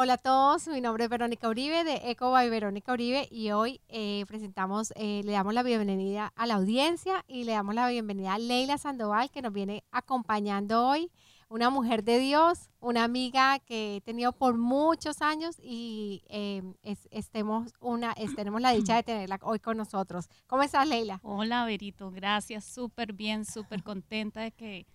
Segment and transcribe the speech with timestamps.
[0.00, 3.80] Hola a todos, mi nombre es Verónica Uribe de Eco by Verónica Uribe y hoy
[3.88, 8.34] eh, presentamos, eh, le damos la bienvenida a la audiencia y le damos la bienvenida
[8.34, 11.10] a Leila Sandoval que nos viene acompañando hoy,
[11.48, 16.62] una mujer de Dios, una amiga que he tenido por muchos años y eh,
[17.10, 20.28] estemos una, tenemos la dicha de tenerla hoy con nosotros.
[20.46, 21.18] ¿Cómo estás, Leila?
[21.24, 24.86] Hola, Verito, gracias, súper bien, súper contenta de que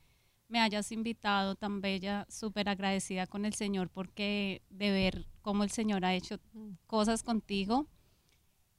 [0.54, 5.72] me hayas invitado tan bella, súper agradecida con el Señor porque de ver cómo el
[5.72, 6.40] Señor ha hecho
[6.86, 7.88] cosas contigo,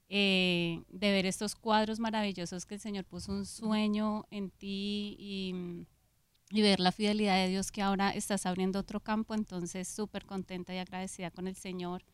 [0.09, 6.63] eh, de ver estos cuadros maravillosos que el Señor puso un sueño en ti y,
[6.63, 10.79] ver la fidelidad de Dios que ahora estás abriendo otro campo, entonces súper contenta y
[10.79, 12.05] agradecida con el Señor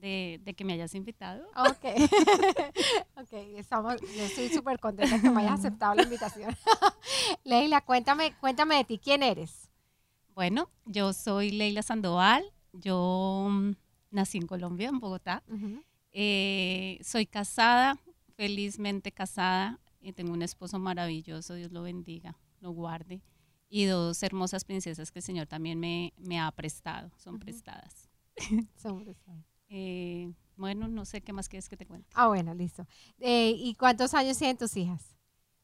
[0.00, 1.46] de, que me hayas invitado.
[1.56, 1.84] Ok,
[3.16, 6.56] ok, estamos, yo estoy súper contenta que me hayas aceptado la invitación.
[7.44, 9.70] Leila, cuéntame, cuéntame de ti, ¿quién eres?
[10.34, 13.72] Bueno, yo soy Leila Sandoval, yo mm,
[14.10, 15.42] nací en Colombia, en Bogotá.
[16.12, 17.98] Eh, soy casada,
[18.36, 23.20] felizmente casada, y tengo un esposo maravilloso, Dios lo bendiga, lo guarde,
[23.68, 28.08] y dos hermosas princesas que el Señor también me, me ha prestado, son prestadas.
[28.76, 29.57] Son prestadas.
[29.68, 32.08] Eh, bueno, no sé qué más quieres que te cuente.
[32.14, 32.86] Ah, bueno, listo.
[33.20, 35.16] Eh, ¿Y cuántos años tienen tus hijas?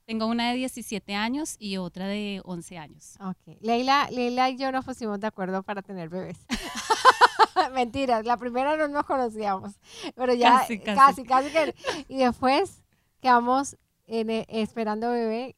[0.07, 3.17] Tengo una de 17 años y otra de 11 años.
[3.21, 3.57] Ok.
[3.61, 6.39] Leila, Leila y yo nos pusimos de acuerdo para tener bebés.
[7.73, 9.73] Mentiras, la primera no nos conocíamos,
[10.15, 11.75] pero ya casi, casi, casi, que...
[12.09, 12.85] Y después
[13.21, 15.57] quedamos en, eh, esperando bebé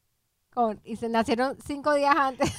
[0.54, 2.52] con, y se nacieron cinco días antes.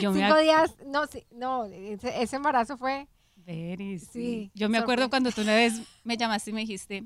[0.00, 1.02] cinco días, no,
[1.32, 3.06] no, ese embarazo fue
[3.46, 4.50] sí.
[4.54, 7.04] Yo me acuerdo cuando tú una vez me llamaste y me dijiste,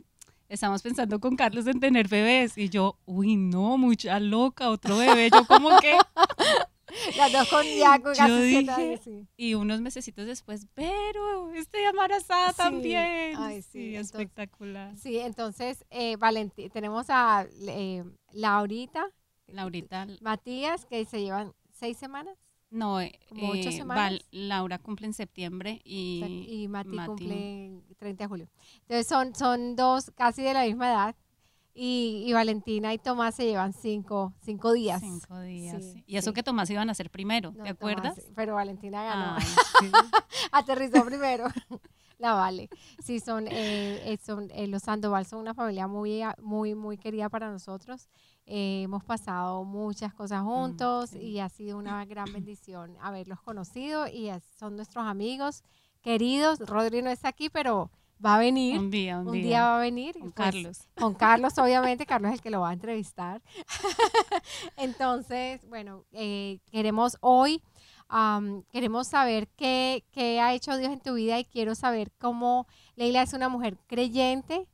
[0.48, 2.58] estamos pensando con Carlos en tener bebés.
[2.58, 5.30] Y yo, uy, no, mucha loca, otro bebé.
[5.32, 5.96] Yo como que...
[7.16, 7.64] Las dos con
[8.02, 13.36] con yo dije, Y unos mesecitos después, pero estoy embarazada también.
[13.36, 14.96] Ay, sí, espectacular.
[14.96, 18.02] Sí, entonces, eh, Valentín, tenemos a eh,
[18.32, 19.08] Laurita.
[19.46, 20.08] Laurita.
[20.20, 22.36] Matías, que se llevan seis semanas.
[22.70, 28.48] No, eh, eh Laura cumple en septiembre y, y Mati, cumple en 30 de julio.
[28.82, 31.16] Entonces son, son dos casi de la misma edad.
[31.72, 35.00] Y, y, Valentina y Tomás se llevan cinco, cinco días.
[35.00, 35.82] Cinco días.
[36.04, 38.20] y eso que Tomás iban a ser primero, ¿te acuerdas?
[38.34, 39.36] pero Valentina ganó.
[40.52, 41.46] Aterrizó primero.
[42.20, 42.68] La Vale.
[43.02, 47.30] Sí, son, eh, eh, son eh, los Sandoval son una familia muy, muy, muy querida
[47.30, 48.08] para nosotros.
[48.44, 54.30] hemos pasado muchas cosas mm, juntos y ha sido una gran bendición haberlos conocido y
[54.58, 55.64] son nuestros amigos
[56.02, 56.58] queridos.
[56.58, 57.90] Rodri no está aquí, pero
[58.22, 58.78] va a venir.
[58.78, 59.62] Un día, un, un día.
[59.62, 60.12] va a venir.
[60.12, 60.78] Con pues, Carlos.
[60.98, 62.04] Con Carlos, obviamente.
[62.04, 63.40] Carlos es el que lo va a entrevistar.
[64.76, 66.04] Entonces, bueno,
[66.70, 67.62] queremos hoy
[68.70, 72.66] queremos saber qué, qué, ha hecho Dios en tu vida y quiero saber cómo
[72.96, 74.66] Leila es una mujer creyente.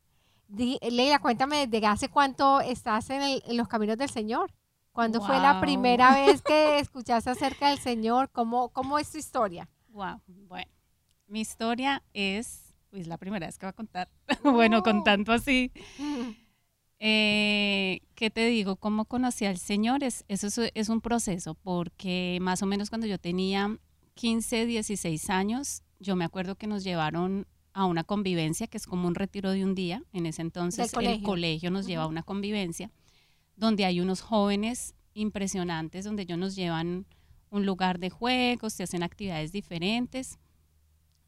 [0.48, 4.52] Leila, cuéntame desde hace cuánto estás en, los caminos del Señor.
[4.92, 8.30] ¿Cuándo fue la primera vez que escuchaste acerca del Señor?
[8.30, 9.68] ¿Cómo, cómo es tu historia?
[9.88, 10.70] Wow, bueno,
[11.26, 14.08] mi historia es, pues la primera vez que voy a contar,
[14.44, 15.72] bueno, con tanto así.
[16.98, 18.76] Eh, ¿Qué te digo?
[18.76, 20.02] ¿Cómo conocí al Señor?
[20.02, 23.78] Es, eso es, un proceso, porque más o menos cuando yo tenía
[24.14, 29.06] 15, 16 años, yo me acuerdo que nos llevaron a una convivencia, que es como
[29.06, 30.02] un retiro de un día.
[30.14, 32.90] En ese entonces el colegio nos lleva a una convivencia,
[33.56, 37.06] donde hay unos jóvenes impresionantes, donde ellos nos llevan
[37.50, 40.38] un lugar de juegos, se hacen actividades diferentes.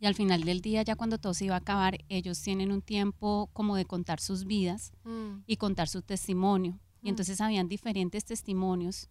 [0.00, 2.82] Y al final del día, ya cuando todo se iba a acabar, ellos tienen un
[2.82, 5.42] tiempo como de contar sus vidas mm.
[5.46, 6.78] y contar su testimonio.
[7.02, 7.08] Y mm.
[7.08, 9.08] entonces habían diferentes testimonios.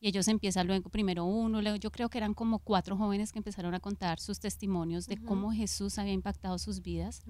[0.00, 3.38] Y ellos empiezan luego, primero uno, luego yo creo que eran como cuatro jóvenes que
[3.38, 7.22] empezaron a contar sus testimonios de cómo Jesús había impactado sus vidas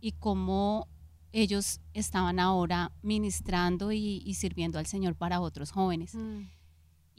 [0.00, 0.88] y cómo
[1.30, 6.14] ellos estaban ahora ministrando y, sirviendo al Señor para otros jóvenes.
[6.14, 6.46] Mm.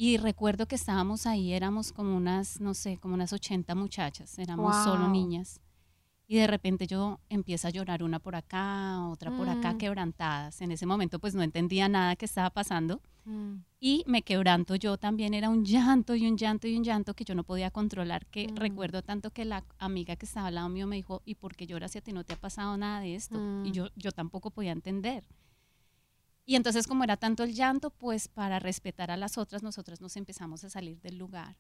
[0.02, 4.74] Y recuerdo que estábamos ahí, éramos como unas, no sé, como unas 80 muchachas, éramos
[4.86, 5.60] solo niñas.
[6.26, 9.78] Y de repente yo empiezo a llorar una por acá, otra por acá, mm.
[9.78, 10.62] quebrantadas.
[10.62, 13.02] En ese momento pues no entendía nada que estaba pasando.
[13.26, 13.56] Mm.
[13.82, 17.26] Y me quebranto yo también, era un llanto y un llanto y un llanto que
[17.26, 18.56] yo no podía controlar, que mm.
[18.56, 21.68] recuerdo tanto que la amiga que estaba al lado mío me dijo, ¿y por qué
[21.68, 23.38] lloras si a ti no te ha pasado nada de esto?
[23.66, 25.26] Y yo, yo tampoco podía entender.
[26.50, 30.18] Y entonces como era tanto el llanto, pues para respetar a las otras, nosotras nos
[30.18, 31.56] empezamos a salir del lugar.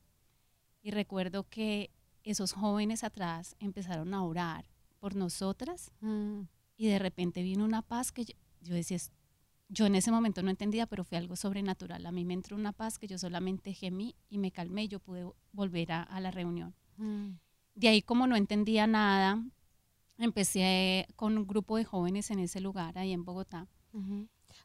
[0.81, 1.91] Y recuerdo que
[2.23, 4.65] esos jóvenes atrás empezaron a orar
[4.97, 6.41] por nosotras mm.
[6.75, 8.33] y de repente vino una paz que yo,
[8.73, 8.97] decía,
[9.67, 12.03] yo en ese momento no entendía, pero fue algo sobrenatural.
[12.07, 14.99] A mí me entró una paz que yo solamente gemí y me calmé y yo
[14.99, 16.73] pude volver a, la reunión.
[16.97, 17.33] Mm.
[17.75, 19.39] de ahí como no entendía nada,
[20.17, 23.67] empecé con un grupo de jóvenes en ese lugar, ahí en Bogotá.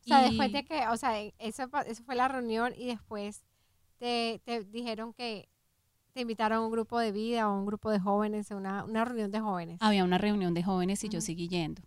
[0.05, 3.45] O sea, después de que, o sea, eso, eso fue la reunión y después
[3.99, 5.49] te, te dijeron que
[6.13, 9.31] te invitaron a un grupo de vida o un grupo de jóvenes, una, una reunión
[9.31, 9.79] de jóvenes.
[9.81, 11.83] Había una reunión de jóvenes y yo seguí yendo.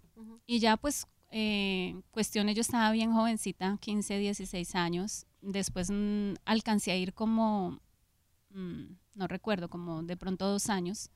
[0.45, 5.25] Y ya pues, eh, cuestiones, yo estaba bien jovencita, 15, 16 años.
[5.41, 7.79] Después mm, alcancé a ir como,
[8.49, 8.83] mm,
[9.15, 11.09] no recuerdo, como de pronto dos años.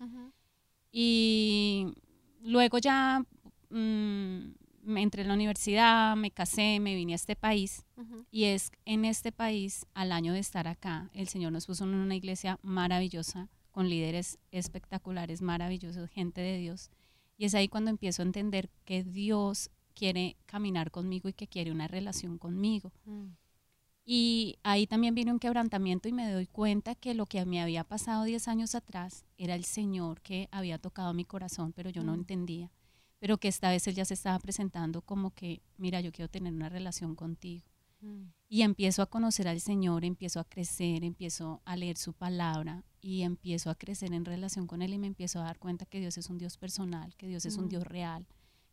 [0.91, 1.93] Y
[2.41, 3.25] luego ya
[3.69, 4.51] mm,
[4.83, 7.85] me entré en la universidad, me casé, me vine a este país
[8.31, 11.93] y es en este país, al año de estar acá, el Señor nos puso en
[11.93, 16.89] una iglesia maravillosa, con líderes espectaculares, maravillosos, gente de Dios.
[17.37, 21.71] Y es ahí cuando empiezo a entender que Dios quiere caminar conmigo y que quiere
[21.71, 22.91] una relación conmigo.
[23.05, 23.27] Mm.
[24.03, 27.83] Y ahí también viene un quebrantamiento y me doy cuenta que lo que me había
[27.83, 32.11] pasado 10 años atrás era el Señor que había tocado mi corazón, pero yo no
[32.11, 32.19] mm.
[32.19, 32.71] entendía
[33.21, 36.51] pero que esta vez él ya se estaba presentando como que, mira, yo quiero tener
[36.51, 37.63] una relación contigo.
[38.01, 38.23] Mm.
[38.49, 43.21] Y empiezo a conocer al Señor, empiezo a crecer, empiezo a leer su palabra y
[43.21, 46.17] empiezo a crecer en relación con Él y me empiezo a dar cuenta que Dios
[46.17, 47.69] es un Dios personal, que Dios es un mm.
[47.69, 48.25] Dios real,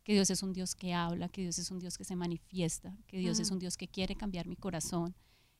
[0.03, 2.97] que Dios es un Dios que habla, que Dios es un Dios que se manifiesta,
[3.05, 5.13] que Dios es un Dios que quiere cambiar mi corazón,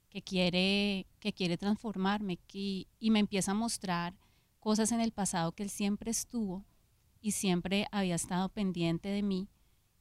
[0.09, 4.18] que quiere, que quiere transformarme y me empieza a mostrar
[4.59, 6.65] cosas en el pasado que Él siempre estuvo
[7.21, 9.50] y siempre había estado pendiente de mí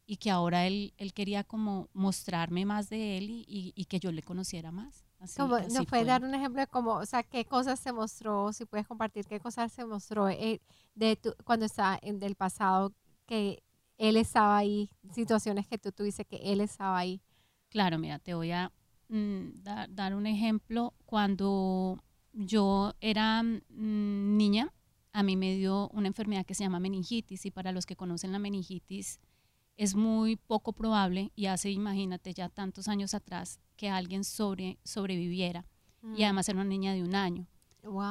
[0.06, 4.10] y que ahora él, él quería como mostrarme más de él y, y, que yo
[4.10, 5.04] le conociera más.
[5.20, 8.64] Así, ¿Nos puedes dar un ejemplo de cómo, o sea, qué cosas se mostró, si
[8.64, 10.60] puedes compartir qué cosas se mostró eh,
[10.94, 12.94] de tu, cuando estaba en del pasado
[13.26, 13.62] que
[13.98, 17.20] él estaba ahí, situaciones que tú tuviste que él estaba ahí?
[17.68, 18.72] Claro, mira, te voy a
[19.08, 20.94] mm, dar un ejemplo.
[21.04, 21.98] Cuando
[22.32, 24.72] yo era mm, niña,
[25.18, 28.30] a mí me dio una enfermedad que se llama meningitis y para los que conocen
[28.30, 29.18] la meningitis
[29.76, 35.66] es muy poco probable y hace, imagínate, ya tantos años atrás que alguien sobre, sobreviviera
[36.04, 36.22] y mm.
[36.22, 37.48] además era una niña de un año.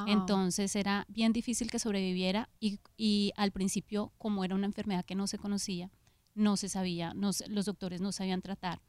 [0.06, 5.16] Entonces era bien difícil que sobreviviera y, y, al principio, como era una enfermedad que
[5.16, 5.90] no se conocía,
[6.36, 8.82] no se sabía, no, los doctores no sabían tratar.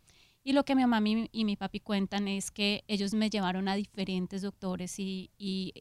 [0.49, 3.75] Y lo que mi mamá y mi papi cuentan es que ellos me llevaron a
[3.75, 5.75] diferentes doctores y, y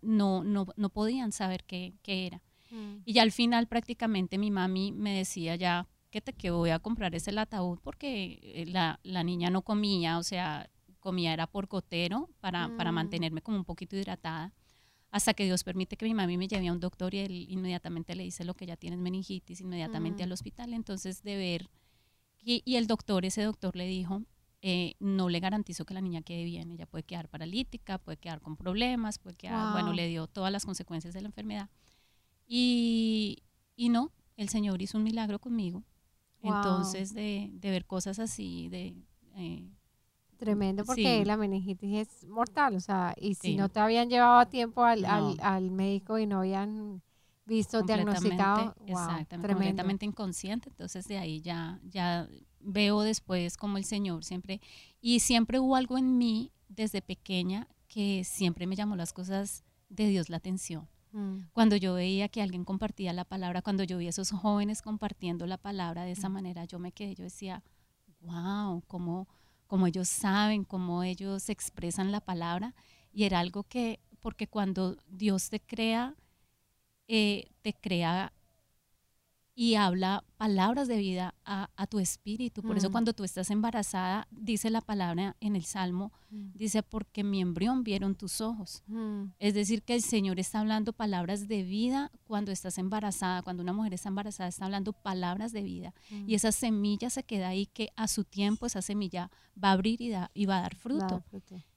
[0.00, 2.42] no, no, no, podían saber qué, qué era.
[2.70, 3.02] Mm.
[3.04, 6.78] Y ya al final prácticamente mi mami me decía ya que te que voy a
[6.78, 11.66] comprar ese ataúd porque eh, la, la, niña no comía, o sea, comía era por
[11.66, 12.94] gotero para, para mm.
[12.94, 14.54] mantenerme como un poquito hidratada
[15.10, 18.14] hasta que Dios permite que mi mami me lleve a un doctor y él inmediatamente
[18.14, 20.24] le dice lo que ya tienes meningitis, inmediatamente mm.
[20.24, 20.72] al hospital.
[20.72, 21.68] Entonces, de ver
[22.44, 24.22] y, el doctor, ese doctor le dijo,
[24.60, 28.40] eh, no le garantizo que la niña quede bien, ella puede quedar paralítica, puede quedar
[28.40, 31.70] con problemas, puede quedar, bueno, le dio todas las consecuencias de la enfermedad.
[32.46, 33.42] Y,
[33.76, 35.82] y no, el Señor hizo un milagro conmigo.
[36.42, 38.94] Entonces, de, de, ver cosas así, de...
[39.36, 39.66] Eh,
[40.36, 44.46] Tremendo, porque la meningitis es mortal, o sea, y si no te habían llevado a
[44.46, 47.00] tiempo al, al, al médico y no habían
[47.46, 48.74] visto, diagnosticado.
[48.86, 50.68] exactamente, completamente inconsciente.
[50.68, 52.28] Entonces de ahí ya, ya
[52.60, 54.60] veo después como el Señor siempre,
[55.00, 60.08] y siempre hubo algo en mí desde pequeña que siempre me llamó las cosas de
[60.08, 60.88] Dios la atención.
[61.12, 61.46] Mm.
[61.52, 65.46] Cuando yo veía que alguien compartía la palabra, cuando yo vi a esos jóvenes compartiendo
[65.46, 66.32] la palabra de esa mm.
[66.32, 67.62] manera, yo me quedé, yo decía,
[68.20, 69.28] wow, cómo,
[69.66, 72.74] cómo ellos saben, cómo ellos expresan la palabra.
[73.12, 76.16] Y era algo que, porque cuando Dios te crea,
[77.08, 78.32] eh, te crea
[79.56, 82.60] y habla palabras de vida a, tu espíritu.
[82.62, 82.92] Por eso mm.
[82.92, 86.50] cuando tú estás embarazada, dice la palabra en el Salmo, mm.
[86.54, 88.82] dice, porque mi embrión vieron tus ojos.
[88.88, 89.26] Mm.
[89.38, 93.72] Es decir, que el Señor está hablando palabras de vida cuando estás embarazada, cuando una
[93.72, 95.94] mujer está embarazada, está hablando palabras de vida.
[96.26, 99.30] Y esa semilla se queda ahí que a su tiempo esa semilla
[99.62, 101.22] va a abrir y, y va a dar fruto.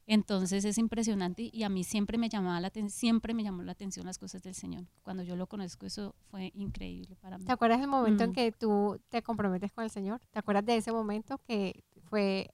[0.10, 4.06] Entonces es impresionante y a mí siempre me llamaba la siempre me llamó la atención
[4.06, 4.86] las cosas del Señor.
[5.04, 7.46] Cuando yo lo conozco eso fue increíble para mí.
[7.46, 10.22] ¿Te acuerdas del momento en que tú te comprometes con el Señor?
[10.32, 12.50] ¿Te acuerdas de ese momento que fue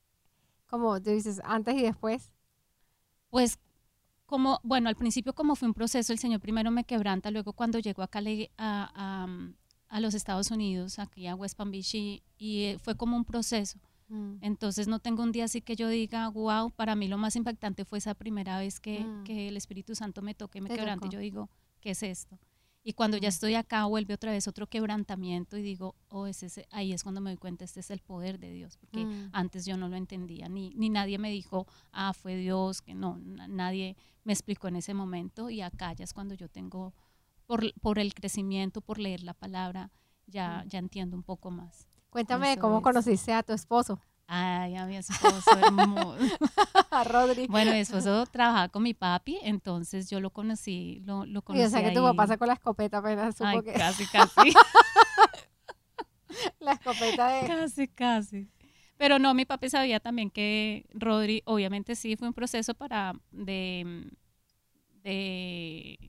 [0.65, 2.31] como tú dices antes y después?
[3.29, 3.59] Pues
[4.25, 7.77] como bueno, al principio como fue un proceso, el Señor primero me quebranta, luego cuando
[7.77, 8.19] llego acá
[8.57, 9.27] a,
[9.89, 13.25] a, los Estados Unidos, aquí a West Palm Beach y, y eh, fue como un
[13.25, 13.77] proceso
[14.13, 14.37] Mm.
[14.41, 17.83] Entonces no tengo un día así que yo diga, wow, para mí lo más impactante
[17.83, 19.23] fue esa primera vez que, mm.
[19.23, 21.09] que el Espíritu Santo me toque y me quebrante.
[21.09, 21.49] Yo digo,
[21.81, 22.37] ¿qué es esto?
[22.83, 23.35] Y cuando ya mm.
[23.35, 27.31] estoy acá, vuelve otra vez otro quebrantamiento y digo, oh, ese, ahí es cuando me
[27.31, 30.73] doy cuenta, este es el poder de Dios, porque antes yo no lo entendía, ni,
[30.75, 35.49] ni nadie me dijo, ah, fue Dios, que no, nadie me explicó en ese momento
[35.49, 36.93] y acá ya es cuando yo tengo
[37.45, 39.89] por, por el crecimiento, por leer la palabra,
[40.27, 41.87] ya, ya entiendo un poco más.
[42.13, 42.83] Cuéntame Eso cómo es.
[42.83, 46.17] conociste a tu esposo, Ay, a mi esposo hermoso.
[46.91, 47.47] a Rodri.
[47.47, 51.63] Bueno, mi esposo trabajaba con mi papi, entonces yo lo conocí, lo, lo Y conocí
[51.63, 52.05] o sea que tu ahí.
[52.05, 54.53] papá sacó la escopeta apenas supo Ay, que casi, casi,
[56.59, 57.47] la escopeta de...
[57.47, 58.49] casi, casi.
[58.97, 64.09] Pero no, mi papi sabía también que Rodri, obviamente sí, fue un proceso para, de,
[65.03, 65.99] de,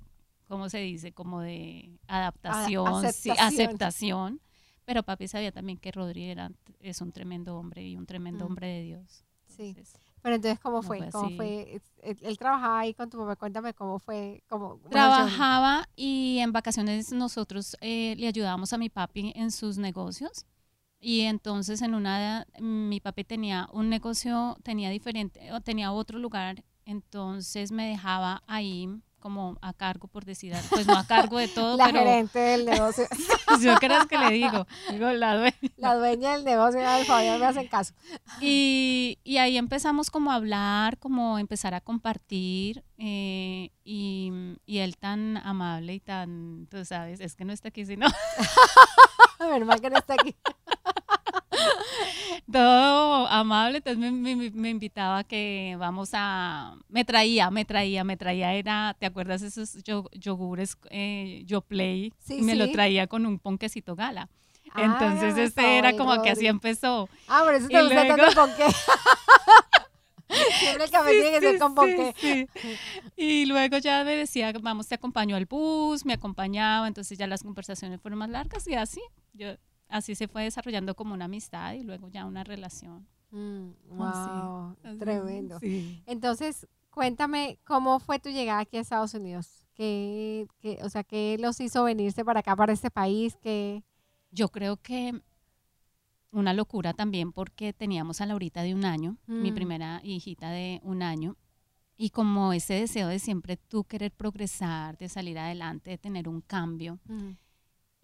[0.49, 1.13] ¿cómo se dice?
[1.13, 4.41] Como de adaptación, sí, aceptación.
[4.85, 6.51] Pero papi sabía también que Rodri era,
[6.81, 9.25] es un tremendo hombre y un tremendo hombre de Dios.
[9.49, 9.77] Sí.
[10.21, 10.99] Pero entonces, ¿cómo fue?
[10.99, 11.81] fue ¿Cómo fue?
[12.03, 13.37] Él, él trabajaba ahí con tu papá.
[13.37, 14.43] Cuéntame cómo fue.
[14.49, 19.51] Cómo, bueno, yo- Trabajaba y en vacaciones nosotros eh, le ayudábamos a mi papi en
[19.51, 20.47] sus negocios.
[21.01, 26.65] Y entonces en una, mi papi tenía un negocio, tenía diferente, o tenía otro lugar,
[26.87, 28.89] entonces me dejaba ahí
[29.25, 30.53] como a cargo, por decir.
[30.69, 33.07] Pues no a cargo de todo, la pero gerente del negocio,
[33.63, 35.55] yo creo que le digo, digo la dueña.
[35.79, 37.95] la dueña del negocio, al Fabián me hacen caso.
[38.43, 44.31] Y, y ahí empezamos como a hablar, como a empezar a compartir eh, y,
[44.67, 48.07] y él tan amable y tan, tú sabes, es que no está aquí, sino
[49.45, 50.35] A ver, no está aquí.
[52.53, 58.17] todo amable, entonces me, me- me invitaba que vamos a, me traía, me traía, me
[58.17, 62.13] traía, era, ¿te acuerdas esos yo- yogures eh, yo play?
[62.19, 64.29] Sí, y me lo traía con un ponquecito gala.
[64.77, 67.09] Entonces este era como que así empezó.
[67.29, 68.65] Ah, por eso Y te gusta luego- tanto el ponqué.
[70.59, 72.15] Siempre el café tiene que ser sí, con sí, ponqué.
[72.21, 72.47] sí.
[73.17, 77.43] Y luego ya me decía, vamos, te acompañó al bus, me acompañaba, entonces ya las
[77.43, 79.01] conversaciones fueron más largas y así,
[79.33, 79.49] yo,
[79.89, 83.07] así se fue desarrollando como una amistad y luego ya una relación.
[83.31, 85.59] Mm, wow, así, tremendo.
[85.61, 86.03] sí.
[86.07, 89.67] Entonces, cuéntame cómo fue tu llegada aquí a Estados Unidos.
[89.75, 93.37] ¿Qué, qué- o sea, qué los hizo venirse para acá, para este país?
[93.43, 93.83] ¿Qué,
[94.31, 95.21] Yo creo que
[96.35, 99.55] una locura también porque teníamos a Laurita de un año, mi Mm.
[99.55, 101.37] primera hijita de un año,
[101.97, 106.41] y como ese deseo de siempre tú querer progresar, de salir adelante, de tener un
[106.41, 106.99] cambio,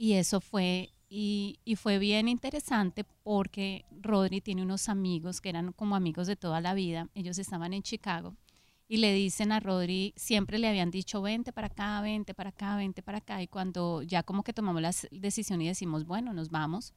[0.02, 5.72] Y eso fue, y, y fue bien interesante porque Rodri tiene unos amigos que eran
[5.72, 7.08] como amigos de toda la vida.
[7.14, 8.34] Ellos estaban en Chicago
[8.88, 12.76] y le dicen a Rodri, siempre le habían dicho, vente para acá, vente para acá,
[12.76, 13.42] vente para acá.
[13.42, 16.94] Y cuando ya como que tomamos la decisión y decimos, bueno, nos vamos,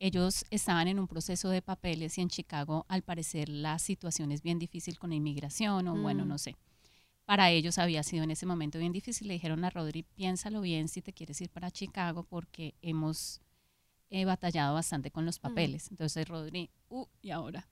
[0.00, 4.42] ellos estaban en un proceso de papeles y en Chicago al parecer la situación es
[4.42, 6.28] bien difícil con la inmigración o bueno, Mm.
[6.28, 6.56] no sé.
[7.26, 9.28] Para ellos había sido en ese momento bien difícil.
[9.28, 13.40] Le dijeron a Rodri, piénsalo bien si te quieres ir para Chicago porque hemos
[14.12, 15.42] eh, batallado bastante con los Mm.
[15.42, 15.88] papeles.
[15.92, 17.68] Entonces Rodri, uh, ¿y ahora?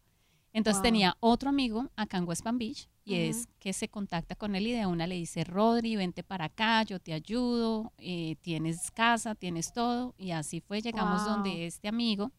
[0.52, 0.82] Entonces Wow.
[0.82, 4.66] tenía otro amigo acá en West Palm Beach y es que se contacta con él
[4.66, 9.34] y de una le dice, Rodri, vente para acá, yo te ayudo, eh, tienes casa,
[9.34, 10.14] tienes todo.
[10.18, 11.34] Y así fue, llegamos Wow.
[11.34, 12.32] donde este amigo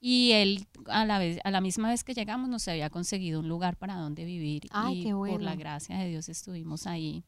[0.00, 3.48] y él a la, vez, a la misma vez que llegamos nos había conseguido un
[3.48, 7.24] lugar para donde vivir Ay, y qué por la gracia de Dios estuvimos ahí.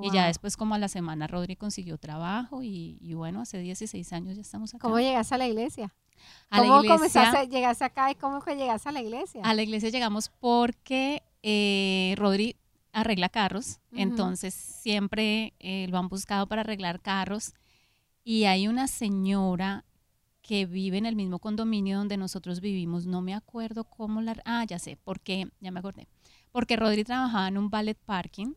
[0.00, 4.12] Y ya después como a la semana Rodri consiguió trabajo y, y bueno, hace 16
[4.12, 4.82] años ya estamos acá.
[4.82, 5.92] ¿Cómo llegaste a la iglesia?
[6.50, 9.42] A la ¿Cómo iglesia, comenzaste, llegaste acá y cómo fue llegaste a la iglesia?
[9.44, 12.56] a la iglesia llegamos porque eh, Rodri
[12.92, 17.54] arregla carros, entonces siempre eh, lo han buscado para arreglar carros
[18.24, 19.84] y hay una señora
[20.42, 24.40] que vive en el mismo condominio donde nosotros vivimos, no me acuerdo cómo la...
[24.46, 26.08] Ah, ya sé, porque, ya me acordé,
[26.50, 28.54] porque Rodri trabajaba en un ballet parking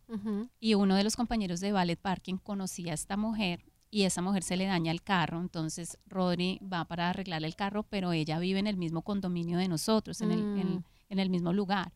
[0.60, 4.42] y uno de los compañeros de ballet parking conocía a esta mujer y esa mujer
[4.44, 8.58] se le daña el carro, entonces Rodri va para arreglar el carro, pero ella vive
[8.60, 10.84] en el mismo condominio de nosotros, en, el, en- Mm.
[11.10, 11.92] en el mismo lugar.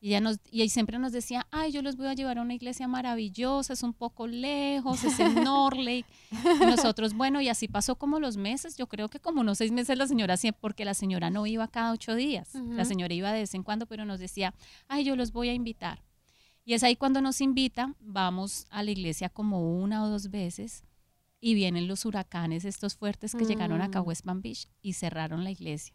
[0.00, 2.42] Y ella, nos, y ella siempre nos decía, ay, yo los voy a llevar a
[2.42, 6.06] una iglesia maravillosa, es un poco lejos, es en Norlake.
[6.30, 9.72] Y nosotros, bueno, y así pasó como los meses, yo creo que como unos seis
[9.72, 13.40] meses la señora, porque la señora no iba cada ocho días, la señora iba de
[13.40, 14.54] vez en cuando, pero nos decía,
[14.86, 16.04] ay, yo los voy a invitar.
[16.64, 20.84] Y es ahí cuando nos invita, vamos a la iglesia como una o dos veces
[21.46, 24.06] y vienen los huracanes estos fuertes que llegaron acá a Mm.
[24.06, 25.94] West Palm Beach y cerraron la iglesia.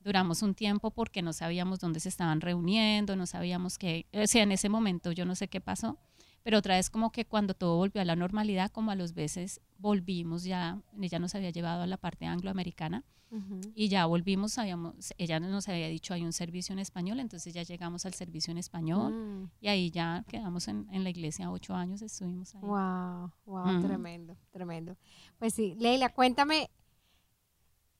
[0.00, 4.44] Duramos un tiempo porque no sabíamos dónde se estaban reuniendo, no sabíamos qué, o sea,
[4.44, 5.98] en ese momento yo no sé qué pasó,
[6.42, 9.60] pero otra vez como que cuando todo volvió a la normalidad, como a los veces
[9.78, 13.60] volvimos ya, ella nos había llevado a la parte angloamericana Ujú.
[13.74, 17.62] y ya volvimos, sabíamos, ella nos había dicho hay un servicio en español, entonces ya
[17.62, 19.50] llegamos al servicio en español Mm.
[19.60, 22.62] y ahí ya quedamos en, en la iglesia ocho años, estuvimos ahí.
[22.62, 24.96] Wow, wow, tremendo, tremendo.
[25.38, 26.70] Pues sí, Leila, cuéntame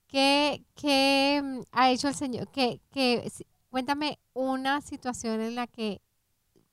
[0.06, 5.66] qué, qué mm, ha hecho el Señor, qué, qué- si- cuéntame una situación en la
[5.66, 6.00] que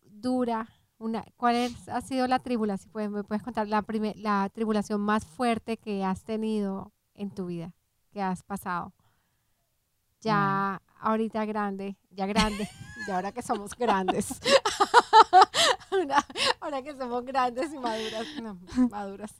[0.03, 0.69] dura,
[1.05, 2.91] una, ¿cuál es- ha sido la tribulación?
[2.91, 7.45] Pues, ¿Me puedes contar la, primer- la tribulación más fuerte que has tenido en tu
[7.47, 7.71] vida,
[8.11, 8.91] que has pasado?
[10.21, 12.67] Ya ahorita grande, ya grande,
[13.07, 14.39] y ahora que somos grandes.
[16.59, 18.59] Ahora que somos grandes y maduras, no,
[18.89, 19.31] maduras,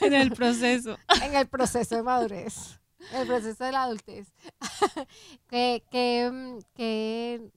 [0.00, 0.98] En el proceso.
[1.22, 2.78] en el proceso de madurez,
[3.12, 4.28] en el proceso de la adultez.
[5.48, 7.50] ¿Qué, qué, mm, qué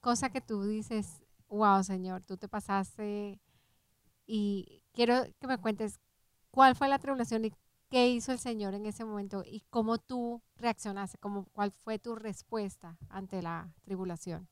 [0.00, 1.06] cosa que tú dices,
[1.48, 3.40] wow, Señor, tú te pasaste
[4.26, 6.00] y quiero que me cuentes
[6.50, 7.52] cuál fue la tribulación y
[7.90, 12.16] qué hizo el Señor en ese momento y cómo tú reaccionaste, cómo, cuál fue tu
[12.16, 14.48] respuesta ante la tribulación.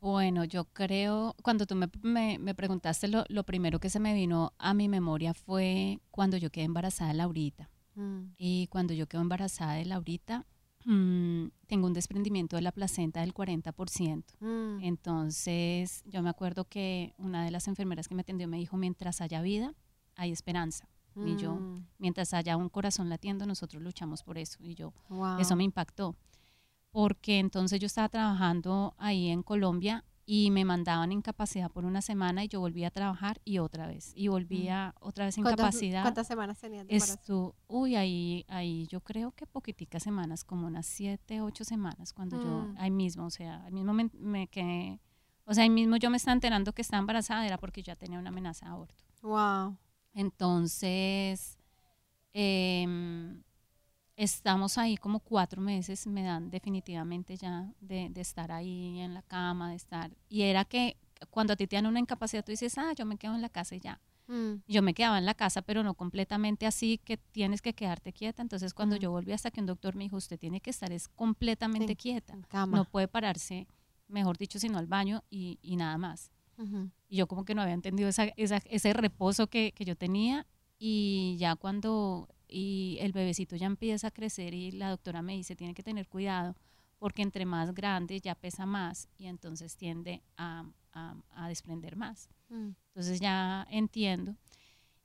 [0.00, 4.14] Bueno, yo creo, cuando tú me, me- me preguntaste, lo, lo primero que se me
[4.14, 7.68] vino a mi memoria fue cuando yo quedé embarazada de Laurita.
[7.96, 10.46] Mm, Y cuando yo quedo embarazada de Laurita,
[10.84, 14.24] mm, tengo un desprendimiento de la placenta del 40%.
[14.40, 18.76] mm, Entonces, yo me acuerdo que una de las enfermeras que me atendió me dijo,
[18.76, 19.74] mientras haya vida,
[20.16, 20.88] hay esperanza.
[21.26, 24.58] Y yo, mm, mientras haya un corazón latiendo, nosotros luchamos por eso.
[24.60, 25.40] Y yo, wow.
[25.40, 26.14] eso me impactó.
[26.92, 32.44] Porque entonces yo estaba trabajando ahí en Colombia y me mandaban incapacidad por una semana
[32.44, 34.12] y yo volvía a trabajar y otra vez.
[34.14, 36.02] Y volvía otra vez ¿Cuántas- incapacidad.
[36.02, 37.54] ¿Cuántas semanas tenías de embarazo?
[37.66, 42.50] Uy, ahí, ahí yo creo que poquiticas semanas, como unas siete, ocho semanas, cuando yo,
[42.66, 42.74] Mm.
[42.76, 45.00] ahí mismo, o sea, ahí mismo me, me quedé,
[45.46, 48.18] o sea, ahí mismo yo me estaba enterando que estaba embarazada, era porque ya tenía
[48.18, 49.02] una amenaza de aborto.
[49.22, 49.78] Wow.
[50.12, 51.56] Entonces,
[52.34, 53.42] em,
[54.18, 59.22] estamos ahí como cuatro meses, me dan definitivamente ya de, de estar ahí en la
[59.22, 60.96] cama, de estar, y era que
[61.30, 63.48] cuando a ti te dan una incapacidad, tú dices, ah, yo me quedo en la
[63.48, 64.00] casa y ya.
[64.26, 68.12] Mm, Yo me quedaba en la casa, pero no completamente así, que tienes que quedarte
[68.12, 68.42] quieta.
[68.42, 68.98] Entonces, cuando Mm.
[68.98, 71.96] yo volví hasta que un doctor me dijo, usted tiene que estar es completamente Sí.
[71.96, 72.36] quieta.
[72.76, 73.66] No puede pararse,
[74.08, 76.30] mejor dicho, sino al baño y, y nada más.
[77.08, 80.46] Y yo como que no había entendido esa, esa- ese reposo que, que yo tenía.
[80.78, 85.54] Y ya cuando y el bebecito ya empieza a crecer y la doctora me dice,
[85.56, 86.56] tiene que tener cuidado,
[86.98, 92.28] porque entre más grande ya pesa más y entonces tiende a, a- a desprender más.
[92.48, 94.34] Mm, Entonces ya entiendo.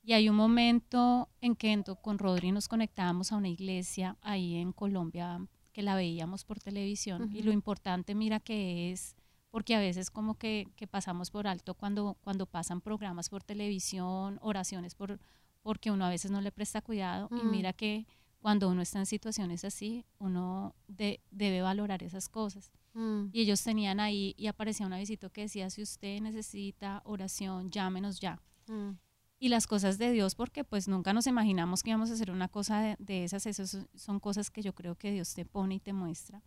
[0.05, 4.73] Y hay un momento en que con Rodri nos conectábamos a una iglesia ahí en
[4.73, 7.29] Colombia que la veíamos por televisión.
[7.33, 9.15] Y lo importante, mira, que es,
[9.49, 14.39] porque a veces como que, que pasamos por alto cuando, cuando pasan programas por televisión,
[14.41, 15.19] oraciones, por,
[15.63, 17.27] porque uno a veces no le presta cuidado.
[17.31, 17.49] Y Mm.
[17.51, 18.05] mira que
[18.39, 22.71] cuando uno está en situaciones así, uno de- debe valorar esas cosas.
[22.93, 27.71] mm, Y ellos tenían ahí y aparecía un avisito que decía, si usted necesita oración,
[27.71, 28.39] llámenos ya.
[28.67, 28.91] mm,
[29.39, 32.47] Y las cosas de Dios, porque pues nunca nos imaginamos que íbamos a hacer una
[32.47, 35.79] cosa de, de esas, esas son cosas que yo creo que Dios te pone y
[35.81, 36.41] te muestra.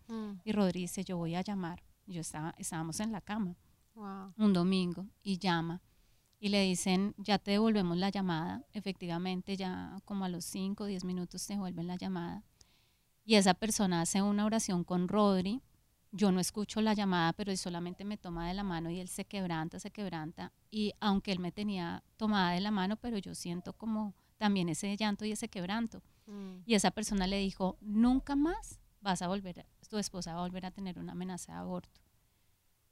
[0.45, 1.83] Y Rodri dice, yo voy a llamar.
[2.07, 3.55] Yo estaba, estábamos en la cama
[3.95, 4.33] wow.
[4.39, 5.83] un domingo y llama
[6.39, 8.65] y le dicen, ya te devolvemos la llamada.
[8.73, 12.45] Efectivamente, ya como a los 5 o 10 minutos te devuelven la llamada.
[13.25, 15.63] Y esa persona hace una oración con Rodri.
[16.13, 19.09] Yo no escucho la llamada, pero él solamente me toma de la mano y él
[19.09, 20.53] se quebranta, se quebranta.
[20.71, 24.97] Y aunque él me tenía tomada de la mano, pero yo siento como también ese
[24.97, 26.03] llanto y ese quebranto.
[26.27, 30.43] Mm, Y esa persona le dijo, nunca más vas a volver, tu esposa va a
[30.43, 32.01] volver a tener una amenaza de aborto.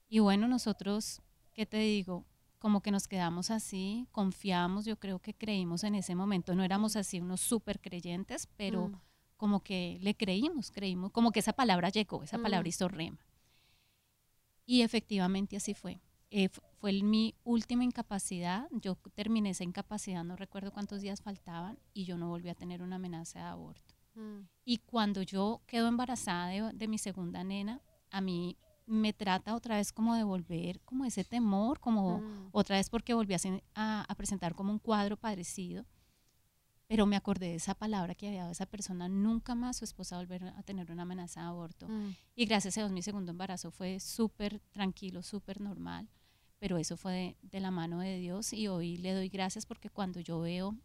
[0.08, 2.24] Y bueno, nosotros, ¿qué te digo?
[2.64, 6.96] Como que nos quedamos así, confiamos, yo creo que creímos en ese momento, no éramos
[6.96, 8.94] así unos súper creyentes, pero mm,
[9.36, 12.68] como que le creímos, creímos, como que esa palabra llegó, esa palabra Mm.
[12.68, 13.18] hizo rema.
[14.64, 16.00] Y efectivamente así fue.
[16.30, 21.20] Eh, fu- fue el- mi última incapacidad, yo terminé esa incapacidad, no recuerdo cuántos días
[21.20, 23.94] faltaban, y yo no volví a tener una amenaza de aborto.
[24.14, 29.54] mm, Y cuando yo quedo embarazada de, de mi segunda nena, a mí me trata
[29.54, 33.38] otra vez como de volver, como ese temor, como mm, otra vez porque volví a,
[33.38, 35.84] sen- a- a presentar como un cuadro parecido.
[36.86, 40.18] Pero me acordé de esa palabra que había dado esa persona, nunca más su esposa
[40.18, 41.88] volver a tener una amenaza de aborto.
[41.88, 46.08] mm, Y gracias a Dios mi segundo embarazo fue súper tranquilo, súper normal,
[46.58, 49.88] pero eso fue de, de la mano de Dios y hoy le doy gracias porque
[49.88, 50.76] cuando yo veo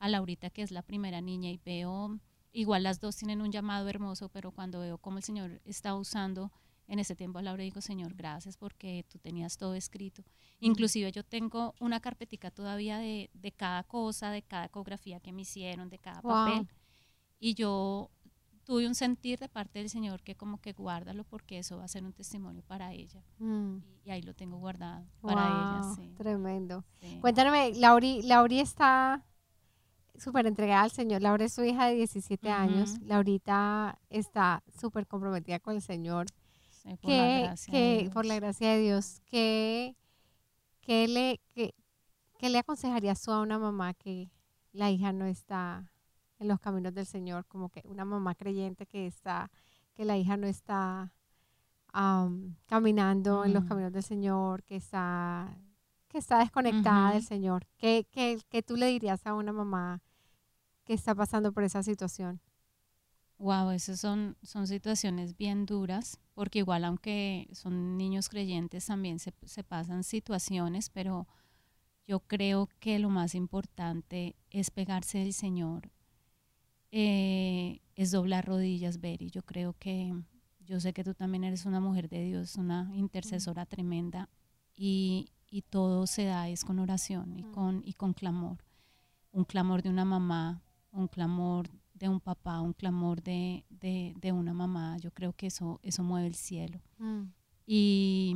[0.00, 2.18] a Laurita, que es la primera niña, y veo,
[2.52, 6.50] igual las dos tienen un llamado hermoso, pero cuando veo cómo el Señor está usando
[6.86, 10.22] en ese tiempo Laura, digo, Señor, gracias porque tú tenías todo escrito.
[10.60, 15.42] Inclusive yo tengo una carpetica todavía de, de cada cosa, de cada ecografía que me
[15.42, 16.32] hicieron, de cada Wow.
[16.32, 16.68] papel.
[17.40, 18.10] Y yo
[18.64, 21.88] tuve un sentir de parte del Señor que como que guárdalo porque eso va a
[21.88, 23.22] ser un testimonio para ella.
[23.38, 23.76] mm.
[24.04, 25.82] Y, y ahí lo tengo guardado para ella.
[25.96, 26.84] Sí, Tremendo.
[27.00, 27.18] sí.
[27.20, 29.22] Cuéntame, Lauri, Lauri está
[30.18, 31.20] súper entregada al Señor.
[31.22, 32.98] Laura es su hija de 17 años.
[33.02, 36.26] Laurita está súper comprometida con el Señor.
[36.84, 38.12] Sí, por la que, gracia de que Dios.
[38.12, 39.96] por la gracia de Dios, ¿qué,
[40.80, 41.74] ¿qué le, qué,
[42.38, 44.30] qué le aconsejarías tú a una mamá que
[44.72, 45.90] la hija no está
[46.38, 47.46] en los caminos del Señor?
[47.46, 49.50] Como que una mamá creyente que está,
[49.94, 51.12] que la hija no está
[51.92, 53.68] am, caminando en los Mm.
[53.68, 55.56] caminos del Señor, que está,
[56.08, 57.22] que está desconectada del.
[57.22, 57.66] Señor.
[57.78, 60.02] ¿Qué, qué, qué tú le dirías a una mamá
[60.84, 62.40] que está pasando por esa situación?
[63.38, 69.34] Wow, esas son, son situaciones bien duras, porque igual aunque son niños creyentes también se,
[69.44, 71.26] se pasan situaciones, pero
[72.06, 75.90] yo creo que lo más importante es pegarse del Señor,
[76.90, 79.30] eh, es doblar rodillas, Beri.
[79.30, 80.14] Yo creo que,
[80.60, 84.28] yo sé que tú también eres una mujer de Dios, una intercesora tremenda,
[84.76, 87.52] y, y todo se da es con oración y Mm.
[87.52, 88.64] con, y con clamor.
[89.32, 94.32] Un clamor de una mamá, un clamor de un papá, un clamor de, de, de
[94.32, 94.98] una mamá.
[94.98, 97.22] Yo creo que eso, eso mueve el cielo Mm,
[97.66, 98.34] y,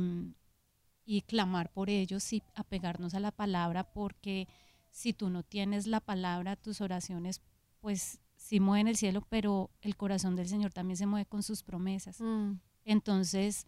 [1.05, 4.47] y clamar por ellos y apegarnos a la palabra, porque
[4.91, 7.41] si tú no tienes la palabra, tus oraciones,
[7.79, 11.61] pues sí mueven el cielo, pero el corazón del Señor también se mueve con sus
[11.63, 12.19] promesas.
[12.21, 12.53] mm,
[12.85, 13.67] Entonces,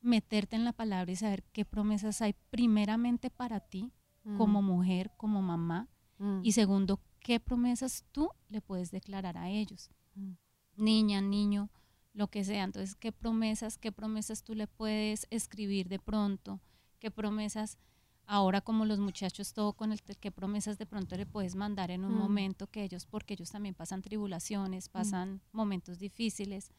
[0.00, 3.92] meterte en la palabra y saber qué promesas hay primeramente para ti
[4.24, 5.88] mm, como mujer, como mamá,
[6.18, 10.32] mm, y segundo, qué promesas tú le puedes declarar a ellos mm,
[10.76, 11.70] niña, niño,
[12.12, 12.64] lo que sea.
[12.64, 16.60] Entonces, ¿qué promesas, qué promesas tú le puedes escribir de pronto?
[16.98, 17.78] ¿Qué promesas,
[18.26, 22.04] ahora como los muchachos, todo con el, qué promesas de pronto le puedes mandar en
[22.04, 22.18] un Mm.
[22.18, 26.70] momento que ellos, porque ellos también pasan tribulaciones, pasan momentos difíciles.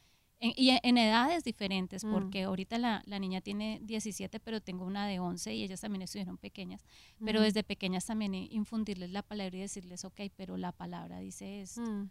[0.41, 2.11] En- y en edades diferentes, Mm.
[2.11, 6.01] porque ahorita la, la niña tiene 17, pero tengo una de 11 y ellas también
[6.01, 6.83] estuvieron pequeñas.
[7.23, 11.61] Pero mm, desde pequeñas también infundirles la palabra y decirles, ok, pero la palabra dice
[11.61, 12.09] esto mm,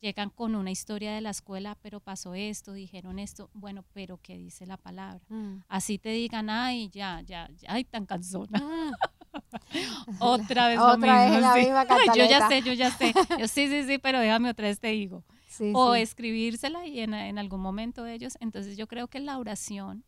[0.00, 4.36] llegan con una historia de la escuela, pero pasó esto, dijeron esto, bueno, pero ¿qué
[4.36, 5.20] dice la palabra?
[5.28, 8.58] mm, Así te digan, ay, ya, ya, ya, ay, tan cansona.
[8.58, 8.92] mm.
[10.20, 11.60] Otra vez lo Otra vez mismo, la sí.
[11.60, 13.12] misma Ay, yo ya sé, yo ya sé.
[13.38, 15.24] Yo sí, sí, sí, pero déjame otra vez te digo.
[15.52, 16.00] Sí, O sí.
[16.00, 18.38] escribírsela y en, en algún momento ellos.
[18.40, 20.04] Entonces yo creo que la oración,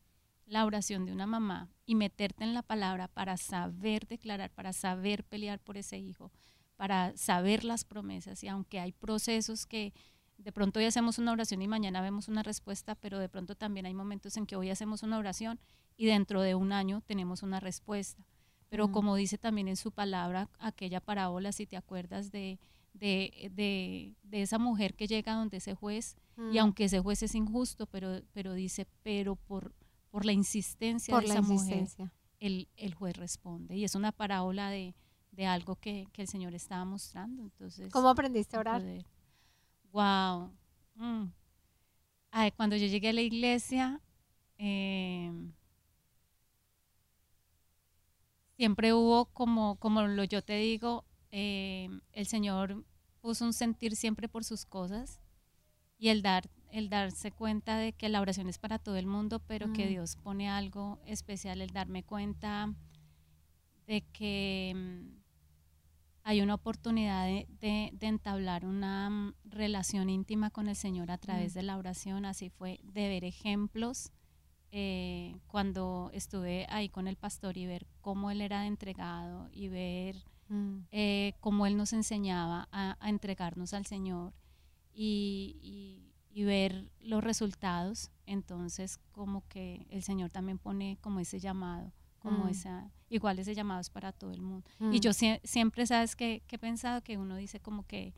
[0.47, 5.23] la oración de una mamá y meterte en la palabra para saber declarar, para saber
[5.23, 6.33] pelear por ese hijo,
[6.77, 9.93] para saber las promesas y aunque hay procesos que
[10.39, 13.87] de pronto hoy hacemos una oración y mañana vemos una respuesta, pero de pronto también
[13.87, 15.61] hay momentos en que hoy hacemos una oración
[15.97, 18.27] y dentro de un año tenemos una respuesta.
[18.71, 22.59] Pero como dice también en su palabra, aquella parábola, si te acuerdas de,
[22.95, 26.59] de, de, de esa mujer que llega donde ese juez, y Mm.
[26.59, 29.73] aunque ese juez es injusto, pero, pero dice, pero por,
[30.11, 32.13] por la insistencia por de la esa mujer, insistencia.
[32.41, 33.77] el, el juez responde.
[33.77, 34.95] Y es una parábola de,
[35.31, 37.43] de algo que, que el Señor estaba mostrando.
[37.43, 38.81] Entonces, ¿Cómo aprendiste a orar?
[38.81, 39.07] poder.
[39.93, 40.51] Wow.
[40.97, 41.27] Mm.
[42.33, 44.01] Ay, cuando yo llegué a la iglesia,
[44.59, 45.31] eh,
[48.57, 51.05] siempre hubo como, como lo yo te digo,
[51.37, 52.85] eh, el Señor
[53.21, 55.19] puso un sentir siempre por sus cosas
[55.99, 59.41] y el dar, el darse cuenta de que la oración es para todo el mundo,
[59.41, 59.89] pero que Mm.
[59.89, 62.73] Dios pone algo especial, el darme cuenta
[63.89, 65.23] de que mm,
[66.23, 71.19] hay una oportunidad de, de- de entablar una mm, relación íntima con el Señor a
[71.19, 71.55] través Mm.
[71.57, 72.25] de la oración.
[72.27, 74.11] Así fue de ver ejemplos
[74.77, 80.17] eh, cuando estuve ahí con el pastor y ver cómo él era entregado y ver
[81.55, 84.33] cómo él nos enseñaba a, a entregarnos al Señor
[84.93, 88.11] y, y- y ver los resultados.
[88.27, 92.49] Entonces, como que el Señor también pone como ese llamado, como Mm.
[92.49, 94.69] esa, igual ese llamado es para todo el mundo.
[94.81, 97.03] Y mm, yo sie- siempre, ¿sabes qué, qué he pensado?
[97.03, 98.15] Que uno dice como que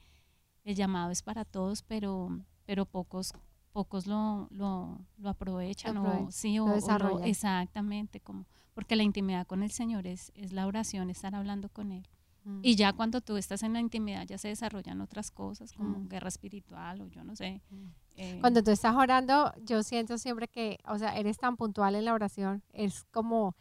[0.64, 2.31] el llamado es para todos, pero,
[2.64, 3.35] pero pocos
[3.72, 7.29] pocos lo, lo, lo aprovechan o sí lo o, o lo- desarrollan.
[7.29, 11.92] exactamente como porque la intimidad con el Señor es, es la oración estar hablando con
[11.92, 12.09] él
[12.46, 12.61] mm.
[12.62, 16.09] y ya cuando tú estás en la intimidad ya se desarrollan otras cosas como Mm.
[16.09, 17.87] guerra espiritual o yo no sé Mm.
[18.16, 22.04] eh, Cuando tú estás orando, yo siento siempre que, o sea, eres tan puntual en
[22.06, 23.54] la oración, es como,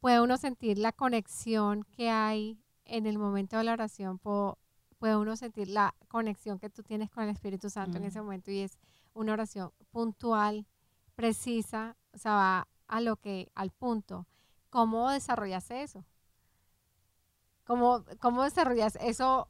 [0.00, 4.58] puede uno sentir la conexión que hay en el momento de la oración, po-
[4.98, 8.06] puede uno sentir la conexión que tú tienes con el Espíritu Santo en Mm.
[8.06, 8.78] ese momento y es
[9.14, 10.66] una oración puntual,
[11.16, 14.26] precisa, o sea, va a lo que, al punto.
[14.70, 16.04] ¿Cómo desarrollas eso?
[17.70, 19.48] ¿Cómo, cómo desarrollas eso?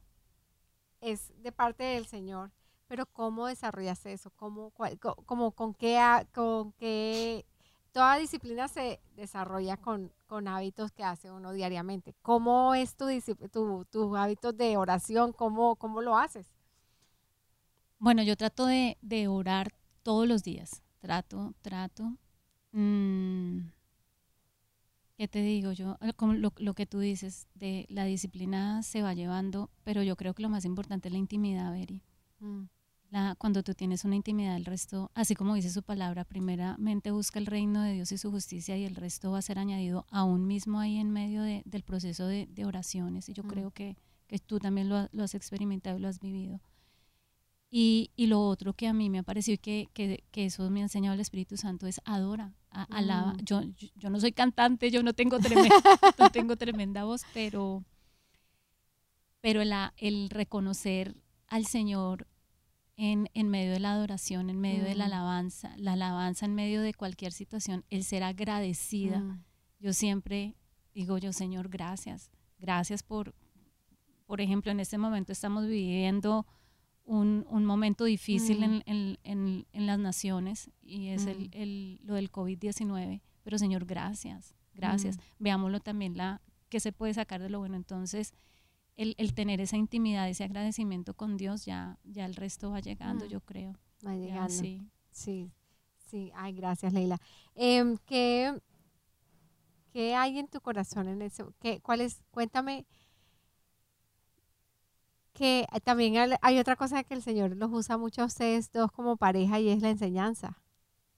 [1.01, 2.51] Es de parte del Señor
[2.87, 4.31] pero ¿cómo desarrollas eso?
[4.33, 5.97] ¿Cómo, cuál- como, con, qué,
[6.35, 7.47] con qué...
[7.93, 12.17] Toda disciplina se desarrolla con, con hábitos que hace uno diariamente.
[12.21, 13.07] ¿Cómo es tu,
[13.53, 15.33] tu, tus hábitos de oración?
[15.33, 16.49] ¿Cómo, ¿Cómo lo haces?
[17.99, 22.17] bueno yo trato de, de orar todos los días trato trato
[22.73, 23.73] Mm,
[25.21, 25.99] ¿Qué te digo yo?
[26.01, 30.17] Eh, como lo, lo, que tú dices, de la disciplina se va llevando, pero yo
[30.17, 32.03] creo que lo más importante es la intimidad, Beri.
[32.39, 32.63] Mm.
[33.11, 37.39] La, cuando tú tienes una intimidad, el resto, así como dice su palabra, primeramente busca
[37.39, 40.47] el reino de Dios y su justicia y el resto va a ser añadido aún
[40.47, 43.29] mismo ahí en medio de, del proceso de, de, oraciones.
[43.29, 43.49] Y yo mm.
[43.49, 46.63] creo que, que, tú también lo, lo, has experimentado y lo has vivido.
[47.73, 50.81] Y, y, lo otro que a mí me ha parecido que, que, que eso me
[50.81, 53.35] ha enseñado el Espíritu Santo es adora, alaba.
[53.35, 53.45] Mm.
[53.45, 53.63] Yo,
[53.95, 55.77] yo, no soy cantante, yo no tengo tremenda,
[56.19, 57.85] no tengo tremenda voz, pero,
[59.41, 61.15] pero la, el reconocer
[61.47, 62.27] al Señor
[62.97, 65.13] en, en, medio de la adoración, en medio de la mm.
[65.13, 69.21] alabanza, la alabanza en medio de cualquier situación, el ser agradecida.
[69.21, 69.45] Mm.
[69.79, 70.57] Yo siempre
[70.93, 72.31] digo yo, Señor, gracias.
[72.59, 73.35] Gracias por,
[74.27, 76.47] por ejemplo, en este momento estamos viviendo
[77.11, 78.83] un, un momento difícil mm.
[78.87, 81.51] en, en, en, las naciones y es el, mm.
[81.55, 83.21] el, lo del COVID-19.
[83.43, 85.17] Pero Señor, gracias, gracias.
[85.17, 85.21] Mm.
[85.41, 87.75] Veámoslo también, la que se puede sacar de lo bueno.
[87.75, 88.33] Entonces,
[88.97, 93.27] el, el, tener esa intimidad, ese agradecimiento con Dios, ya, ya el resto va llegando,
[93.27, 93.75] yo creo.
[94.07, 94.49] Va llegando.
[94.49, 94.87] sí.
[95.11, 95.51] sí,
[96.07, 96.31] sí.
[96.37, 97.19] Ay, gracias, Leila.
[97.57, 98.57] Eh, ¿qué,
[99.93, 101.55] ¿Qué hay en tu corazón en eso?
[101.59, 102.87] ¿Qué, cuál es, cuéntame
[105.41, 109.17] que también hay otra cosa que el Señor los usa mucho a ustedes dos como
[109.17, 110.59] pareja y es la enseñanza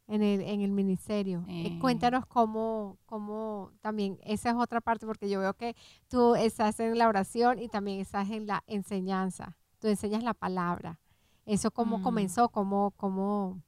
[0.07, 1.45] en el, en el ministerio.
[1.49, 5.75] Eh, cuéntanos cómo, cómo también, esa es otra parte, porque yo veo que
[6.07, 9.57] tú estás en la oración y también estás en la enseñanza.
[9.81, 11.01] Tú enseñas la palabra.
[11.45, 12.03] ¿Eso cómo mm.
[12.05, 12.49] comenzó?
[12.49, 13.61] ¿Cómo, cómo,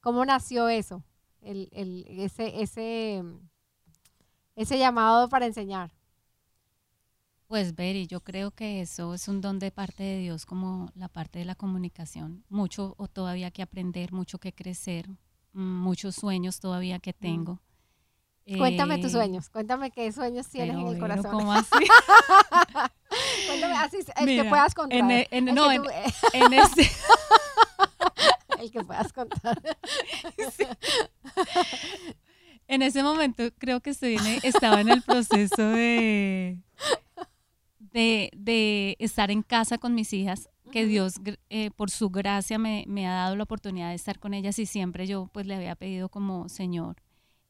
[0.00, 1.02] ¿Cómo nació eso?
[1.42, 3.22] El, el, ese, ese,
[4.56, 5.92] ese llamado para enseñar.
[7.48, 11.08] Pues Beri, yo creo que eso es un don de parte de Dios, como la
[11.08, 12.44] parte de la comunicación.
[12.50, 15.08] Mucho o todavía que aprender, mucho que crecer,
[15.54, 17.20] mm, muchos sueños todavía que mm.
[17.22, 17.60] tengo.
[18.58, 21.30] Cuéntame tus eh, sueños, cuéntame qué sueños tienes en el corazón.
[21.30, 21.68] ¿cómo así?
[23.46, 24.98] cuéntame así, el que puedas contar.
[24.98, 25.82] En, e, en, no, en,
[26.34, 26.90] en ese...
[28.60, 29.58] el que puedas contar.
[32.66, 36.58] En ese momento creo que estoy estaba en el proceso de
[37.92, 41.14] de, estar en casa con mis hijas, que Dios
[41.48, 45.06] eh, por su gracia me, ha dado la oportunidad de estar con ellas y siempre
[45.06, 46.96] yo pues le había pedido como Señor.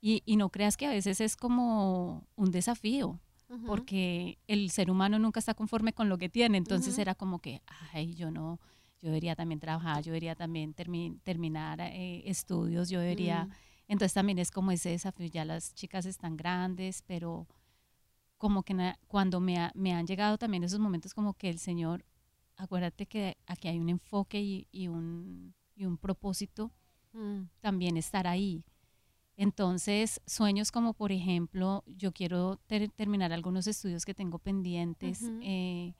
[0.01, 3.19] Y, no creas que a veces es como un desafío,
[3.67, 7.63] porque el ser humano nunca está conforme con lo que tiene, entonces era como que,
[7.93, 8.61] ay, yo no,
[9.03, 13.47] yo debería también trabajar, yo debería también terminar eh, estudios, yo debería...
[13.47, 13.53] Mm.
[13.89, 17.49] Entonces también es como ese desafío, ya las chicas están grandes, pero
[18.39, 22.05] como que cuando me, me, han llegado también esos momentos como que el Señor,
[22.57, 26.73] acuérdate que aquí hay un enfoque y, un, y un, propósito,
[27.13, 27.43] mm.
[27.61, 28.65] también estar ahí.
[29.37, 32.59] Entonces, sueños como por ejemplo, yo quiero
[32.97, 35.23] terminar algunos estudios que tengo pendientes.
[35.43, 35.95] Eh,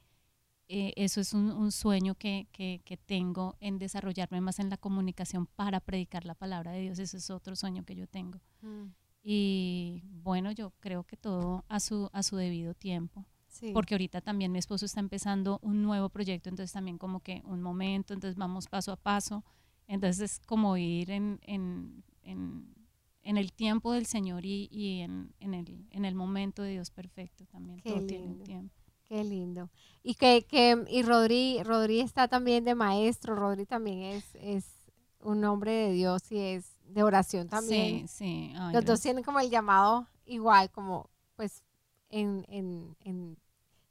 [0.69, 5.47] eh, eso es un, sueño que, que, que, tengo en desarrollarme más en la comunicación
[5.47, 6.99] para predicar la palabra de Dios.
[6.99, 8.39] Eso es otro sueño que yo tengo.
[8.61, 8.89] Mm.
[9.23, 13.27] Y bueno, yo creo que todo a su, a su debido tiempo.
[13.73, 17.61] Porque ahorita también mi esposo está empezando un nuevo proyecto, entonces también como que un
[17.61, 19.45] momento, entonces vamos paso a paso.
[19.89, 22.75] Entonces es como ir en, en, en,
[23.23, 26.91] en el tiempo del Señor y, y en, en, el, en el momento de Dios
[26.91, 27.81] perfecto también.
[27.81, 28.09] Qué todo lindo.
[28.09, 28.75] tiene un tiempo.
[29.05, 29.71] Qué lindo.
[30.03, 34.85] Y que, que y Rodri, Rodri está también de maestro, Rodri también es, es
[35.21, 38.09] un hombre de Dios y es de oración también.
[38.09, 38.55] Sí, sí.
[38.73, 41.63] Los dos tienen como el llamado igual, como pues
[42.11, 43.39] en, en, en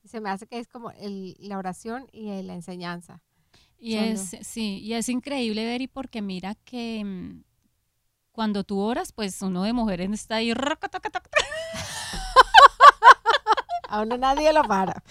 [0.06, 3.22] se me hace que es como el, la oración y la enseñanza.
[3.80, 7.44] Y es, sí, y es increíble ver y porque mira que mm,
[8.32, 10.52] cuando tú oras, pues uno de mujeres está ahí.
[13.90, 15.02] A uno nadie lo para.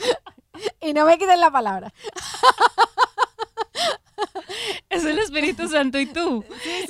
[0.81, 1.93] Y no me quiten la palabra.
[4.97, 6.45] Es el Espíritu Santo y tú.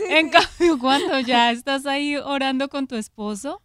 [0.08, 3.62] en cambio, cuando ya estás ahí orando con tu esposo,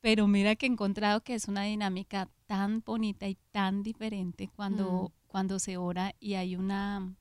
[0.00, 5.04] pero mira que he encontrado que es una dinámica tan bonita y tan diferente cuando,
[5.04, 5.26] mm.
[5.26, 7.14] cuando se ora y hay una...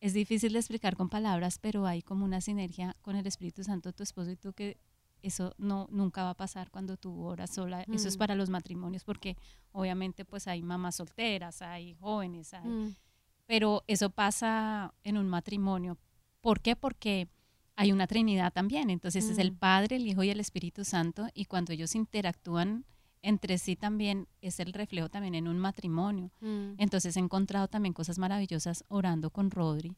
[0.00, 3.92] Es difícil de explicar con palabras, pero hay como una sinergia con el Espíritu Santo,
[3.92, 4.78] tu esposo y tú, que
[5.22, 7.82] eso no nunca va a pasar cuando tú oras sola.
[7.90, 8.18] Eso es mm.
[8.18, 9.36] para los matrimonios, porque
[9.72, 12.68] obviamente pues hay mamás solteras, hay jóvenes, hay...
[12.68, 12.94] Mm
[13.46, 15.98] pero eso pasa en un matrimonio.
[16.40, 16.76] ¿Por qué?
[16.76, 17.28] Porque
[17.76, 19.56] hay una Trinidad también, entonces es el mm.
[19.56, 22.84] Padre, el Hijo y el Espíritu Santo, y cuando ellos interactúan
[23.22, 26.30] entre sí también es el reflejo también en un matrimonio.
[26.40, 26.74] Mm.
[26.78, 29.96] Entonces he encontrado también cosas maravillosas orando con Rodri.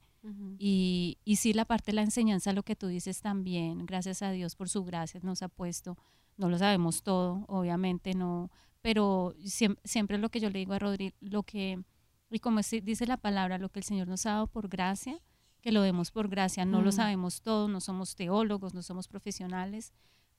[0.58, 4.30] y, y sí, la parte de la enseñanza, lo que tú dices también, gracias a
[4.30, 5.96] Dios por su gracia, nos ha puesto
[6.38, 10.78] no lo sabemos todo, obviamente no, pero siempre, siempre lo que yo le digo a
[10.78, 11.82] Rodri, lo que,
[12.30, 15.20] y como dice la palabra, lo que el Señor nos ha dado por gracia,
[15.60, 16.92] que lo demos por gracia, no lo mm.
[16.92, 19.92] sabemos todo, no somos teólogos, no somos profesionales,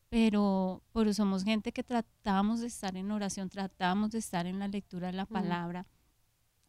[0.10, 4.68] pero, pero somos gente que tratamos de estar en oración, tratamos de estar en la
[4.68, 5.34] lectura de la mm.
[5.34, 5.88] palabra.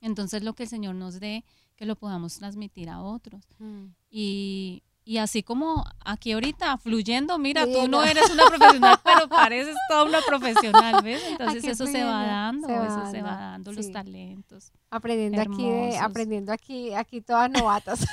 [0.00, 1.44] Entonces lo que el Señor nos dé,
[1.76, 3.46] que lo podamos transmitir a otros.
[3.58, 3.86] Mm.
[4.10, 9.76] Y, y así como aquí ahorita, fluyendo, mira, tú no eres una profesional, pero pareces
[9.88, 11.22] toda una profesional, ¿ves?
[11.28, 14.72] Entonces eso se va dando, eso se va dando, los talentos.
[14.90, 18.00] Aprendiendo aquí, aprendiendo aquí, aquí todas novatas.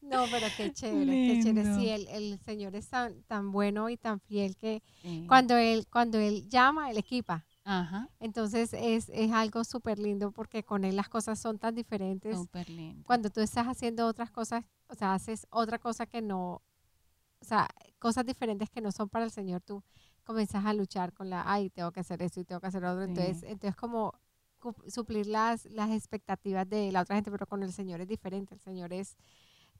[0.00, 1.74] no, pero qué chévere, qué chévere.
[1.74, 4.82] Sí, el, el Señor es tan, tan bueno y tan fiel que
[5.26, 7.44] cuando él, cuando él llama, él equipa.
[7.64, 8.10] Ajá.
[8.20, 12.36] Entonces es, es algo súper lindo porque con él las cosas son tan diferentes.
[12.36, 13.02] Súper lindo.
[13.04, 16.62] Cuando tú estás haciendo otras cosas, o sea, haces otra cosa que no,
[17.40, 17.66] o sea,
[17.98, 19.82] cosas diferentes que no son para el Señor, tú
[20.24, 23.02] comienzas a luchar con la, ay, tengo que hacer esto y tengo que hacer otro.
[23.02, 24.12] Entonces, entonces como
[24.88, 28.54] suplir las, las expectativas de la otra gente, pero con el Señor es diferente.
[28.54, 29.16] El Señor es,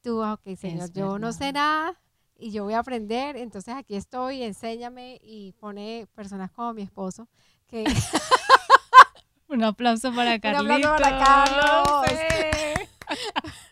[0.02, 1.98] tú, ah, ok, Señor, yo no sé nada,
[2.36, 7.28] y yo voy a aprender, entonces aquí estoy, enséñame y pone personas como mi esposo
[7.74, 7.84] que...
[9.48, 10.66] Un aplauso para Carlitos.
[10.66, 12.06] Un aplauso para Carlos.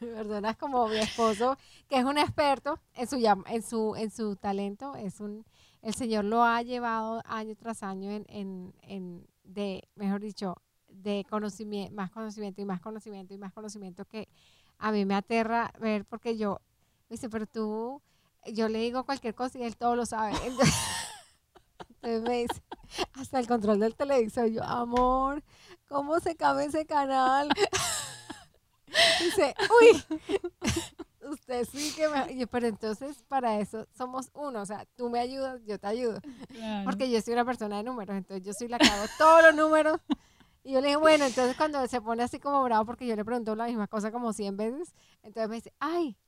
[0.01, 1.57] Personas como mi esposo,
[1.89, 5.45] que es un experto en su, en su, en su talento, es un,
[5.81, 10.57] el Señor lo ha llevado año tras año en, en, en de, mejor dicho,
[10.89, 14.29] de conocimiento, más conocimiento y más conocimiento y más conocimiento que
[14.79, 16.61] a mí me aterra ver porque yo,
[17.09, 18.03] dice, pero tú
[18.47, 20.33] yo le digo cualquier cosa y él todo lo sabe.
[20.45, 20.75] Entonces,
[22.03, 22.63] me dice,
[23.15, 25.43] hasta el control del televisor, yo, amor,
[25.89, 27.49] ¿cómo se cambia ese canal?
[29.21, 30.05] Dice, uy,
[31.31, 32.47] usted sí que me...
[32.47, 36.21] pero entonces para eso somos uno, o sea, tú me ayudas, yo te ayudo.
[36.85, 39.55] Porque yo soy una persona de números, entonces yo soy la que hago todos los
[39.55, 39.99] números.
[40.63, 43.25] Y yo le dije, bueno, entonces cuando se pone así como bravo, porque yo le
[43.25, 46.19] pregunto la misma cosa como 100 veces, entonces me dice, ay,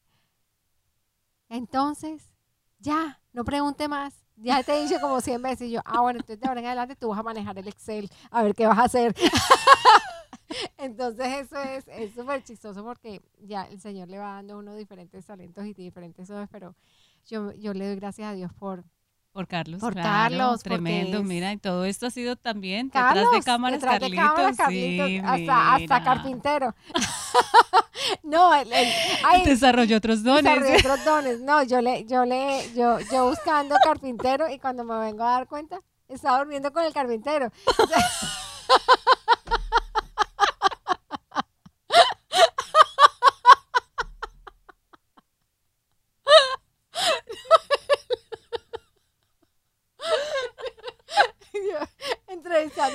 [1.49, 2.31] entonces,
[2.79, 4.24] ya, no pregunte más.
[4.37, 5.71] Ya te dicho como 100 veces.
[5.71, 8.43] Yo, ah, bueno, entonces de ahora en adelante tú vas a manejar el Excel, a
[8.43, 9.15] ver qué vas a hacer.
[10.79, 15.25] entonces eso es súper chistoso porque ya el Señor le va dando a uno diferentes
[15.25, 16.75] talentos y diferentes cosas, pero
[17.27, 18.85] yo, yo le doy gracias a Dios por,
[19.35, 19.81] por Carlos.
[19.81, 20.63] Por Carlos.
[20.63, 25.09] Tremendo, mira, y todo esto ha sido también detrás de cámaras, detrás de cámaras, Carlitos.
[25.09, 26.75] Sí, hasta, hasta, carpintero.
[28.23, 28.69] no, el,
[29.45, 30.45] desarrolló otros dones.
[30.45, 31.41] Desarrolló otros dones.
[31.41, 35.49] No, yo le, yo le, yo, yo buscando carpintero y cuando me vengo a dar
[35.49, 37.51] cuenta, estaba durmiendo con el carpintero.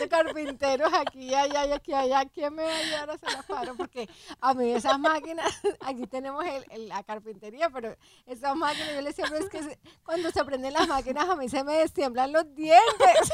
[0.10, 2.26] carpinteros aquí, allá, y aquí, allá.
[2.26, 3.76] ¿Quién me va a ayudar a hacer la paro?
[3.76, 5.46] Porque a mí esas máquinas,
[5.82, 10.44] aquí tenemos el, la carpintería, pero esas máquinas, yo les decía, es que cuando se
[10.46, 13.32] prenden las máquinas a mí se me destiemblan los dientes.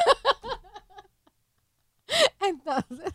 [2.40, 3.14] Entonces,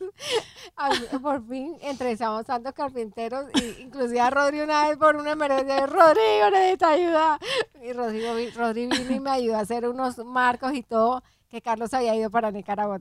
[1.22, 6.50] por fin entrevistamos tantos carpinteros, y inclusive a Rodrigo una vez por una emergencia, Rodrigo
[6.50, 7.38] necesita ayuda.
[7.82, 11.92] Y Rodrigo, Rodrigo vino y me ayudó a hacer unos marcos y todo que Carlos
[11.92, 12.98] había ido para Nicaragua,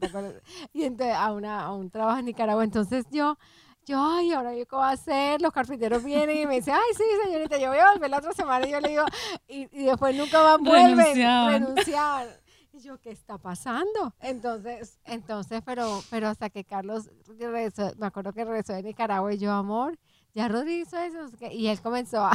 [0.74, 2.64] Y entonces, a, una, a un trabajo en Nicaragua.
[2.64, 3.38] Entonces yo,
[3.86, 6.94] yo, ay, ahora yo qué voy a hacer, los carpinteros vienen y me dicen, ay,
[6.98, 8.68] sí, señorita, yo voy a volver la otra semana.
[8.68, 9.06] Y yo le digo,
[9.48, 12.42] y, después nunca van, vuelven, renunciar.
[12.74, 14.14] Y yo, ¿qué está pasando?
[14.20, 19.38] Entonces, entonces, pero, pero hasta que Carlos regresó, me acuerdo que regresó de Nicaragua y
[19.38, 19.98] yo, amor,
[20.34, 21.30] ya Rodrigo hizo eso.
[21.52, 22.32] Y él comenzó a,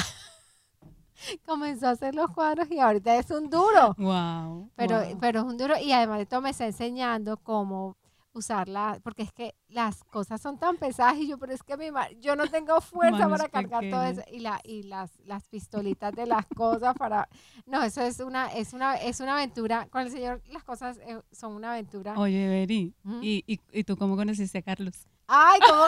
[1.46, 3.94] comenzó a hacer los cuadros y ahorita es un duro.
[4.05, 4.70] Wow.
[4.77, 7.96] Pero, pero es un duro y además de todo me está enseñando cómo
[8.35, 11.87] usarla, porque es que las cosas son tan pesadas y yo, pero es que mi
[12.20, 16.27] yo no tengo fuerza para cargar todo eso y la y las, las pistolitas de
[16.27, 17.29] las cosas para
[17.67, 21.21] no, eso es una es una es una aventura con el Señor, las cosas eh,
[21.33, 22.15] son una aventura.
[22.17, 22.92] Oye, Beri,
[23.23, 25.06] ¿y, y, y tú cómo conociste a Carlos?
[25.29, 25.85] Ay, ¿cómo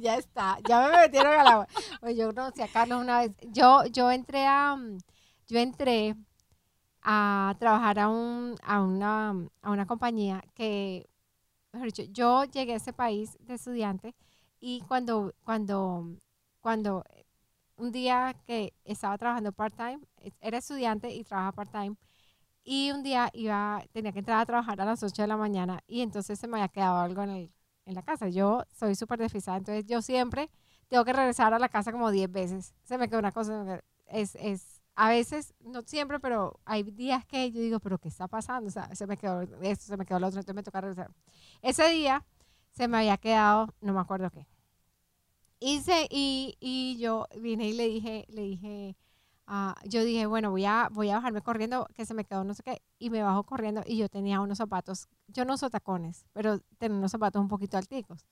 [0.00, 1.68] ya está, ya me metieron al agua.
[2.00, 3.32] Pues yo conocí a Carlos una vez.
[3.52, 4.76] Yo, yo entré a,
[5.48, 6.14] yo entré
[7.02, 9.30] a trabajar a, un, a, una,
[9.62, 11.08] a una compañía que,
[11.72, 14.14] mejor dicho, yo llegué a ese país de estudiante
[14.60, 16.16] y cuando, cuando,
[16.60, 17.04] cuando
[17.76, 20.00] un día que estaba trabajando part-time,
[20.40, 21.96] era estudiante y trabajaba part-time,
[22.64, 25.80] y un día iba, tenía que entrar a trabajar a las 8 de la mañana
[25.86, 27.52] y entonces se me había quedado algo en el,
[27.86, 28.28] en la casa.
[28.28, 30.50] Yo soy súper desfisada, entonces yo siempre
[30.88, 32.74] tengo que regresar a la casa como 10 veces.
[32.84, 37.50] Se me queda una cosa, es, es a veces, no siempre, pero hay días que
[37.52, 38.68] yo digo, pero ¿qué está pasando?
[38.68, 41.10] O sea, se me quedó esto, se me quedó lo otro, entonces me toca regresar.
[41.62, 42.24] Ese día
[42.70, 44.46] se me había quedado, no me acuerdo qué.
[45.60, 48.96] Hice y, y yo vine y le dije, le dije,
[49.46, 52.54] ah, yo dije, bueno, voy a, voy a bajarme corriendo, que se me quedó no
[52.54, 56.26] sé qué, y me bajo corriendo y yo tenía unos zapatos, yo no uso tacones,
[56.32, 58.24] pero tenía unos zapatos un poquito alticos.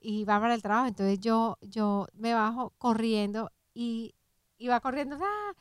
[0.00, 4.14] Y va para el trabajo, entonces yo, yo me bajo corriendo y
[4.58, 5.52] iba corriendo ¡ah!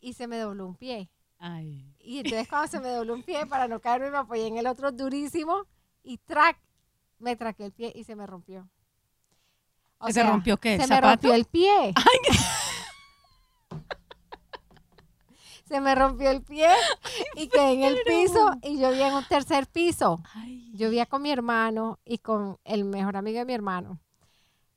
[0.00, 1.08] y se me dobló un pie.
[1.38, 1.94] Ay.
[2.00, 4.66] Y entonces cuando se me dobló un pie, para no caerme, me apoyé en el
[4.66, 5.66] otro durísimo
[6.02, 6.58] y track,
[7.18, 8.68] me traqué el pie y se me rompió.
[9.98, 10.74] O ¿Se sea, rompió qué?
[10.74, 11.94] ¿El Se me rompió el pie.
[15.66, 16.68] se me rompió el pie
[17.34, 20.22] y quedé en el piso y yo vivía en un tercer piso.
[20.72, 23.98] Yo vivía con mi hermano y con el mejor amigo de mi hermano.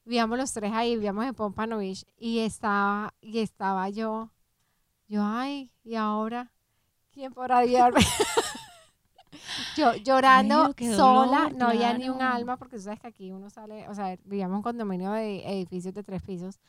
[0.05, 4.31] Vivíamos los tres ahí, vivíamos en Pompanovich y estaba, y estaba yo,
[5.07, 6.51] yo, ay, y ahora,
[7.11, 7.99] ¿quién podrá ayudarme?
[9.77, 13.51] yo llorando Ay, sola, no había ni un alma, porque tú sabes que aquí uno
[13.51, 16.59] sale, o sea, vivíamos en un condominio de edificios de tres pisos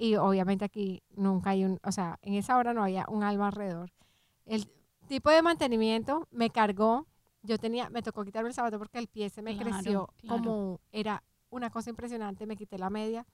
[0.00, 3.48] y obviamente aquí nunca hay un, o sea, en esa hora no había un alma
[3.48, 3.92] alrededor.
[4.46, 4.66] El
[5.06, 7.06] tipo de mantenimiento me cargó,
[7.42, 10.42] yo tenía, me tocó quitarme el zapato porque el pie se me Claro, creció claro.
[10.42, 13.26] como era una cosa impresionante, me quité la media.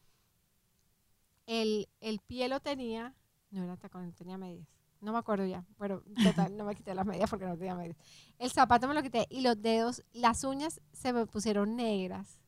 [1.47, 3.15] El, el pie lo tenía,
[3.53, 4.67] no era tacón, tenía medias.
[5.01, 7.97] No me acuerdo ya, pero total, no me quité las medias porque no tenía medias.
[8.41, 12.41] El zapato me lo quité y los dedos, las uñas se me pusieron negras,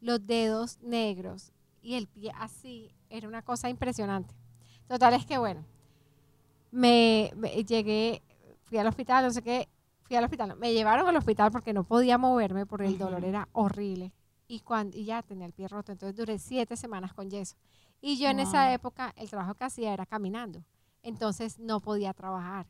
[0.00, 4.34] los dedos negros y el pie así, era una cosa impresionante.
[4.88, 5.64] Total es que bueno,
[6.70, 8.22] me, me llegué,
[8.62, 9.68] fui al hospital, no sé qué,
[10.02, 13.24] fui al hospital, no, me llevaron al hospital porque no podía moverme porque el dolor
[13.24, 14.12] era horrible
[14.48, 17.56] y, cuando, y ya tenía el pie roto, entonces duré siete semanas con yeso.
[18.00, 20.64] Y yo en esa época el trabajo que hacía era caminando,
[21.02, 22.66] entonces no podía trabajar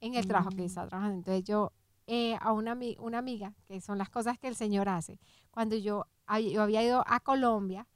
[0.00, 1.18] en el trabajo que estaba trabajando.
[1.18, 1.72] Entonces yo
[2.06, 5.18] eh, a una, una amiga, que son las cosas que el Señor hace,
[5.50, 6.06] cuando yo,
[6.52, 7.88] yo había ido a Colombia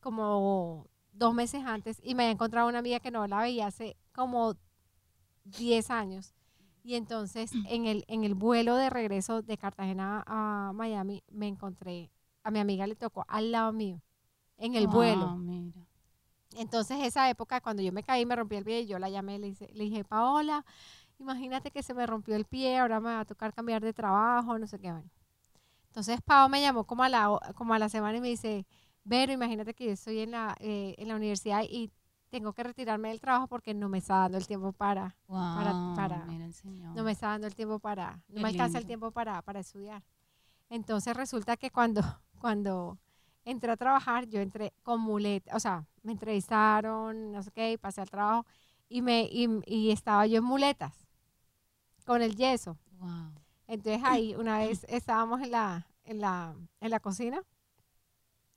[0.00, 0.86] como
[1.18, 4.56] dos meses antes y me había encontrado una amiga que no la veía hace como
[5.44, 6.34] 10 años.
[6.84, 12.10] Y entonces en el, en el vuelo de regreso de Cartagena a Miami me encontré,
[12.44, 14.02] a mi amiga le tocó al lado mío,
[14.58, 15.34] en el vuelo.
[15.34, 15.86] Wow, mira.
[16.56, 19.48] Entonces, esa época, cuando yo me caí, me rompí el pie, yo la llamé, le,
[19.48, 20.64] hice- le dije, Paola,
[21.18, 24.58] imagínate que se me rompió el pie, ahora me va a tocar cambiar de trabajo,
[24.58, 24.90] no sé qué.
[24.92, 25.10] Bueno.
[25.88, 28.66] Entonces, Pao me llamó como a la, como a la semana y me dice,
[29.08, 31.90] Vero, imagínate que yo estoy en la, eh, en la universidad y
[32.28, 35.38] tengo que retirarme del trabajo porque no me está dando el tiempo para, Wow,
[35.96, 36.94] para- mira el Señor.
[36.94, 40.02] no me está dando el tiempo para, no me alcanza el tiempo para, para estudiar.
[40.68, 42.02] Entonces resulta que cuando,
[42.38, 42.98] cuando
[43.46, 47.78] entré a trabajar, yo entré con muleta, o sea, me entrevistaron, no sé qué, y
[47.78, 48.44] pasé al trabajo
[48.90, 50.92] y, me, y, y estaba yo en muletas
[52.04, 52.76] con el yeso.
[52.98, 53.32] Wow.
[53.68, 57.40] Entonces ahí una vez estábamos en la, en la, en la cocina,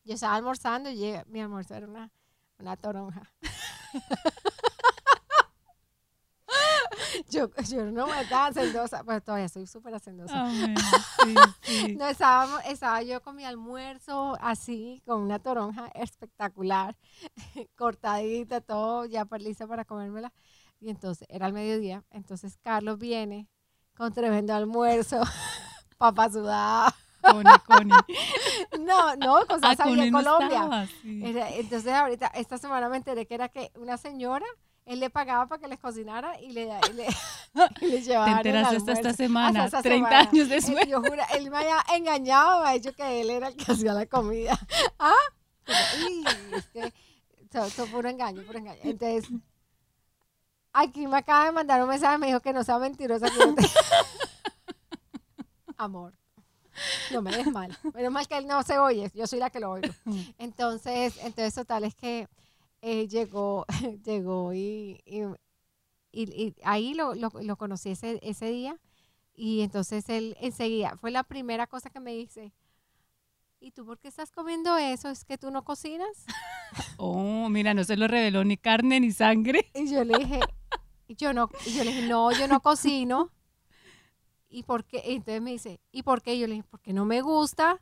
[0.03, 2.11] yo estaba almorzando y llegué- mi almuerzo era una,
[2.59, 3.21] una toronja.
[7.29, 10.49] yo, yo no me estaba hacendosa, pues todavía soy súper hacendosa.
[11.23, 11.95] Sí, sí.
[11.97, 16.97] No, estábamos, estaba yo con mi almuerzo así, con una toronja espectacular,
[17.77, 20.33] cortadita, todo ya pues, lista para comérmela.
[20.79, 22.03] Y entonces era el mediodía.
[22.09, 23.47] Entonces Carlos viene
[23.95, 25.21] con tremendo almuerzo,
[25.99, 26.91] papa sudada.
[27.21, 27.93] Connie, Connie.
[28.79, 30.47] No, no, cosas Ah, Connie en no Colombia.
[30.57, 31.21] estaba, sí.
[31.25, 34.45] Era- entonces ahorita, esta semana me enteré que era que una señora,
[34.85, 37.05] él le pagaba para que les cocinara y le, y le,
[37.81, 39.13] y le Te enteraste hasta esta almuerzo.
[39.17, 40.29] semana, Hasta esta 30 semana.
[40.29, 40.87] años Él, después.
[40.87, 43.93] yo juro, él me había engañado, me ha dicho que él era el que hacía
[43.93, 44.57] la comida.
[44.99, 45.13] ¿Ah?
[45.63, 46.93] Pero, uy, es que
[47.51, 48.79] eso, eso puro engaño, puro engaño.
[48.83, 49.29] Entonces,
[50.73, 53.29] aquí me acaba de mandar un mensaje, me dijo que no sea mentirosa.
[53.29, 53.69] que te-
[55.77, 56.13] Amor,
[57.11, 57.75] no me des mal.
[57.95, 59.93] Menos mal que él no se oye, yo soy la que lo oigo.
[60.37, 62.27] Entonces, entonces total es que
[62.81, 63.65] eh, llegó,
[64.05, 65.21] llegó y, y,
[66.11, 68.77] y- y ahí lo, lo, lo conocí ese, ese día
[69.33, 72.51] y entonces él enseguida, fue la primera cosa que me dice,
[73.59, 75.09] ¿y tú por qué estás comiendo eso?
[75.09, 76.25] ¿Es que tú no cocinas?
[76.95, 79.69] Oh, mira, no se lo reveló ni carne ni sangre.
[79.73, 80.39] Y yo le dije,
[81.09, 83.29] yo no, y yo le dije, no, yo no cocino.
[84.51, 85.01] ¿Y por qué?
[85.07, 86.37] Y entonces me dice, ¿y por qué?
[86.37, 87.79] Yo le dije, porque no me gusta.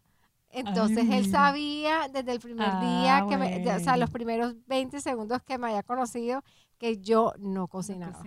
[0.51, 4.55] Entonces Ay, él sabía desde el primer Ah, día, que me- o sea, los primeros
[4.67, 6.43] 20 segundos que me haya conocido,
[6.77, 8.23] que yo no No cocinaba.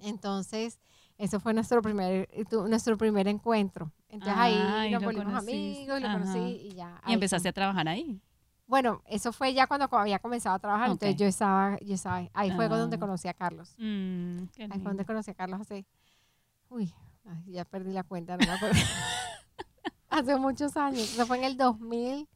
[0.00, 0.78] Entonces,
[1.16, 3.92] eso fue nuestro primer, eh, nuestro primer encuentro.
[4.08, 4.42] Entonces Ah,
[4.82, 6.18] ahí nos volvimos amigos, lo Ajá.
[6.18, 7.00] conocí y ya.
[7.06, 8.20] Y empezaste a trabajar ahí.
[8.66, 12.50] Bueno, eso fue ya cuando había comenzado a trabajar, entonces yo estaba, yo estaba, ahí
[12.52, 13.00] fue donde Ah.
[13.00, 13.74] conocí a Carlos.
[13.78, 15.86] Mm, Ahí fue donde conocí a Carlos hace,
[16.68, 16.92] uy,
[17.28, 18.44] ay, ya perdí la cuenta, no
[20.10, 22.28] hace muchos años, eso fue en el 2000,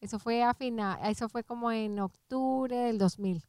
[0.00, 3.42] eso fue a final, eso fue como en octubre del 2000,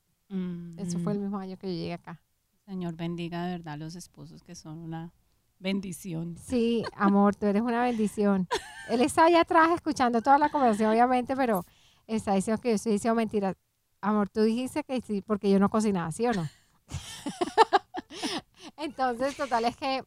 [0.78, 2.22] eso fue el Mm, mismo año que yo llegué acá.
[2.66, 5.12] Señor bendiga de verdad a los esposos que son una
[5.60, 6.36] bendición.
[6.38, 8.48] Sí, amor, tú eres una bendición.
[8.90, 11.66] Él está allá atrás escuchando toda la conversación, obviamente, pero
[12.08, 13.56] está diciendo que yo estoy diciendo mentiras.
[14.02, 16.48] Amor, tú dijiste que sí, porque yo no cocinaba, ¿sí o no?
[18.78, 20.04] Entonces, total, es que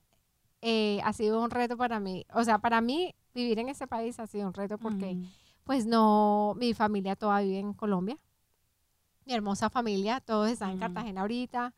[0.63, 2.27] eh, ha sido un reto para mí.
[2.35, 5.25] O sea, para mí, vivir en ese país ha sido un reto porque, Mm,
[5.65, 8.19] pues, no, mi familia toda vive en Colombia.
[9.25, 10.81] Mi hermosa familia, todos están en Mm.
[10.81, 11.73] Cartagena ahorita.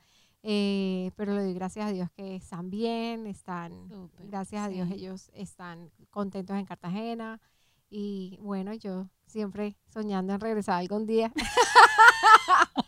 [0.45, 4.89] eh, pero le doy gracias a Dios que están bien, están súper, Gracias a Dios
[4.89, 4.95] sí.
[4.95, 7.41] ellos están contentos en Cartagena
[7.89, 11.33] y bueno, yo siempre soñando en regresar algún día.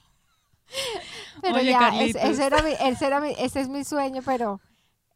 [1.43, 2.23] pero Oye, ya, es- Carlitos.
[2.25, 4.61] ese, era mi- ese, era mi- ese es mi sueño, pero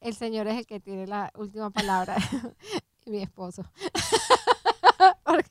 [0.01, 2.17] el Señor es el que tiene la última palabra
[3.05, 3.65] y mi esposo.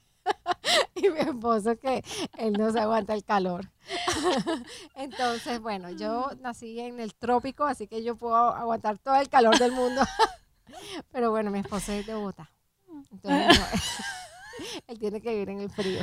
[0.96, 2.04] Y mi esposo que
[2.38, 3.70] él no se aguanta el calor.
[4.96, 9.58] Entonces, bueno, yo nací en el trópico, así que yo puedo aguantar todo el calor
[9.58, 10.02] del mundo.
[11.12, 12.52] Pero bueno, mi esposo es de Bogotá.
[13.12, 13.66] Entonces, no,
[14.88, 16.02] él tiene que vivir en el frío.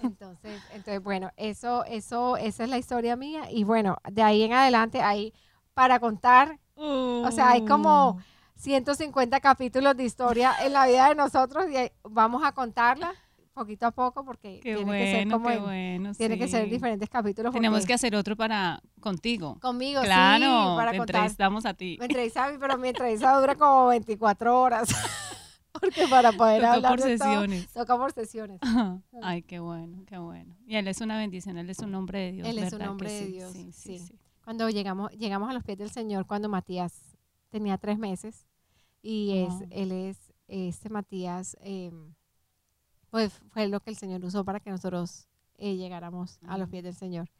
[0.00, 3.50] Entonces, entonces bueno, eso, eso, esa es la historia mía.
[3.50, 5.32] Y bueno, de ahí en adelante hay
[5.74, 8.20] para contar, o sea, hay como Uh,
[8.56, 11.76] 150 capítulos de historia en la vida de nosotros y
[12.08, 13.12] vamos a contarla
[13.52, 16.12] poquito a poco porque Qué tiene que ser como en- bueno.
[16.14, 17.52] tiene que ser diferentes capítulos.
[17.52, 19.58] Tenemos que hacer otro para contigo.
[19.60, 21.16] conmigo, Claro, sí, para te contar.
[21.16, 21.96] entrevistamos a ti.
[22.00, 24.88] Me entrevista a mí, pero mi entrevista dura como 24 horas.
[25.72, 27.68] Porque para poder hablar por de todo, sesiones.
[27.72, 28.60] toca por sesiones.
[29.22, 30.54] Ay, qué bueno, qué bueno.
[30.66, 32.48] Y él es una bendición, él es un hombre de Dios.
[32.48, 33.32] Él es un ¿verdad que hombre de sí?
[33.32, 33.72] Dios, sí.
[33.72, 34.18] sí.
[34.44, 37.16] Cuando llegamos, llegamos a los pies del Señor, cuando Matías
[37.48, 38.46] tenía tres meses,
[39.00, 41.90] y es, él es, este Matías, eh,
[43.10, 46.84] pues fue lo que el Señor usó para que nosotros eh, llegáramos a los pies
[46.84, 47.30] del Señor.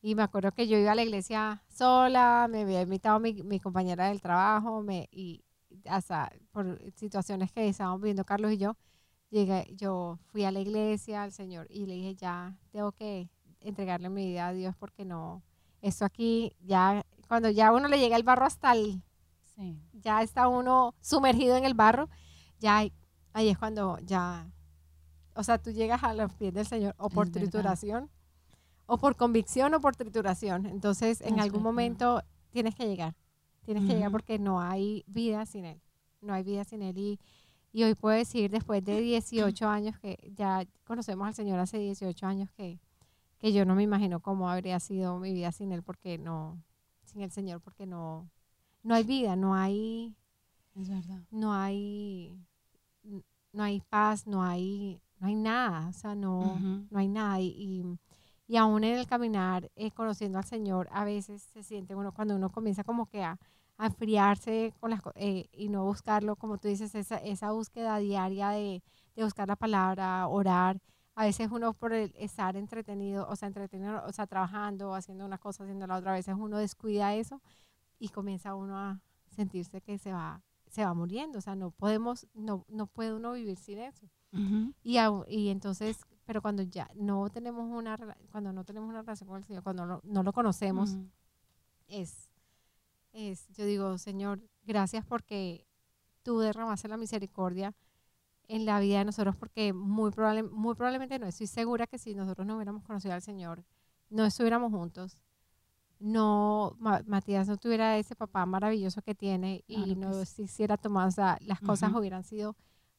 [0.00, 3.60] Y me acuerdo que yo iba a la iglesia sola, me había invitado mi, mi
[3.60, 5.42] compañera del trabajo, me, y
[5.84, 8.76] hasta por situaciones que estábamos viviendo Carlos y yo,
[9.30, 13.28] llegué, yo fui a la iglesia al Señor y le dije, ya tengo que
[13.60, 15.42] entregarle mi vida a Dios porque no,
[15.88, 19.02] esto aquí, ya, cuando ya uno le llega el barro hasta el,
[19.54, 19.78] Sí.
[19.94, 22.08] ya está uno sumergido en el barro,
[22.58, 22.92] ya ahí-
[23.34, 24.50] es cuando ya,
[25.34, 27.48] o sea, tú llegas a los pies del Señor o por Es verdad.
[27.50, 28.10] trituración,
[28.86, 30.66] o por convicción o por trituración.
[30.66, 31.72] Entonces, en Es algún verdad.
[31.72, 33.14] momento tienes que llegar,
[33.64, 35.80] tienes que llegar porque no hay vida sin Él,
[36.20, 36.96] no hay vida sin Él.
[36.96, 37.18] Y,
[37.72, 42.26] y hoy puedo decir, después de 18 años, que ya conocemos al Señor hace 18
[42.26, 42.78] años, que,
[43.38, 46.62] que yo no me imagino cómo habría sido mi vida sin Él, porque no,
[47.04, 48.28] sin el Señor, porque no,
[48.82, 50.14] no hay vida, no hay,
[50.74, 51.20] Es verdad.
[51.30, 52.38] no hay,
[53.52, 56.58] no hay paz, no hay, no hay nada, o sea, no,
[56.90, 57.40] no hay nada.
[57.40, 57.98] Y, y,
[58.48, 62.36] y aún en el caminar, eh, conociendo al Señor, a veces se siente uno, cuando
[62.36, 63.38] uno comienza como que a,
[63.78, 68.50] a enfriarse con las, eh, y no buscarlo, como tú dices, esa, esa búsqueda diaria
[68.50, 68.82] de,
[69.14, 70.80] de buscar la palabra, orar.
[71.18, 75.38] A veces uno por el estar entretenido, o sea, entretenido, o sea, trabajando, haciendo una
[75.38, 77.40] cosa, haciendo la otra, a veces uno descuida eso
[77.98, 79.00] y comienza uno a
[79.30, 81.38] sentirse que se va, se va muriendo.
[81.38, 84.06] O sea, no podemos, no, no puede uno vivir sin eso.
[84.32, 84.74] Ujú.
[84.82, 87.96] Y, au- y entonces, pero cuando ya no tenemos una,
[88.30, 91.08] cuando no tenemos una relación con el Señor, cuando no, no lo conocemos, Ujú.
[91.88, 92.30] es,
[93.12, 95.66] es, yo digo, Señor, gracias porque
[96.22, 97.74] tú derramaste la misericordia
[98.48, 102.14] en la vida de nosotros, porque muy, probable, muy probablemente no, estoy segura que si
[102.14, 103.64] nosotros no hubiéramos conocido al Señor,
[104.10, 105.18] no estuviéramos juntos,
[105.98, 110.26] no, Ma- Matías no tuviera ese papá maravilloso que tiene y Claro que no sí.
[110.26, 112.54] se hiciera tomar, o sea, las cosas hubieran sido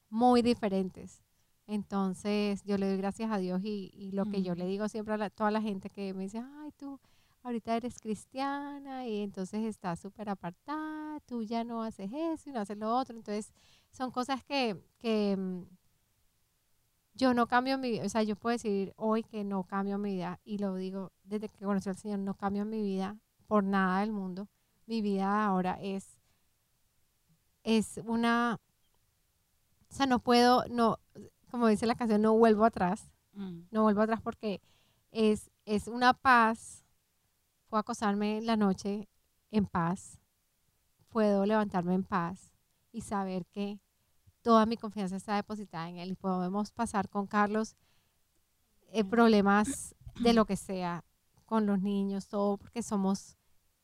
[0.09, 1.21] muy diferentes.
[1.67, 5.13] Entonces, yo le doy gracias a Dios y, y lo que yo le digo siempre
[5.13, 6.99] a la- toda la gente que me dice, ay, tú
[7.43, 12.59] ahorita eres cristiana y entonces estás súper apartada, tú ya no haces eso y no
[12.61, 13.15] haces lo otro.
[13.15, 13.53] Entonces,
[13.97, 15.63] son cosas que, que mm,
[17.15, 20.13] yo no cambio mi vida, o sea, yo puedo decir hoy que no cambio mi
[20.13, 23.17] vida y lo digo desde que conocí al Señor, no cambio mi vida
[23.47, 24.47] por nada del mundo.
[24.85, 26.19] Mi vida ahora es,
[27.63, 28.59] es una,
[29.89, 30.99] o sea, no puedo, no,
[31.49, 33.67] como dice la canción, no vuelvo atrás Mm.
[33.69, 34.61] no vuelvo atrás porque
[35.11, 36.83] es, es una paz.
[37.67, 39.07] Puedo acostarme la noche
[39.51, 40.19] en paz.
[41.09, 42.51] Puedo levantarme en paz
[42.91, 43.79] y saber que
[44.47, 46.11] toda mi confianza está depositada en Él.
[46.11, 47.75] Y podemos pasar con Carlos
[48.93, 51.03] eh, problemas de lo que sea
[51.43, 53.35] con los niños, todo porque somos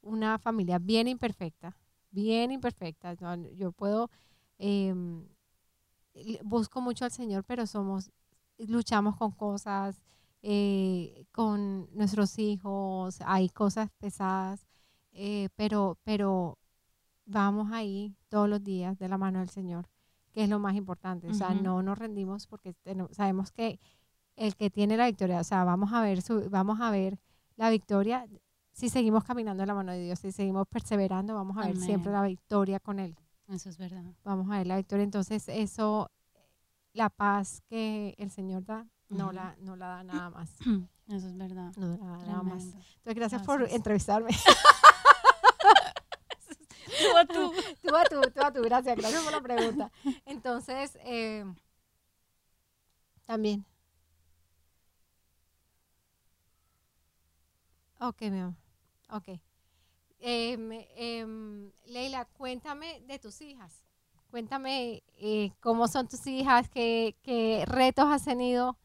[0.01, 1.75] una familia bien imperfecta,
[2.11, 3.13] bien imperfecta.
[3.55, 4.09] Yo puedo,
[4.57, 5.27] em,
[6.45, 8.09] busco mucho al Señor, pero somos,
[8.57, 10.01] luchamos con cosas,
[10.43, 14.65] eh, con nuestros hijos, hay cosas pesadas,
[15.11, 16.57] eh, pero, pero
[17.25, 19.89] vamos ahí todos los días de la mano del Señor,
[20.33, 21.29] que es lo más importante.
[21.29, 22.75] O sea, no nos rendimos porque
[23.11, 23.79] sabemos que
[24.35, 27.19] el que tiene la victoria, o sea, vamos a ver, su, vamos a ver
[27.55, 28.27] la victoria
[28.73, 32.11] si seguimos caminando en la mano de Dios, si seguimos perseverando, vamos a ver siempre
[32.11, 33.15] la victoria con Él.
[33.47, 34.03] Eso es verdad.
[34.23, 35.03] Vamos a ver la victoria.
[35.03, 36.09] Entonces, eso,
[36.93, 40.49] la paz que el Señor da, no, la, no la da nada más.
[41.07, 41.73] Eso es verdad.
[41.75, 42.63] No la da nada más.
[42.63, 44.31] Entonces, gracias, por entrevistarme.
[47.03, 47.51] tú a tú.
[47.93, 48.61] Tú a tú, tú a tú.
[48.61, 49.91] Gracias, gracias por la pregunta.
[50.25, 51.45] Entonces, eh,
[53.25, 53.65] también
[58.05, 58.55] Ok, mi amor.
[59.11, 59.39] Ok.
[60.19, 63.81] Em, Leila, cuéntame de tus hijas.
[64.29, 67.15] Cuéntame eh, cómo son tus hijas, qué,
[67.65, 68.77] retos has tenido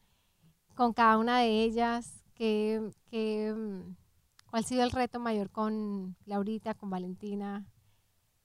[0.73, 2.75] con cada una de ellas, qué,
[3.11, 3.95] em,
[4.49, 7.65] cuál ha sido el reto mayor con Laurita, con Valentina.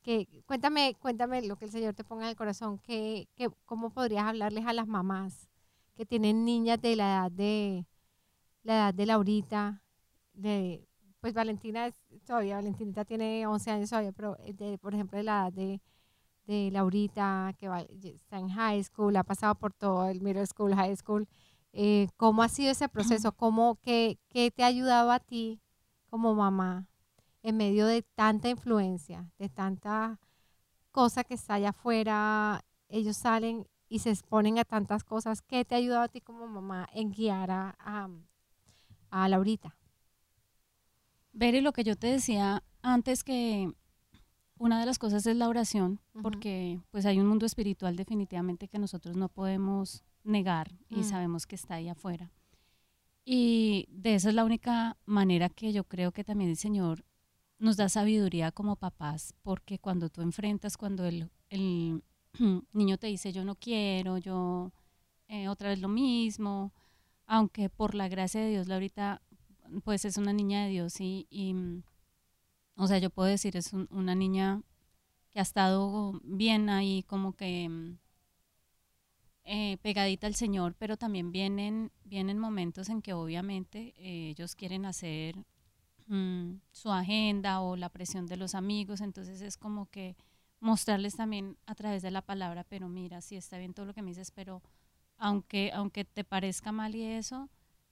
[0.05, 3.27] Que, cuéntame, cuéntame lo que el Señor te ponga en el corazón, que,
[3.65, 5.49] cómo podrías hablarles a las mamás
[5.95, 7.87] que tienen niñas de la edad de
[8.65, 9.83] la edad de Laurita,
[10.35, 10.87] de,
[11.21, 11.95] pues Valentina es,
[12.27, 15.81] todavía, Valentinita tiene 11 años todavía, pero de, por ejemplo, de la edad de,
[16.47, 20.75] de Laurita, que va, está en high school, ha pasado por todo el middle school,
[20.75, 21.27] high school,
[21.73, 23.33] eh, ¿cómo ha sido ese proceso?
[23.33, 25.63] ¿Cómo, qué, qué te ha ayudado a ti
[26.11, 26.89] como mamá
[27.45, 30.19] en medio de tanta influencia, de tanta
[30.91, 32.65] cosa que está allá afuera?
[32.89, 35.43] Ellos salen y se exponen a tantas cosas.
[35.43, 38.09] ¿Qué te ha ayudado a ti como mamá en guiar a, a,
[39.11, 39.77] a Laurita?
[41.33, 43.73] Ver lo que yo te decía antes que
[44.57, 48.79] una de las cosas es la oración, porque pues hay un mundo espiritual definitivamente que
[48.79, 51.05] nosotros no podemos negar y mm.
[51.05, 52.33] sabemos que está ahí afuera.
[53.25, 57.05] Y de esa es la única manera que yo creo que también el Señor
[57.59, 62.03] nos da sabiduría como papás, porque cuando tú enfrentas, cuando el, el
[62.73, 64.73] niño te dice yo no quiero, yo
[65.29, 66.73] eh, otra vez lo mismo,
[67.27, 69.23] aunque por la gracia de Dios, ahorita
[69.83, 71.83] pues es una niña de Dios y, mm,
[72.77, 74.63] o sea, yo puedo decir, es una niña
[75.31, 77.99] que ha estado bien ahí como que mm,
[79.45, 84.87] eh, pegadita al Señor, pero también vienen, vienen momentos en que obviamente eh, ellos quieren
[84.87, 85.37] hacer
[86.07, 90.17] mm, su agenda o la presión de los amigos, entonces es como que
[90.61, 94.03] mostrarles también a través de la palabra, pero mira, sí está bien todo lo que
[94.03, 94.63] me dices, pero
[95.17, 97.49] aunque, aunque te parezca mal y eso,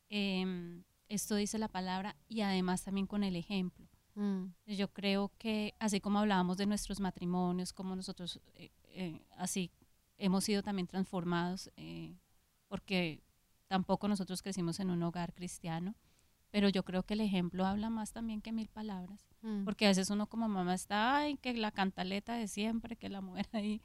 [0.09, 3.87] eh, esto dice la palabra y además también con el ejemplo.
[4.15, 4.47] Mm.
[4.67, 9.71] Yo creo que así como hablábamos de nuestros matrimonios, como nosotros eh, eh, así
[10.19, 12.15] hemos sido también transformados, eh,
[12.69, 13.23] porque
[13.67, 15.95] tampoco nosotros crecimos en un hogar cristiano,
[16.53, 19.65] pero yo creo que el ejemplo habla más también que mil palabras, mm.
[19.65, 23.23] porque a veces uno como mamá está, ay, que la cantaleta de siempre, que la
[23.23, 23.81] mujer ahí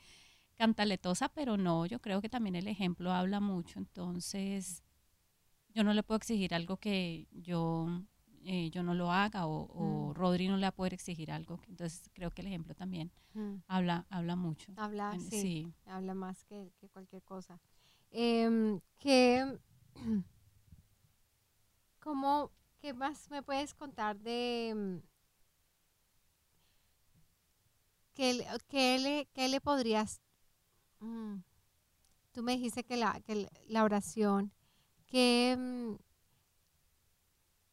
[0.55, 4.83] cantaletosa, pero no, yo creo que también el ejemplo habla mucho, entonces
[5.73, 7.87] yo no le puedo exigir algo que yo,
[8.43, 10.13] eh, yo no lo haga o, mm.
[10.15, 11.61] Rodri no le va a poder exigir algo.
[11.67, 13.57] Entonces creo que el ejemplo también mm.
[13.67, 14.73] habla, habla mucho.
[14.75, 17.59] Habla, sí, habla más que, cualquier cosa.
[18.09, 19.59] Eh, ¿qué,
[22.07, 24.73] cómo, ¿Qué más me puedes contar de...
[24.73, 24.97] Mm,
[28.13, 30.21] ¿Qué, qué, le, qué le podrías...
[32.31, 34.53] tú me dijiste que la, que la oración
[35.05, 35.95] ¿Qué, mm,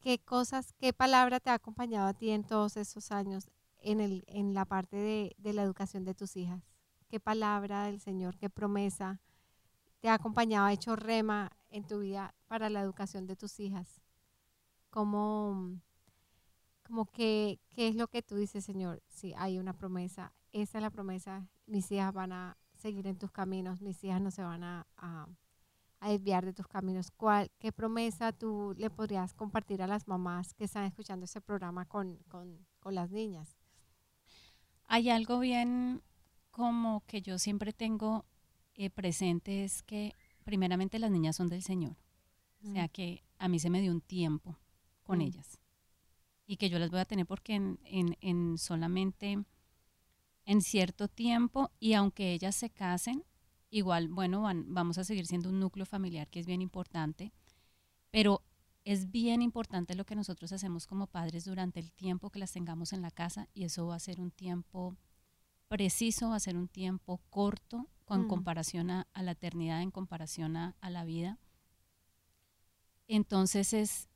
[0.01, 4.25] qué cosas, qué palabra te ha acompañado a ti en todos esos años en, el,
[4.27, 6.61] en la parte de, de la educación de tus hijas?
[7.07, 9.21] ¿Qué palabra del Señor, qué promesa
[10.01, 14.04] te ha acompañado, ha hecho rema en tu vida para la educación de tus hijas?
[14.95, 15.81] ¿Cómo,
[16.87, 19.03] como que, qué es lo que tú dices, Señor?
[19.09, 23.29] Si hay una promesa, esa es la promesa, mis hijas van a seguir en tus
[23.31, 24.87] caminos, mis hijas no se van a
[26.05, 27.09] a desviar de tus caminos.
[27.09, 31.85] ¿Cuál, ¿Qué promesa tú le podrías compartir a las mamás que están escuchando este programa
[31.85, 33.57] con, con, con las niñas?
[34.85, 36.03] Hay algo bien
[36.51, 38.23] como que yo siempre tengo
[38.75, 41.97] eh, presente es que primeramente las niñas son del Señor.
[42.63, 42.89] O sea mm.
[42.89, 44.55] que a mí se me dio un tiempo
[45.05, 45.21] con mm.
[45.21, 45.59] ellas
[46.47, 49.43] y que yo las voy a tener porque en, en, en solamente
[50.45, 53.23] en cierto tiempo y aunque ellas se casen,
[53.69, 57.31] igual, bueno, vamos a seguir siendo un núcleo familiar que es bien importante,
[58.11, 58.43] pero
[58.83, 62.93] es bien importante lo que nosotros hacemos como padres durante el tiempo que las tengamos
[62.93, 64.95] en la casa y eso va a ser un tiempo
[65.67, 68.27] preciso, va a ser un tiempo corto con Mm.
[68.27, 71.39] comparación a, a la eternidad, en comparación a, a la vida.
[73.07, 74.07] Entonces es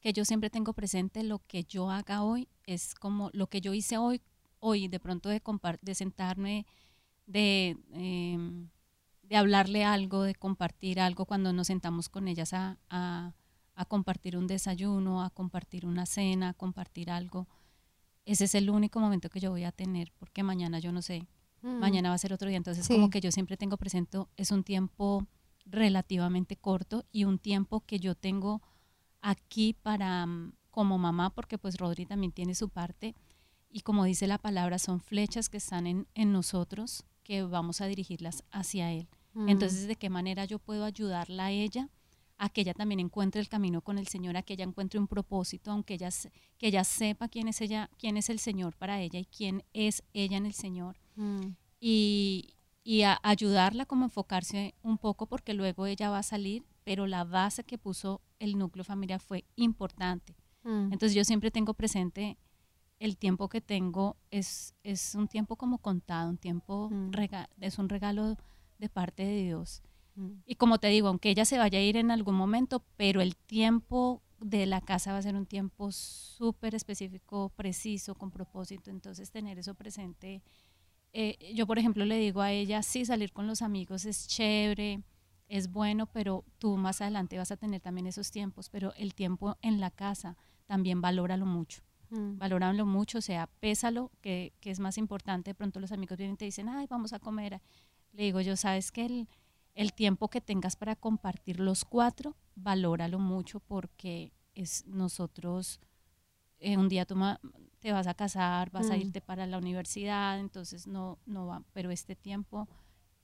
[0.00, 3.74] que yo siempre tengo presente lo que yo haga hoy, es como lo que yo
[3.74, 4.22] hice hoy,
[4.58, 5.42] hoy de pronto de,
[5.82, 6.66] de sentarme,
[7.26, 8.68] de, em,
[9.22, 13.34] de hablarle algo, de compartir algo cuando nos sentamos con ellas a, a-
[13.74, 17.46] a compartir un desayuno, a compartir una cena, a compartir algo.
[18.26, 21.26] Ese es el único momento que yo voy a tener, porque mañana yo no sé,
[21.62, 21.78] Mm.
[21.78, 22.56] mañana va a ser otro día.
[22.56, 22.94] Entonces, Sí.
[22.94, 25.26] como que yo siempre tengo presente, es un tiempo
[25.66, 28.60] relativamente corto y un tiempo que yo tengo
[29.20, 33.14] aquí para, mm, como mamá, porque pues Rodri también tiene su parte.
[33.70, 37.86] Y como dice la palabra, son flechas que están en, en nosotros que vamos a
[37.86, 39.08] dirigirlas hacia Él.
[39.34, 39.48] Mm.
[39.48, 41.88] Entonces, ¿de qué manera yo puedo ayudarla a ella?
[42.36, 45.06] A que ella también encuentre el camino con el Señor, a que ella encuentre un
[45.06, 46.08] propósito, aunque ella,
[46.58, 50.02] que ella sepa quién es ella, quién es el Señor para ella y quién es
[50.14, 51.54] ella en el Señor Mm.
[51.80, 56.64] y, y a ayudarla como a enfocarse un poco porque luego ella va a salir,
[56.84, 60.34] pero la base que puso el núcleo familiar fue importante.
[60.62, 60.92] Mm.
[60.92, 62.36] Entonces yo siempre tengo presente
[62.98, 67.12] el tiempo que tengo es, es un tiempo como contado, un tiempo, Mm.
[67.12, 68.36] rega- es un regalo
[68.78, 69.82] de parte de Dios.
[70.16, 70.32] Mm.
[70.46, 73.36] Y como te digo, aunque ella se vaya a ir en algún momento, pero el
[73.36, 78.90] tiempo de la casa va a ser un tiempo súper específico, preciso, con propósito.
[78.90, 80.42] Entonces, tener eso presente.
[81.12, 85.02] Eh, yo, por ejemplo, le digo a ella, sí, salir con los amigos es chévere,
[85.50, 89.58] es bueno, pero tú más adelante vas a tener también esos tiempos, pero el tiempo
[89.60, 90.36] en la casa
[90.66, 92.38] también valóralo mucho Mm.
[92.38, 95.50] valóralo mucho, o sea, pésalo, que, que es más importante.
[95.50, 97.60] De pronto los amigos vienen y te dicen, ay, vamos a comer.
[98.12, 99.28] Le digo yo, sabes que el,
[99.74, 105.78] el tiempo que tengas para compartir los cuatro, valóralo mucho porque es nosotros,
[106.58, 107.14] eh, un día tú
[107.78, 109.00] te vas a casar, vas a Mm.
[109.02, 112.66] irte para la universidad, entonces no, no va, pero este tiempo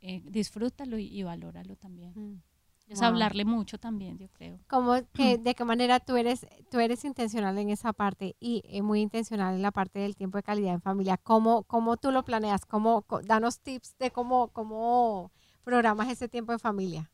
[0.07, 2.13] eh, disfrútalo y, y valóralo también.
[2.15, 2.43] Mm.
[2.89, 3.09] Es Wow.
[3.09, 4.61] hablarle mucho también, yo creo.
[4.69, 8.83] ¿Cómo que, ¿De qué manera tú eres, tú eres intencional en esa parte y eh,
[8.83, 11.17] muy intencional en la parte del tiempo de calidad en familia?
[11.17, 12.65] ¿Cómo, cómo tú lo planeas?
[12.65, 15.33] ¿Cómo, danos tips de cómo, cómo
[15.67, 17.11] programas ese tiempo de familia.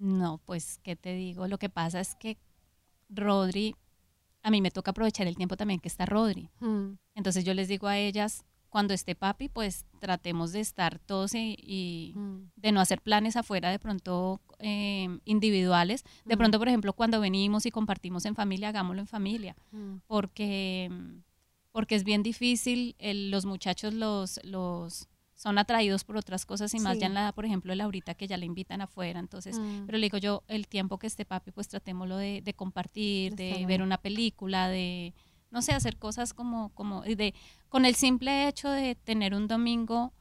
[0.00, 1.46] No, pues, ¿qué te digo?
[1.46, 2.36] Lo que pasa es que
[3.08, 3.76] Rodri,
[4.42, 6.50] a mí me toca aprovechar el tiempo también que está Rodri.
[6.58, 11.34] Mm, Entonces yo les digo a ellas, cuando esté papi, pues tratemos de estar todos
[11.34, 16.04] y, y mm, de no hacer planes afuera de pronto eh, individuales.
[16.24, 16.38] De Mm.
[16.38, 20.90] pronto, por ejemplo, cuando venimos y compartimos en familia, hagámoslo en familia, mm, porque,
[21.72, 26.80] porque es bien difícil, el- los muchachos los, los son atraídos por otras cosas y
[26.80, 27.02] más Sí.
[27.02, 29.86] ya en la edad, por ejemplo, de Laurita, que ya le invitan afuera, entonces mm.
[29.86, 33.64] pero le digo yo, el tiempo que esté papi, pues tratémoslo de, de compartir, De
[33.64, 35.14] ver una película, de,
[35.50, 37.34] no sé, hacer cosas como, como, de,
[37.68, 40.12] con el simple hecho de tener un domingo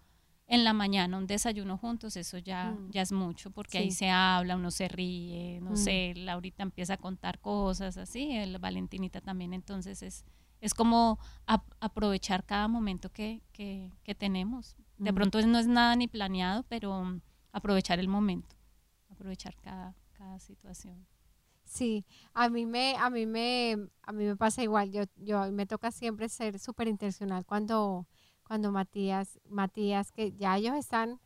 [0.49, 2.91] en la mañana, un desayuno juntos, eso ya, Mm.
[2.91, 5.75] ya es mucho, porque ahí se habla, uno se ríe, no Mm.
[5.77, 10.23] sé, Laurita empieza a contar cosas así, el Valentinita también, entonces es,
[10.61, 14.77] es como ap- aprovechar cada momento que, que, que tenemos.
[14.97, 15.15] De Mm.
[15.15, 17.19] pronto no es nada ni planeado, pero
[17.51, 18.55] aprovechar el momento,
[19.09, 21.05] aprovechar cada, cada situación.
[21.67, 24.91] Sí, a mí me, a mí me, a mí me pasa igual.
[24.91, 28.07] Yo, yo me toca siempre ser súper intencional cuando,
[28.43, 31.19] cuando Matías, Matías, que ya ellos están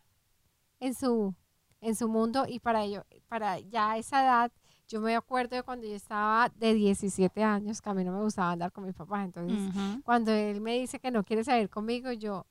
[0.79, 1.35] en su,
[1.79, 4.51] en su mundo y para ello, para ya esa edad,
[4.87, 8.21] yo me acuerdo de cuando yo estaba de 17 años, que a mí no me
[8.21, 9.23] gustaba andar con mis papás.
[9.23, 9.73] Entonces,
[10.03, 12.45] cuando él me dice que no quiere salir conmigo, yo,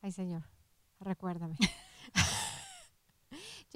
[0.00, 0.44] ay señor,
[1.00, 1.56] recuérdame.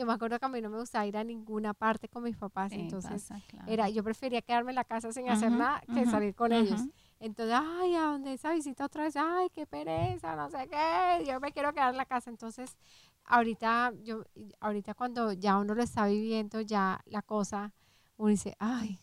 [0.01, 2.35] yo me acuerdo que a mí no me gustaba ir a ninguna parte con mis
[2.35, 3.71] papás, Sí, entonces pasa, claro.
[3.71, 6.81] era, yo prefería quedarme en la casa sin hacer nada que salir con ellos.
[7.19, 11.39] Entonces, ay, a dónde esa visita otra vez, ay, qué pereza, no sé qué, yo
[11.39, 12.31] me quiero quedar en la casa.
[12.31, 12.79] Entonces,
[13.27, 14.25] ahorita, yo,
[14.61, 17.75] ahorita cuando ya uno lo está viviendo, ya la cosa,
[18.17, 19.01] uno dice, ay,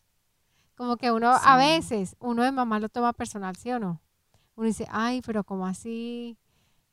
[0.74, 4.02] como que uno, a veces, uno de mamá lo toma personal, ¿sí o no?
[4.56, 6.40] Uno dice, ay, pero como así,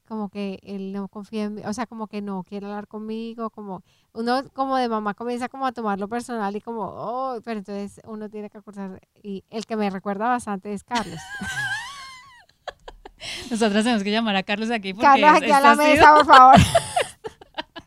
[0.07, 3.51] como que él no confía en mí, o sea, como que no quiere hablar conmigo,
[3.51, 3.83] como
[4.13, 8.29] uno como de mamá comienza como a tomarlo personal y como, oh, pero entonces uno
[8.29, 11.19] tiene que acordar, y el que me recuerda bastante es Carlos.
[13.51, 16.27] Nosotras tenemos que llamar a Carlos aquí porque Carlos, aquí a la sido- mesa, por
[16.27, 16.57] favor.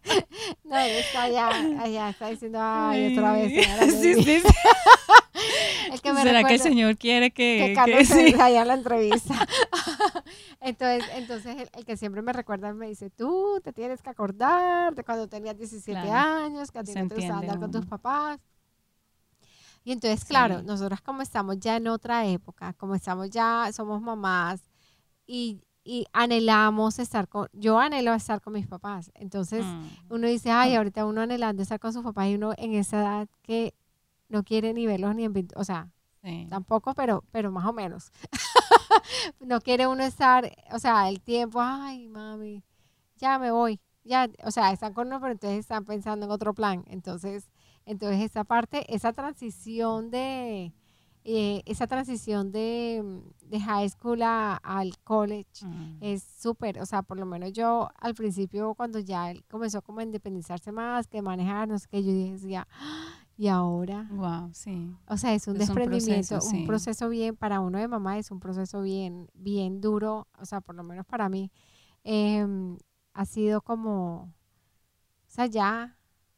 [0.63, 1.49] no, está allá,
[1.81, 3.51] allá, está diciendo, ay, otra vez.
[3.51, 3.61] Sí,
[4.13, 4.23] Lady".
[4.23, 4.47] sí, sí.
[5.91, 8.31] El que me ¿Será que el Señor quiere que, que que Carlos sí?
[8.31, 9.35] se vaya a la entrevista.
[10.59, 15.03] Entonces, entonces el, que siempre me recuerda me dice, tú te tienes que acordar de
[15.03, 18.39] cuando tenías 17 años, que a ti no te gustaba andar con tus papás.
[19.83, 24.61] Y entonces, claro, nosotras como estamos ya en otra época, como estamos ya, somos mamás
[25.25, 29.11] y, y anhelamos estar con, yo anhelo estar con mis papás.
[29.13, 29.87] Entonces, mm.
[30.09, 33.27] uno dice, ay, ahorita uno anhelando estar con sus papás y uno en esa edad
[33.43, 33.73] que
[34.29, 35.89] no quiere ni verlos ni en, o sea,
[36.49, 38.11] tampoco, pero, pero más o menos.
[39.39, 42.63] no quiere uno estar, o sea, el tiempo, ay, mami,
[43.17, 46.53] ya me voy, ya, o sea, están con uno, pero entonces están pensando en otro
[46.53, 46.83] plan.
[46.87, 47.49] Entonces,
[47.85, 50.73] entonces esa parte, esa transición de,
[51.23, 55.97] eh, esa transición de, de, high school al college mm.
[56.01, 59.99] es súper, o sea, por lo menos yo al principio cuando ya él comenzó como
[59.99, 62.67] a independizarse más, que manejar, no sé qué, yo decía,
[63.37, 64.07] y ahora.
[64.09, 64.95] Wow, sí.
[65.07, 68.81] O sea, es un desprendimiento, un proceso, bien, para uno de mamá es un proceso
[68.81, 71.51] bien, bien duro, o sea, por lo menos para mí,
[72.03, 72.77] em,
[73.13, 75.97] ha sido como, o sea, ya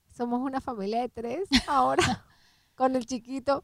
[0.09, 2.25] somos una familia de tres ahora
[2.75, 3.63] con el chiquito.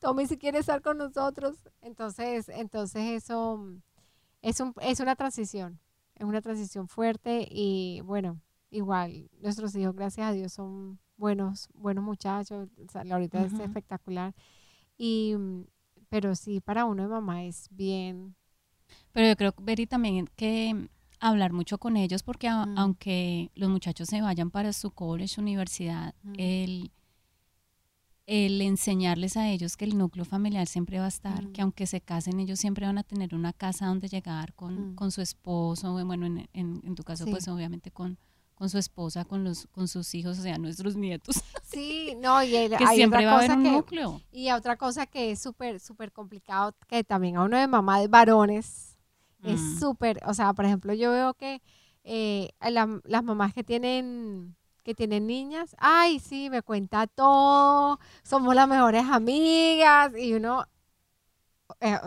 [0.00, 1.68] Tommy si quiere estar con nosotros.
[1.80, 3.64] Entonces, entonces eso
[4.42, 5.80] es, un, es una transición,
[6.16, 8.40] es una transición fuerte y bueno,
[8.70, 12.68] igual nuestros hijos, gracias a Dios, son buenos, buenos muchachos,
[13.10, 14.34] ahorita es espectacular.
[14.96, 15.64] Y, mm,
[16.08, 18.34] pero sí, para uno de mamá es bien.
[19.12, 20.88] Pero yo creo, Beri, también que
[21.20, 22.78] hablar mucho con ellos, porque mm.
[22.78, 26.32] aunque los muchachos se vayan para su college, universidad, mm.
[26.38, 26.92] el,
[28.26, 32.00] el enseñarles a ellos que el núcleo familiar siempre va a estar, que aunque se
[32.00, 36.26] casen, ellos siempre van a tener una casa donde llegar con, con su esposo, bueno,
[36.26, 38.18] en, en, tu caso, pues obviamente con,
[38.58, 41.36] con su esposa, con los, con sus hijos, o sea, nuestros nietos.
[41.62, 44.22] Sí, no, y que siempre va a haber un núcleo.
[44.32, 48.08] Y otra cosa que es súper, súper complicado, que también a uno de mamá de
[48.08, 48.98] varones
[49.44, 49.78] es mm.
[49.78, 51.60] súper, o sea, por ejemplo, yo veo que
[52.04, 58.66] eh, las mamás que tienen que tienen niñas, ay, sí, me cuenta todo, somos las
[58.66, 60.64] mejores amigas, y uno,
[61.80, 62.00] eh,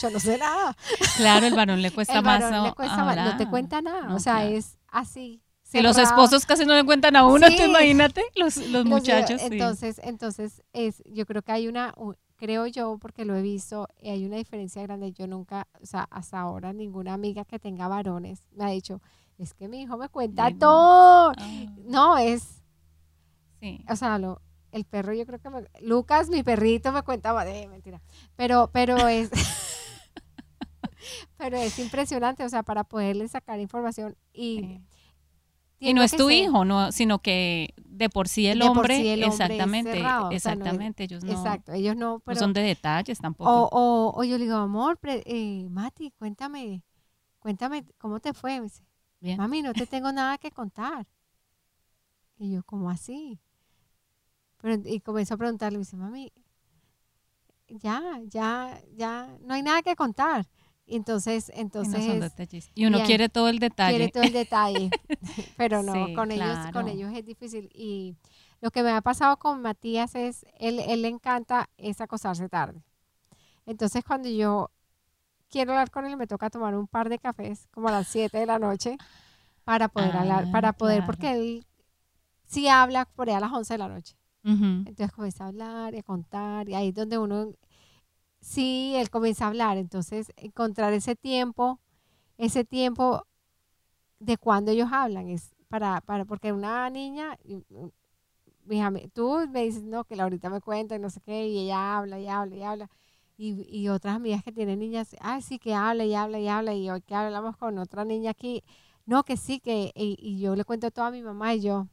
[0.00, 0.76] yo no sé nada.
[1.16, 2.48] Claro, el varón le cuesta más.
[2.48, 5.42] no te cuenta nada, o sea, es así.
[5.62, 9.42] Si los esposos casi no le cuentan a uno, te imagínate, los, los, muchachos.
[9.42, 11.94] Entonces, entonces es, yo creo que hay una,
[12.36, 15.12] creo yo, porque lo he visto, hay una diferencia grande.
[15.12, 19.02] Yo nunca, o sea, hasta ahora ninguna amiga que tenga varones me ha dicho,
[19.36, 21.32] es que mi hijo me cuenta todo.
[21.36, 21.66] Ah.
[21.84, 22.62] No, es,
[23.60, 23.84] sí.
[23.90, 24.40] o sea, lo,
[24.72, 28.00] el perro yo creo que me, Lucas, mi perrito, me cuenta, de mentira,
[28.36, 29.30] pero, pero es...
[31.36, 34.80] Pero es impresionante, o sea, para poderle sacar información y...
[35.80, 40.02] Y no es tu hijo, no, sino que de por sí el, hombre, exactamente,
[40.32, 43.68] exactamente, ellos no, exacto, ellos no, son de detalles tampoco.
[43.70, 46.82] O, o, yo le digo, amor, eh, Mati, cuéntame,
[47.38, 48.58] cuéntame cómo te fue.
[48.58, 48.82] Me dice,
[49.36, 51.06] mami, no te tengo nada que contar.
[52.38, 53.40] Y yo, ¿cómo así?
[54.60, 56.32] Pero, y comenzó a preguntarle, me dice, mami,
[57.68, 60.46] ya, ya, ya, no hay nada que contar.
[60.88, 62.70] Entonces, entonces.
[62.74, 63.96] Y, uno quiere todo el detalle.
[63.96, 64.90] Quiere todo el detalle.
[65.56, 67.70] pero no, con ellos, con ellos es difícil.
[67.74, 68.16] Y
[68.60, 72.82] lo que me ha pasado con Matías es, él, él le encanta es acostarse tarde.
[73.66, 74.70] Entonces, cuando yo
[75.50, 78.38] quiero hablar con él, me toca tomar un par de cafés, como a las 7
[78.38, 78.96] de la noche,
[79.64, 81.66] para poder hablar, ah, para poder, porque él
[82.46, 84.16] sí habla por ahí a las 11 de la noche.
[84.44, 87.52] Entonces comienza a hablar y a contar, y ahí es donde uno
[88.40, 89.78] sí, él comienza a hablar.
[89.78, 91.80] Entonces, encontrar ese tiempo,
[92.38, 93.26] ese tiempo
[94.20, 97.38] de cuando ellos hablan, es para, para, porque una niña,
[99.12, 102.18] tú me dices, no, que ahorita me cuenta y no sé qué, y ella habla
[102.18, 102.90] y habla y habla.
[103.36, 106.74] Y, y otras amigas que tienen niñas, ah, sí, que habla y habla y habla,
[106.74, 108.64] y hoy que hablamos con otra niña aquí,
[109.06, 111.86] no, que sí, que, y, y yo le cuento todo a mi mamá y yo.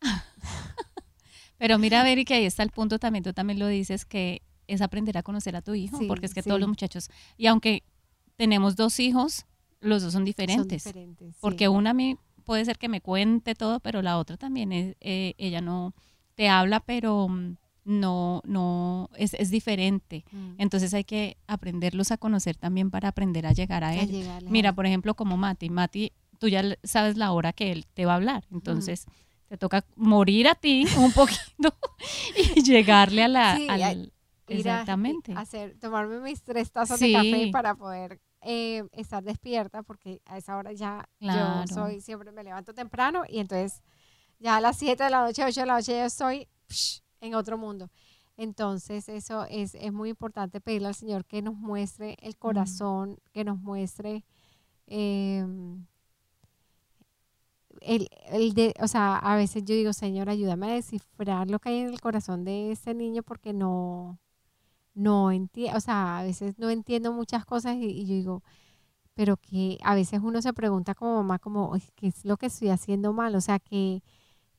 [1.58, 4.80] Pero mira, Veri, que ahí está el punto también, tú también lo dices, que es
[4.80, 7.82] aprender a conocer a tu hijo, porque es que todos los muchachos, y aunque
[8.36, 9.46] tenemos dos hijos,
[9.80, 10.92] los dos son diferentes.
[11.40, 14.96] porque una a mí puede ser que me cuente todo, pero la otra también es,
[15.00, 15.94] eh, ella no
[16.34, 20.24] te habla, pero mm, no, no, es, es diferente.
[20.32, 20.54] Mm.
[20.58, 24.26] Entonces hay que aprenderlos a conocer también para aprender a llegar a, él.
[24.48, 28.12] Mira, por ejemplo, como Mati, Mati, tú ya sabes la hora que él te va
[28.12, 29.06] a hablar, entonces
[29.48, 31.74] te toca morir a ti un poquito
[32.56, 34.12] y llegarle a la, al,
[34.48, 35.32] Exactamente.
[35.36, 40.56] hacer, tomarme mis tres tazas de café para poder eh, estar despierta, porque a esa
[40.56, 43.82] hora ya yo soy, siempre me levanto temprano y entonces
[44.38, 46.48] ya a las 7 de la noche, 8 de la noche yo estoy
[47.20, 47.90] en otro mundo.
[48.36, 53.44] Entonces, eso es, es muy importante pedirle al Señor que nos muestre el corazón, que
[53.44, 54.24] nos muestre
[54.86, 55.86] em,
[57.80, 61.68] el, el de, o sea, a veces yo digo, Señor, ayúdame a descifrar lo que
[61.70, 64.18] hay en el corazón de ese niño porque no,
[64.94, 68.42] no entiendo, o sea, a veces no entiendo muchas cosas y, y, yo digo,
[69.14, 72.70] pero que a veces uno se pregunta como mamá, como, ¿qué es lo que estoy
[72.70, 73.34] haciendo mal?
[73.36, 74.02] O sea, que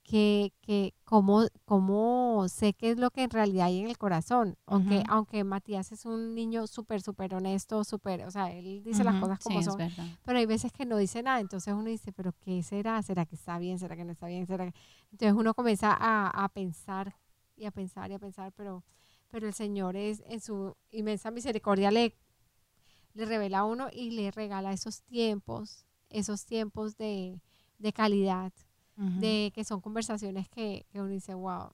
[0.05, 4.55] que, que cómo, cómo sé qué es lo que en realidad hay en el corazón.
[4.67, 9.19] Aunque, aunque Matías es un niño súper, súper honesto, súper, o sea, él dice las
[9.19, 9.77] cosas como son.
[10.23, 11.39] Pero hay veces que no dice nada.
[11.39, 13.01] Entonces uno dice, ¿pero qué será?
[13.01, 13.79] ¿Será que está bien?
[13.79, 14.45] ¿Será que no está bien?
[14.45, 14.71] ¿Será
[15.11, 17.15] Entonces uno comienza a, a pensar
[17.57, 18.83] y a pensar y a pensar, pero,
[19.35, 22.15] pero el Señor es en su inmensa misericordia le,
[23.15, 27.41] le revela a uno y le regala esos tiempos, esos tiempos de,
[27.77, 28.53] de calidad
[28.95, 31.63] de que son conversaciones que, uno dice, wow.
[31.63, 31.73] O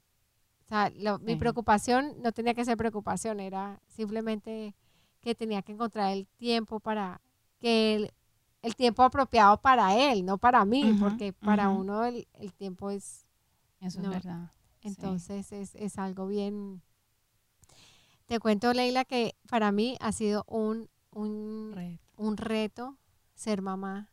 [0.65, 0.91] sea,
[1.21, 4.73] mi preocupación no tenía que ser preocupación, era simplemente
[5.19, 7.21] que tenía que encontrar el tiempo para
[7.59, 8.11] que
[8.63, 12.25] el, tiempo apropiado para él, no para mí, porque para uno el,
[12.57, 13.27] tiempo es...
[13.79, 14.51] Eso es verdad.
[14.81, 16.81] Entonces es, es, algo bien...
[18.31, 22.97] Te cuento, Leila, que para mí ha sido un, un, un reto
[23.35, 24.09] ser mamá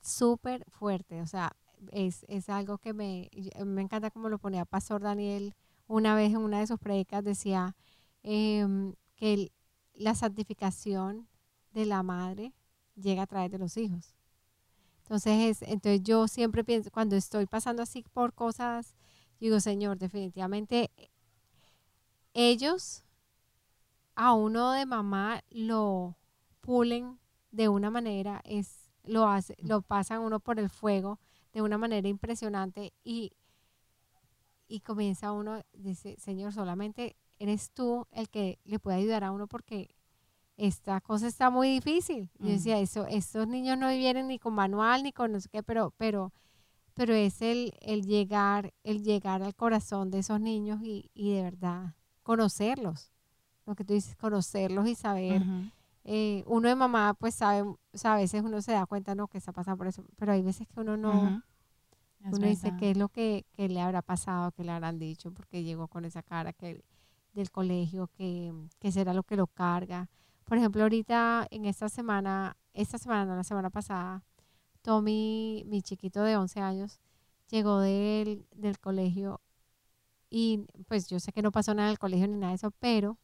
[0.00, 1.54] súper fuerte, o sea,
[1.92, 3.28] es, es, algo que me,
[3.66, 5.54] me encanta como lo ponía Pastor Daniel
[5.88, 7.76] una vez en una de sus predicas, decía
[8.22, 9.52] em, que
[9.92, 11.28] la santificación
[11.74, 12.54] de la madre
[12.96, 14.14] llega a través de los hijos.
[15.02, 18.96] Entonces, es, entonces yo siempre pienso, cuando estoy pasando así por cosas,
[19.38, 20.90] digo, Señor, definitivamente
[22.34, 23.04] ellos
[24.16, 26.16] a uno de mamá lo
[26.60, 27.18] pulen
[27.50, 31.20] de una manera, es lo, hace, lo pasan uno por el fuego
[31.52, 33.32] de una manera impresionante y,
[34.66, 39.46] y comienza uno, dice, Señor, solamente eres tú el que le puede ayudar a uno
[39.46, 39.94] porque
[40.56, 42.30] esta cosa está muy difícil.
[42.38, 45.62] Yo decía, eso, estos niños no vienen ni con manual ni con no sé qué,
[45.62, 46.32] pero, pero,
[46.94, 51.42] pero es el, el llegar, el llegar al corazón de esos niños y, y de
[51.42, 53.12] verdad conocerlos.
[53.66, 55.42] Lo que tú dices, conocerlos y saber.
[56.02, 59.28] Eh, uno de mamá, pues sabe, o sea, a veces uno se da cuenta, no,
[59.28, 61.42] que está pasando por eso, pero hay veces que uno no,
[62.20, 65.62] uno dice qué es lo que, que, le habrá pasado, que le habrán dicho, porque
[65.62, 66.84] llegó con esa cara que
[67.32, 70.08] del colegio, que, que será lo que lo carga.
[70.44, 74.22] Por ejemplo, ahorita en esta semana, esta semana, no, la semana pasada,
[74.82, 77.00] Tommy, mi chiquito de 11 años,
[77.48, 79.40] llegó del, del colegio
[80.36, 82.72] y pues yo sé que no pasó nada en el colegio ni nada de eso,
[82.80, 83.18] pero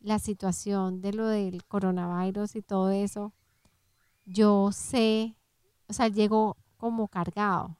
[0.00, 3.34] la situación de lo del coronavirus y todo eso,
[4.24, 5.36] yo sé,
[5.86, 7.76] o sea, llegó como cargado.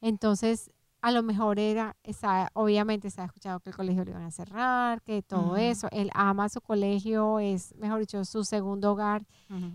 [0.00, 0.70] Entonces,
[1.02, 4.30] a lo mejor era, está, obviamente se ha escuchado que el colegio lo iban a
[4.30, 5.88] cerrar, que todo eso.
[5.92, 9.26] Él ama su colegio, es, mejor dicho, su segundo hogar.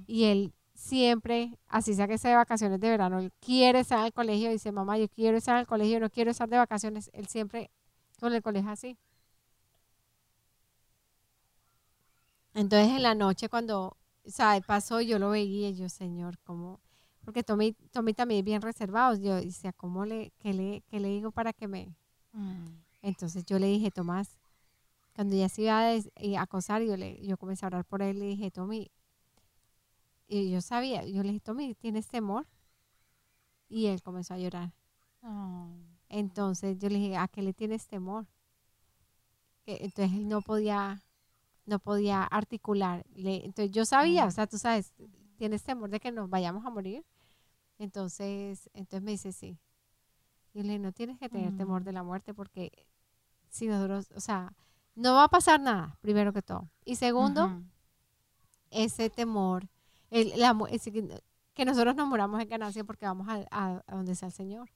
[0.07, 4.13] Y él siempre, así sea que sea de vacaciones de verano, él quiere estar al
[4.13, 4.49] colegio.
[4.49, 7.09] Dice, mamá, yo quiero estar al colegio, no quiero estar de vacaciones.
[7.13, 7.69] Él siempre
[8.19, 8.97] con el colegio así.
[12.53, 16.79] Entonces en la noche cuando, o sea, pasó, yo lo veía yo, Señor, ¿cómo?
[17.23, 19.15] Porque Tommy, Tommy también es bien reservado.
[19.15, 21.95] Yo decía, ¿cómo le, qué le, qué le digo para que me...?
[22.31, 22.67] Mm.
[23.01, 24.37] Entonces yo le dije, Tomás,
[25.15, 28.19] cuando ya se iba a, eh, acosar, yo, le, yo comencé a orar por él,
[28.19, 28.89] le dije, Tommy,
[30.29, 32.47] y yo sabía, yo le dije, Tommy, ¿tienes temor?
[33.67, 34.71] Y él comenzó a llorar.
[35.23, 35.67] Oh.
[36.07, 38.27] Entonces yo le dije, ¿a qué le tienes temor?
[39.65, 41.03] entonces él no podía
[41.67, 43.05] no podía articular.
[43.15, 44.93] entonces yo sabía, o sea, tú sabes,
[45.37, 47.05] tienes temor de que nos vayamos a morir.
[47.77, 49.59] Entonces, entonces me dice, sí.
[50.53, 52.87] Y le no tienes que tener temor de la muerte porque
[53.49, 54.55] si nosotros, o sea,
[54.95, 56.69] no va a pasar nada, primero que todo.
[56.83, 57.61] Y segundo,
[58.71, 59.69] ese temor,
[60.09, 60.33] el,
[61.53, 64.69] que nosotros nos moramos en ganancia porque vamos a, a, donde sea el Señor.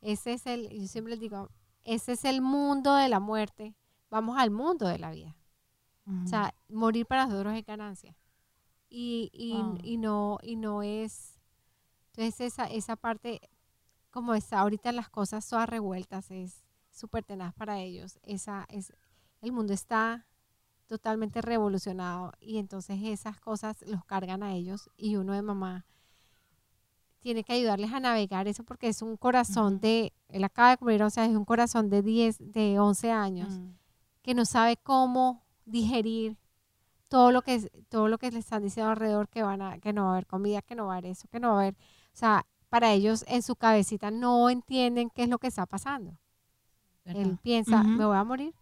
[0.00, 1.48] Ese es el, yo siempre les digo,
[1.84, 3.74] ese es el mundo de la muerte.
[4.10, 5.36] Vamos al mundo de la vida.
[6.24, 8.16] O sea, morir para nosotros es ganancia.
[8.88, 9.30] Y,
[9.82, 11.38] y, no, y no es.
[12.12, 13.40] Entonces, esa, esa parte,
[14.10, 18.18] como está ahorita las cosas todas revueltas, es súper tenaz para ellos.
[18.22, 18.94] Esa, es,
[19.42, 20.26] el mundo está
[20.88, 25.86] totalmente revolucionado y entonces esas cosas los cargan a ellos y uno de mamá
[27.20, 31.02] tiene que ayudarles a navegar eso porque es un corazón de, él acaba de cumplir,
[31.02, 33.70] o sea, es un corazón de 10, de 11 años mm.
[34.22, 36.36] que no sabe cómo digerir
[37.08, 40.04] todo lo que todo lo que les están diciendo alrededor que van a que no
[40.04, 41.74] va a haber comida, que no va a haber eso, que no va a haber,
[41.74, 46.18] o sea, para ellos en su cabecita no entienden qué es lo que está pasando.
[47.04, 48.54] Él piensa, me voy a morir.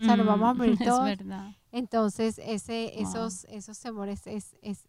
[0.00, 1.08] O sea, nos vamos a morir todos.
[1.08, 1.54] Es verdad.
[1.72, 4.86] Entonces, ese, esos, esos temores es, es,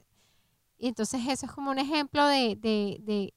[0.78, 3.34] Y entonces eso es como un ejemplo de, de, de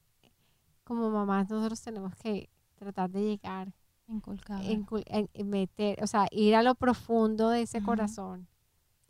[0.83, 3.73] como mamás nosotros tenemos que tratar de llegar.
[4.07, 4.61] Inculcar.
[4.63, 8.47] En, meter, o sea, ir a lo profundo de ese corazón.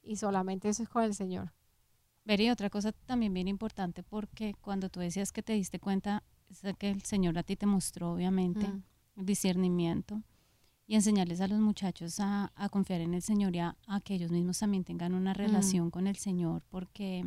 [0.03, 1.53] Y solamente eso es con el Señor.
[2.24, 6.24] Ver, y otra cosa también bien importante, porque cuando tú decías que te diste cuenta,
[6.49, 8.84] es que el Señor a ti te mostró, obviamente, mm.
[9.18, 10.22] el discernimiento
[10.92, 14.60] y enseñarles a los muchachos a, confiar en el Señor y a, que ellos mismos
[14.60, 15.36] también tengan una mm.
[15.36, 17.24] relación con el Señor, porque,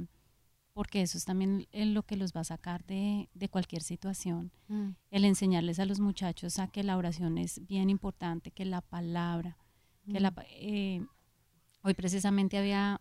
[0.75, 4.53] porque eso es también lo que los va a sacar de, cualquier situación.
[4.69, 4.91] Mm.
[5.11, 9.57] El enseñarles a los muchachos a que la oración es bien importante, que la palabra,
[10.13, 10.35] que la...
[10.51, 11.03] Eh,
[11.81, 13.01] hoy precisamente había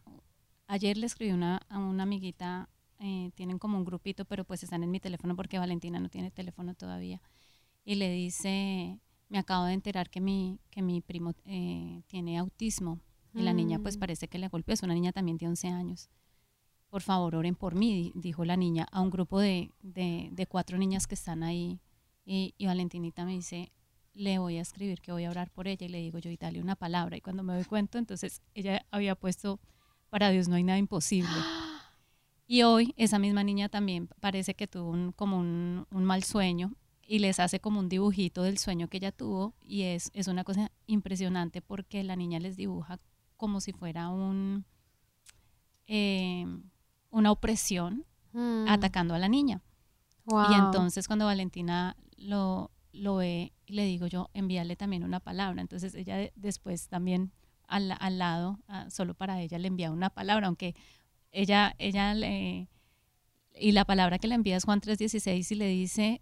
[0.68, 4.82] Ayer le escribí una, a una amiguita, eh, tienen como un grupito, pero pues están
[4.82, 7.22] en mi teléfono porque Valentina no tiene teléfono todavía.
[7.84, 9.01] Y le dice,
[9.34, 12.99] me acabo de enterar que mi, que mi primo eh, tiene autismo.
[13.34, 13.99] Y la niña pues mm.
[13.99, 16.11] parece que le golpeó, es una niña también de 11 años.
[16.91, 20.77] Por favor, oren por mí, dijo la niña a un grupo de, de, de cuatro
[20.77, 21.81] niñas que están ahí.
[22.25, 23.71] Y, y, Valentinita me dice,
[24.13, 25.88] le voy a escribir que voy a orar por ella.
[25.88, 27.17] Y le digo yo, y dale una palabra.
[27.17, 29.59] Y cuando me doy cuenta, entonces ella había puesto
[30.11, 31.31] para Dios no hay nada imposible.
[32.45, 36.73] Y hoy esa misma niña también parece que tuvo un, como un, mal sueño
[37.06, 40.43] y les hace como un dibujito del sueño que ella tuvo y es, es una
[40.43, 42.99] cosa impresionante porque la niña les dibuja
[43.36, 44.66] como si fuera un,
[45.88, 46.45] eh,
[47.10, 48.68] una opresión mm.
[48.68, 49.62] atacando a la niña.
[50.26, 55.62] Y entonces cuando Valentina lo, lo ve, le digo yo, envíale también una palabra.
[55.62, 57.34] Entonces ella después también
[57.68, 60.76] al, al lado, ah, solo para ella le envía una palabra, aunque
[61.32, 62.70] ella, ella le,
[63.60, 66.22] y la palabra que le envía es Juan 3:16 y le dice,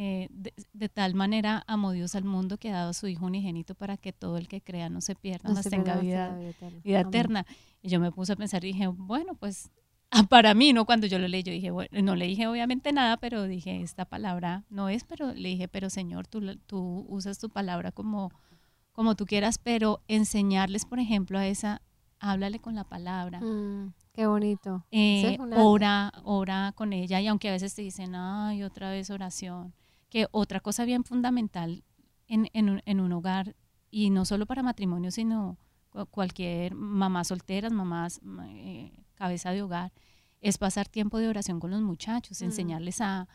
[0.00, 3.74] eh, de, tal manera amó Dios al mundo que ha dado a su Hijo unigénito
[3.74, 6.38] para que todo el que crea no se pierda, no, tenga vida,
[6.84, 7.44] vida eterna.
[7.82, 9.70] Y yo me puse a pensar y dije, bueno, pues
[10.12, 10.84] ah, para mí, ¿no?
[10.84, 14.04] Cuando yo lo leí, yo dije, bueno, no le dije obviamente nada, pero dije, esta
[14.04, 18.30] palabra no es, pero le dije, pero Señor, tú, tú usas tu palabra como
[18.92, 21.82] como tú quieras, pero enseñarles, por ejemplo, a esa,
[22.18, 23.40] háblale con la palabra.
[23.40, 24.84] Mm, qué bonito.
[24.90, 29.72] Eh, ora, ora con ella y aunque a veces te dicen, ay, otra vez oración,
[30.08, 31.84] que otra cosa bien fundamental
[32.26, 33.56] en, en, un, hogar,
[33.90, 35.58] y no solo para matrimonio, sino
[36.10, 39.92] cualquier mamá solteras, mamás eh, cabeza de hogar,
[40.40, 42.44] es pasar tiempo de oración con los muchachos, mm.
[42.44, 43.28] enseñarles a,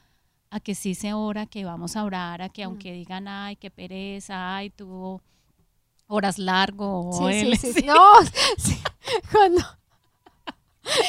[0.49, 2.69] a que sí se ora, que vamos a orar, a que mm.
[2.69, 5.21] aunque digan, ay, qué pereza, ay, tuvo
[6.07, 7.11] horas largo.
[7.29, 7.95] Sí, sí, sí, No,
[9.31, 9.61] cuando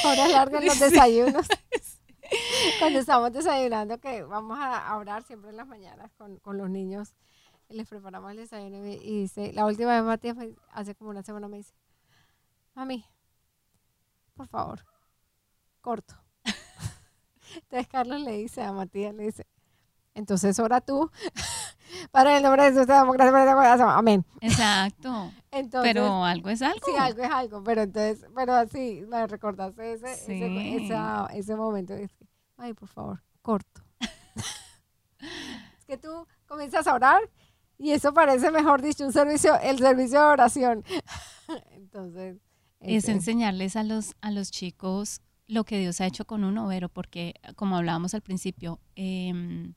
[0.03, 1.47] horas largas en los desayunos.
[2.79, 7.13] Cuando estamos desayunando, que vamos a orar siempre en las mañanas con, con los niños,
[7.69, 10.37] les preparamos el desayuno y, dice, la última vez Matías,
[10.71, 11.73] hace como una semana me dice,
[12.73, 13.05] mami,
[14.35, 14.85] por favor,
[15.81, 16.15] corto.
[17.55, 19.47] Entonces Carlos le dice a Matías, le dice,
[20.13, 21.11] entonces ora tú.
[22.11, 24.25] Para el nombre de Jesús te damos gracias Amén.
[24.41, 25.31] Exacto.
[25.81, 26.79] pero algo es algo.
[26.85, 27.63] Sí, algo es algo.
[27.63, 30.97] Pero entonces, pero así, me recordaste ese, ese,
[31.33, 31.93] ese momento.
[32.57, 33.81] Ay, por favor, corto.
[33.99, 37.21] es que tú comienzas a orar
[37.77, 40.83] y eso parece, mejor dicho, un servicio, el servicio de oración.
[41.71, 42.37] entonces.
[42.79, 46.89] Es enseñarles a los, a los chicos lo que Dios ha hecho con uno, pero
[46.89, 49.73] porque, como hablábamos al principio, eh,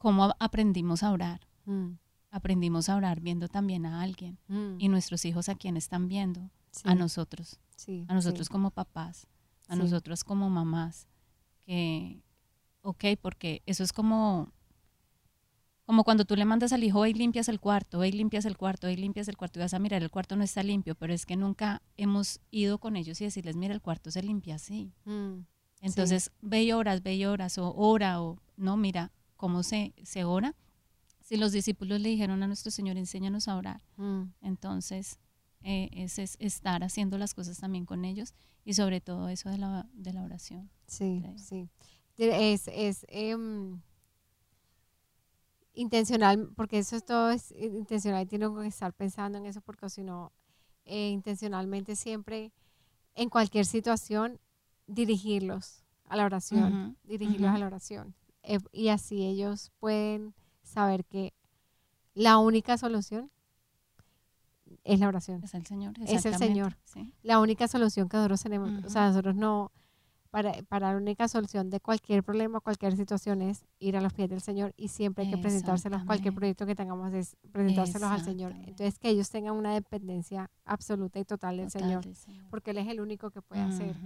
[0.00, 1.40] cómo aprendimos a orar.
[1.66, 1.98] Mm.
[2.30, 4.38] Aprendimos a orar viendo también a alguien.
[4.48, 4.76] Mm.
[4.78, 6.50] Y nuestros hijos a quién están viendo.
[6.84, 7.60] A nosotros.
[8.08, 9.26] a nosotros como papás.
[9.68, 11.06] A nosotros como mamás.
[11.60, 12.22] Que,
[12.80, 14.50] ok, porque eso es como,
[15.84, 18.88] como cuando tú le mandas al hijo, y limpias el cuarto, y limpias el cuarto,
[18.88, 21.26] y limpias el cuarto, y vas a mirar, el cuarto no está limpio, pero es
[21.26, 24.94] que nunca hemos ido con ellos y decirles, mira, el cuarto se limpia así.
[25.04, 25.40] Mm.
[25.82, 30.24] Entonces, ve y oras, ve y oras, o ora, o no, mira, cómo se, se
[30.24, 30.54] ora.
[31.22, 34.24] Si los discípulos le dijeron a nuestro Señor, enséñanos a orar, mm.
[34.42, 35.18] entonces
[35.62, 38.34] eh, es, estar haciendo las cosas también con ellos
[38.66, 40.68] y sobre todo eso de la, de la oración.
[40.86, 41.70] Sí, sí.
[42.18, 43.80] Es, es em,
[45.72, 49.88] intencional, porque eso es todo es intencional y tiene que estar pensando en eso porque
[49.88, 50.32] si no,
[50.84, 52.52] eh, intencionalmente siempre,
[53.14, 54.38] en cualquier situación,
[54.86, 58.14] dirigirlos a la oración, dirigirlos a la oración.
[58.42, 61.34] Eh, y así ellos pueden saber que
[62.14, 63.30] la única solución
[64.84, 65.42] es la oración.
[65.42, 65.94] Es el Señor.
[66.06, 66.76] Es el Señor.
[67.22, 68.84] La única solución que nosotros tenemos.
[68.84, 69.72] O sea, nosotros no,
[70.30, 74.30] para, para la única solución de cualquier problema, cualquier situación es ir a los pies
[74.30, 78.52] del Señor y siempre hay que presentárselos, cualquier proyecto que tengamos es presentárselos al Señor.
[78.52, 82.04] Entonces que ellos tengan una dependencia absoluta y total del, Señor,
[82.48, 83.96] porque Él es el único que puede hacer,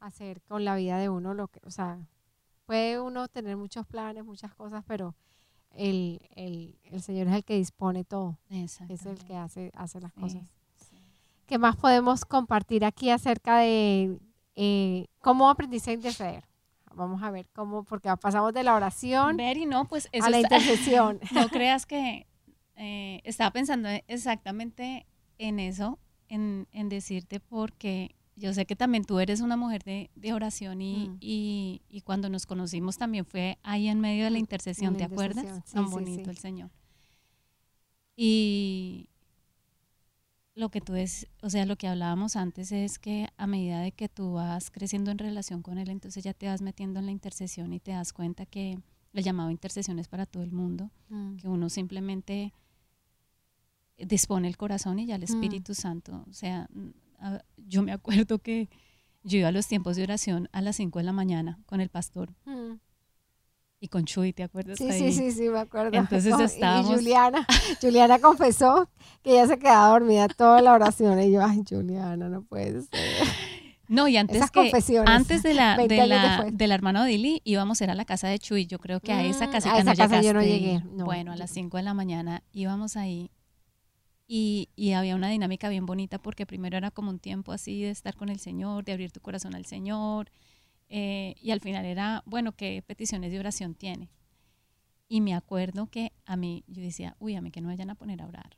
[0.00, 1.98] hacer con la vida de uno lo que, o sea,
[2.72, 5.14] puede uno tener muchos planes, muchas cosas, pero
[5.76, 10.10] el, el, el Señor es el que dispone todo, es el que hace, hace las
[10.14, 10.54] cosas.
[11.44, 14.18] ¿Qué más podemos compartir aquí acerca de
[14.56, 16.44] eh, ¿Cómo aprendiste a interceder?
[16.94, 19.36] Vamos a ver cómo, porque pasamos de la oración
[19.66, 21.20] no, pues a la intercesión.
[21.32, 22.26] no creas que
[22.76, 29.40] eh, estaba pensando exactamente en eso, en, decirte, porque yo sé que también tú eres
[29.40, 31.18] una mujer de, oración mm.
[31.20, 35.04] y, y, cuando nos conocimos también fue ahí en medio de la mm, intercesión, ¿te
[35.04, 35.64] acuerdas?
[35.70, 36.70] Tan bonito el Señor.
[38.16, 39.08] Y,
[40.54, 43.92] lo que tú es, o sea, lo que hablábamos antes es que a medida de
[43.92, 47.12] que tú vas creciendo en relación con él, entonces ya te vas metiendo en la
[47.12, 48.78] intercesión y te das cuenta que
[49.14, 51.36] el llamado intercesión es para todo el mundo, mm.
[51.36, 52.52] que uno simplemente
[53.96, 55.24] dispone el corazón y ya el mm.
[55.24, 56.68] Espíritu Santo, o sea,
[57.72, 58.68] yo me acuerdo que
[59.24, 61.88] yo iba a los tiempos de oración a las 5 de la mañana con el
[61.88, 62.34] pastor.
[62.44, 62.74] Mm
[63.82, 64.78] y con Chuy, ¿te acuerdas?
[64.78, 65.98] Sí, sí, sí, sí, me acuerdo.
[65.98, 66.88] Entonces estábamos...
[66.88, 67.44] Y Juliana,
[67.82, 68.88] Juliana confesó
[69.24, 73.00] que ella se quedaba dormida toda la oración y yo, ay, Juliana, no puede ser.
[73.88, 74.70] No, y antes que
[75.04, 78.28] antes de la, de la, de la hermana Odili íbamos a ir a la casa
[78.28, 78.66] de Chuy.
[78.66, 80.80] Yo creo que a esa casa mm, a esa casa yo no llegué.
[80.84, 83.32] bueno, a las 5 de la mañana íbamos ahí
[84.34, 87.90] y, y, había una dinámica bien bonita porque primero era como un tiempo así de
[87.90, 90.30] estar con el Señor, de abrir tu corazón al Señor,
[90.88, 94.08] eh, y al final era, bueno, ¿qué peticiones de oración tiene?
[95.06, 97.94] Y me acuerdo que a mí, yo decía, uy, a mí que no vayan a
[97.94, 98.56] poner a orar.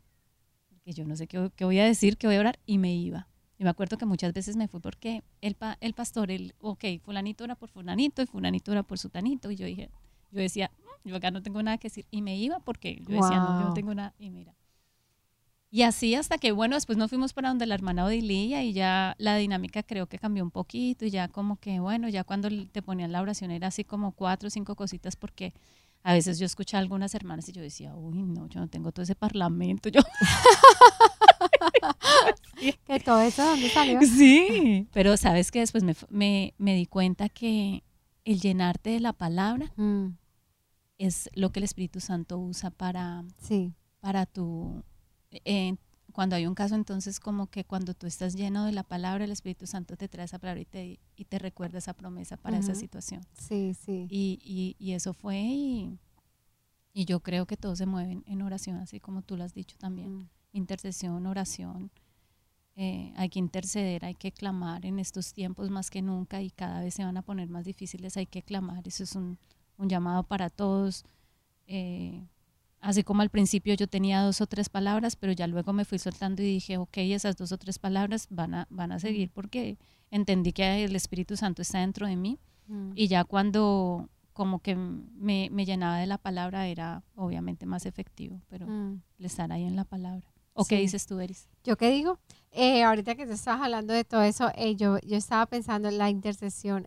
[0.85, 2.95] Que yo no sé qué, qué, voy a decir, qué voy a orar, y me
[2.95, 3.27] iba.
[3.59, 6.85] Y me acuerdo que muchas veces me fui porque el, pa, el pastor, el, ok,
[7.03, 9.51] fulanito era por fulanito y fulanito era por sutanito.
[9.51, 9.91] Y yo dije,
[10.31, 12.07] yo decía, mm, yo acá no tengo nada que decir.
[12.13, 14.15] Y me iba porque yo decía, no, yo no tengo nada.
[14.21, 14.55] Y mira,
[15.75, 19.17] y así hasta que, bueno, después nos fuimos para donde la hermana Odilía y ya
[19.19, 22.81] la dinámica creo que cambió un poquito y ya como que, bueno, ya cuando te
[22.81, 25.53] ponían la oración era así como cuatro o cinco cositas porque
[26.05, 28.93] a veces yo escuchaba a algunas hermanas y yo decía, uy, no, yo no tengo
[28.93, 29.89] todo ese parlamento.
[29.89, 30.01] Yo...
[32.87, 34.01] que todo eso, ¿dónde salió?
[34.03, 37.83] Sí, pero sabes que después me, me, di cuenta que
[38.25, 40.07] el llenarte de la palabra mm.
[40.99, 43.75] es lo que el Espíritu Santo usa para, sí.
[43.99, 44.85] para tu
[45.45, 45.77] eh,
[46.13, 49.33] cuando hay un caso, entonces como que cuando tú estás lleno de la palabra, el
[49.33, 52.75] Espíritu Santo te trae esa palabra y te, y te recuerda esa promesa para esa
[52.75, 53.23] situación.
[53.37, 54.07] Sí, sí.
[54.09, 55.99] Y, y, y eso fue y,
[56.93, 59.77] y, yo creo que todos se mueven en oración, así como tú lo has dicho
[59.77, 60.19] también.
[60.19, 60.29] Mm.
[60.53, 61.91] Intercesión, oración.
[62.77, 66.81] Eh, hay que interceder, hay que clamar en estos tiempos más que nunca y cada
[66.81, 68.87] vez se van a poner más difíciles, hay que clamar.
[68.87, 69.39] Eso es un,
[69.79, 71.05] un llamado para todos.
[71.67, 72.25] Eh,
[72.85, 75.99] Así como al principio yo tenía dos o tres palabras, pero ya luego me fui
[75.99, 79.79] soltando y dije, ok, esas dos o tres palabras van a, van a seguir porque
[80.11, 82.39] entendí que el Espíritu Santo está dentro de mí.
[82.67, 82.93] Mm.
[82.95, 88.67] Y ya cuando como que me, llenaba de la palabra era obviamente más efectivo, pero
[88.67, 89.01] mm.
[89.17, 90.31] le estar ahí en la palabra.
[90.53, 91.49] ¿O qué dices tú, Eris?
[91.65, 92.19] ¿Yo qué digo?
[92.51, 95.97] Eh, ahorita que tú estabas hablando de todo eso, eh, yo, yo estaba pensando en
[95.97, 96.87] la intercesión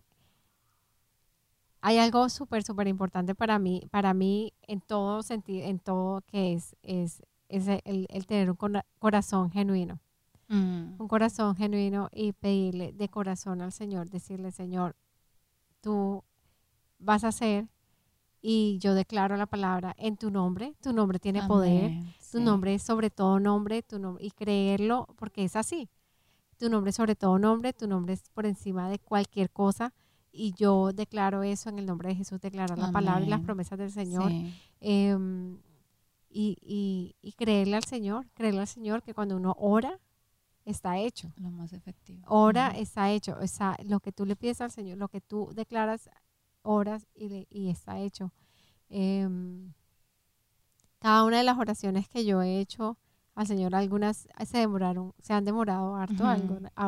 [1.80, 6.54] hay algo súper, súper importante para mí, para mí en todo sentido, en todo que
[6.54, 8.56] es, es, el, tener un
[8.98, 10.00] corazón genuino.
[10.48, 11.00] Mm.
[11.00, 14.96] Un corazón genuino y pedirle de corazón al Señor, decirle, Señor,
[15.80, 16.24] tú
[16.98, 17.68] vas a hacer
[18.40, 21.92] y yo declaro la palabra en tu nombre, tu nombre tiene poder,
[22.32, 25.88] tu nombre es sobre todo nombre, tu nombre, y creerlo porque es así.
[26.58, 29.92] Tu nombre es sobre todo nombre, tu nombre es por encima de cualquier cosa
[30.38, 33.78] y yo declaro eso en el nombre de Jesús, declarar la palabra y las promesas
[33.78, 34.30] del Señor.
[34.80, 35.58] Em,
[36.30, 39.98] y, y, creerle al Señor, creerle al Señor que cuando uno ora,
[40.64, 41.32] está hecho.
[41.36, 42.22] Lo más efectivo.
[42.28, 43.36] Ora, está hecho.
[43.40, 46.08] O sea, lo que tú le pides al Señor, lo que tú declaras,
[46.62, 48.32] oras y, y está hecho.
[48.90, 49.72] Em,
[51.00, 52.96] cada una de las oraciones que yo he hecho
[53.34, 56.24] al Señor, algunas se demoraron, se han demorado harto,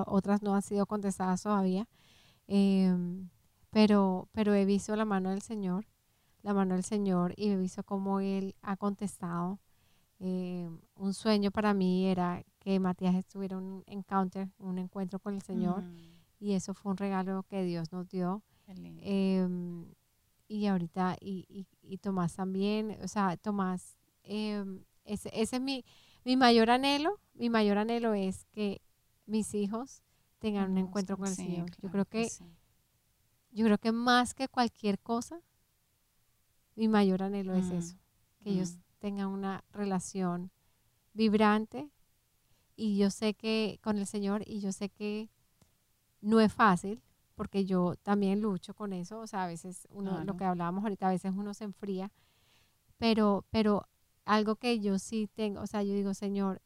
[0.07, 1.89] otras no han sido contestadas todavía.
[2.49, 3.29] Em,
[3.71, 5.87] pero, pero he visto la mano del Señor,
[6.43, 9.61] la mano del Señor y he visto cómo Él ha contestado.
[10.19, 15.43] Em, un sueño para mí era que Matías estuviera un encounter, un encuentro con el
[15.43, 15.97] Señor mm.
[16.41, 18.43] y eso fue un regalo que Dios nos dio.
[18.67, 19.87] Em,
[20.47, 25.85] y ahorita, y, y, Tomás también, o sea, Tomás, ese, ese es mi,
[26.25, 28.81] mi mayor anhelo, mi mayor anhelo es que
[29.27, 30.03] mis hijos
[30.39, 31.71] tengan un encuentro con el Señor.
[31.81, 32.29] Yo creo que,
[33.51, 35.41] yo creo que más que cualquier cosa,
[36.77, 37.97] mi mayor anhelo es Mm, eso,
[38.43, 38.81] que ellos mm.
[39.01, 40.51] tengan una relación
[41.13, 41.91] vibrante
[42.77, 45.29] y yo sé que con el Señor y yo sé que
[46.21, 47.03] no es fácil
[47.35, 51.09] porque yo también lucho con eso, o sea, a veces uno, lo que hablábamos ahorita,
[51.09, 52.13] a veces uno se enfría,
[52.99, 53.89] pero, pero
[54.27, 56.61] algo que yo sí tengo, o sea, yo digo, Señor,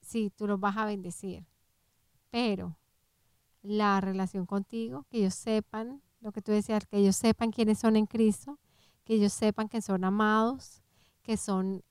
[0.00, 1.44] sí, tú los vas a bendecir,
[2.30, 2.76] pero
[3.62, 7.96] la relación contigo, que ellos sepan lo que tú decías, que ellos sepan quiénes son
[7.96, 8.58] en Cristo,
[9.04, 10.82] que ellos sepan que son amados,
[11.22, 11.82] que son,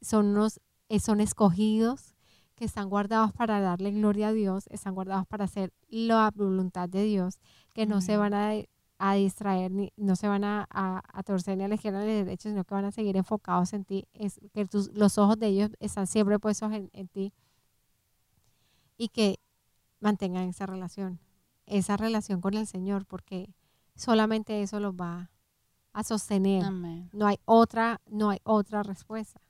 [0.00, 2.14] son, unos, eh, son escogidos,
[2.54, 7.04] que están guardados para darle gloria a Dios, están guardados para hacer la voluntad de
[7.04, 7.40] Dios,
[7.72, 8.52] que no se van a,
[8.98, 12.04] a distraer, ni, no se van a, a, a torcer ni a la izquierda ni
[12.04, 15.16] a la derecha, sino que van a seguir enfocados en ti, es que tus, los
[15.16, 17.32] ojos de ellos están siempre puestos en, en ti.
[18.98, 19.40] Y que
[20.00, 21.20] mantengan esa relación,
[21.66, 23.54] esa relación con el Señor, porque
[23.94, 25.30] solamente eso los va
[25.92, 26.64] a sostener.
[26.64, 27.08] Amén.
[27.12, 29.40] No hay otra, no hay otra respuesta.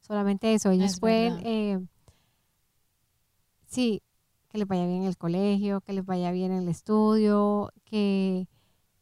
[0.00, 0.70] Solamente eso.
[0.70, 1.78] Ellos Es pueden, eh,
[3.66, 4.02] sí,
[4.48, 8.48] que les vaya bien en el colegio, que les vaya bien en el estudio, que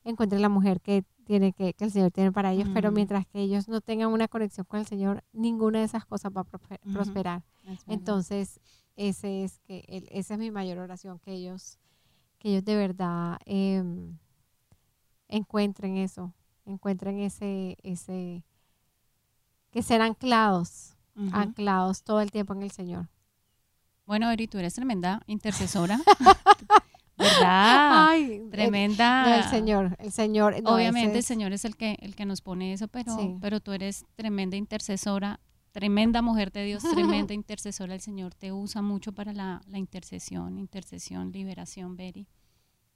[0.05, 3.41] encuentren la mujer que tiene que, que el Señor tiene para ellos, pero mientras que
[3.41, 6.45] ellos no tengan una conexión con el Señor, ninguna de esas cosas va a
[6.93, 7.45] prosperar.
[7.87, 8.61] Entonces,
[8.99, 11.79] ese es que el- esa es mi mayor oración, que ellos,
[12.39, 14.19] que ellos de verdad em,
[15.29, 16.33] encuentren eso,
[16.65, 18.45] encuentren ese, ese,
[19.71, 20.95] que sean anclados,
[21.33, 23.09] anclados todo el tiempo en el Señor.
[24.07, 25.99] Bueno, Eri, tú eres tremenda intercesora.
[27.19, 28.09] ¿Verdad?
[28.09, 29.27] Ay, el- tremenda.
[29.29, 30.63] no, el Señor, el Señor.
[30.63, 33.37] no, Obviamente el Señor es el que, el que nos pone eso, pero, Sí.
[33.41, 35.41] pero tú eres tremenda intercesora,
[35.79, 37.95] tremenda mujer de Dios, tremenda intercesora.
[37.95, 42.27] El Señor te usa mucho para la, la intercesión, intercesión, liberación, Beri.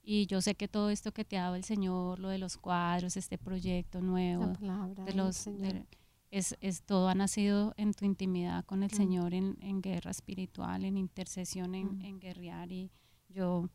[0.02, 2.56] Y yo sé que todo esto que te ha dado el Señor, lo de los
[2.56, 5.86] cuadros, este proyecto nuevo, palabra de los de-
[6.32, 8.96] es, es todo ha nacido en tu intimidad con el Mm.
[8.96, 12.04] Señor en, en guerra espiritual, en intercesión, en, Mm.
[12.04, 12.90] en guerrear y
[13.28, 13.68] yo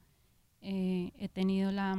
[0.59, 1.95] eh, he tenido la,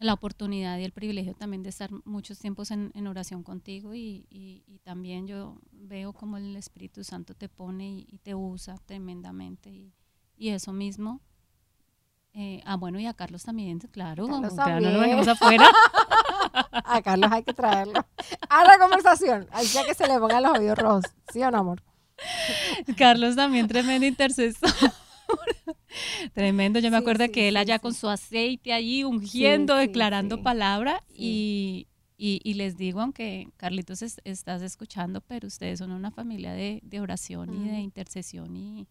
[0.00, 4.26] la oportunidad y el privilegio también de estar muchos tiempos en, en oración contigo y,
[4.30, 8.76] y- y también yo veo como el Espíritu Santo te pone y, y te usa
[8.86, 9.92] tremendamente y,
[10.36, 11.20] y eso mismo.
[12.34, 15.00] eh, ah, bueno, y a Carlos también, claro, Carlos claro, no lo también.
[15.02, 15.66] dejemos afuera.
[16.84, 18.04] A Carlos hay que traerlo
[18.48, 19.46] a la conversación.
[19.72, 21.04] Que que se le pongan los oídos rojos.
[21.32, 21.82] ¿Sí o no, amor?
[22.96, 24.70] Carlos también tremendo intercesor.
[26.34, 27.80] Tremendo, yo me Sí, acuerdo sí, que él allá sí.
[27.82, 31.86] con su aceite allí ungiendo, declarando palabra y,
[32.16, 36.80] y- y les digo, aunque Carlitos es- estás escuchando, pero ustedes son una familia de,
[36.82, 37.80] de oración y de Mm.
[37.80, 38.86] intercesión y,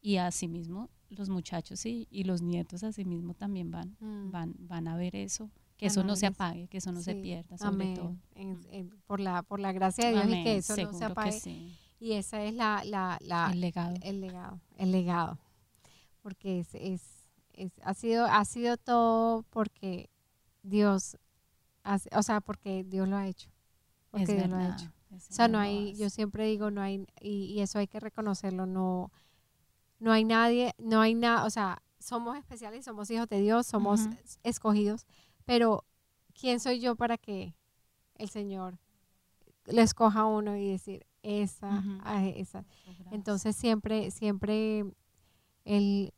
[0.00, 4.30] y asimismo los muchachos y, y los nietos asimismo también van, Mm.
[4.30, 7.58] van, van a ver eso, que eso no se apague, que eso no se pierda
[7.58, 7.94] sobre Amén.
[7.94, 8.16] todo.
[8.34, 10.82] En- en- por, la, por la gracia de Dios y Amén, que eso no se
[10.98, 11.68] seguro apague.
[12.00, 13.94] Y esa es la, la, la, El legado.
[14.02, 15.38] el legado, el legado.
[16.26, 20.10] Porque es, es, es- ha, sido, ha sido todo porque
[20.64, 21.16] Dios,
[21.84, 23.48] hace- o sea, porque Dios lo ha hecho.
[24.10, 24.92] Porque es Dios lo ha hecho.
[25.12, 28.66] O sea, no hay, yo siempre digo, no hay, y, y eso hay que reconocerlo,
[28.66, 29.12] no,
[30.00, 34.00] no hay nadie, no hay nada, o sea, somos especiales, somos hijos de Dios, somos
[34.42, 35.06] escogidos,
[35.44, 35.84] pero
[36.34, 37.54] ¿quién soy yo para que
[38.16, 38.78] el Señor
[39.66, 42.64] le escoja a uno y decir, esa, a esa?
[43.12, 44.84] Entonces siempre, siempre
[45.66, 46.12] el,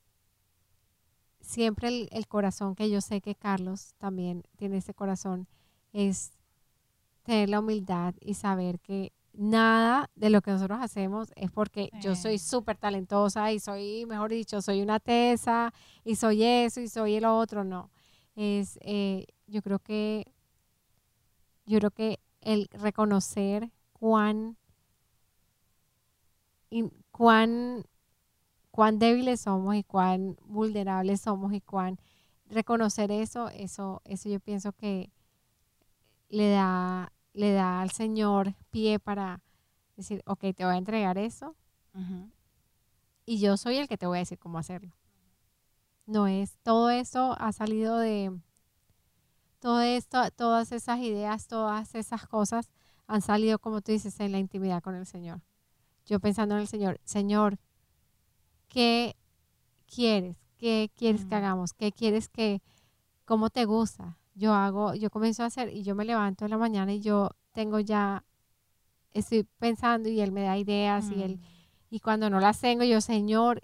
[1.40, 5.46] siempre el, el corazón que yo sé que Carlos también tiene ese corazón
[5.92, 6.30] es
[7.22, 12.14] tener la humildad y saber que nada de lo que nosotros hacemos es porque yo
[12.16, 15.72] soy súper talentosa y soy, mejor dicho, soy una tesa
[16.04, 17.90] y soy eso y soy el otro, no.
[18.34, 20.32] Es, eh, yo creo que,
[21.66, 24.56] yo creo que el reconocer cuán,
[26.70, 27.84] in- cuán,
[28.78, 31.98] cuán débiles somos y cuán vulnerables somos y cuán
[32.48, 35.10] reconocer eso, eso, eso yo pienso que
[36.28, 39.42] le da, le da al Señor pie para
[39.96, 41.56] decir, ok, te voy a entregar eso
[43.26, 44.94] y yo soy el que te voy a decir cómo hacerlo.
[46.06, 48.32] No es, todo eso ha salido de,
[49.58, 52.70] todo esto, todas esas ideas, todas esas cosas
[53.08, 55.40] han salido, como tú dices, en la intimidad con el Señor.
[56.06, 57.58] Yo pensando en el Señor, Señor,
[58.68, 59.16] ¿qué
[59.92, 60.36] quieres?
[60.58, 61.72] ¿Qué quieres que hagamos?
[61.72, 62.62] ¿Qué quieres que,
[63.24, 64.18] cómo te gusta?
[64.34, 67.30] Yo hago, yo comienzo a hacer y yo me levanto en la mañana y yo
[67.52, 68.24] tengo ya,
[69.12, 71.94] estoy pensando y Él me da ideas y Él, Mm.
[71.94, 73.62] y cuando no las tengo, yo, Señor,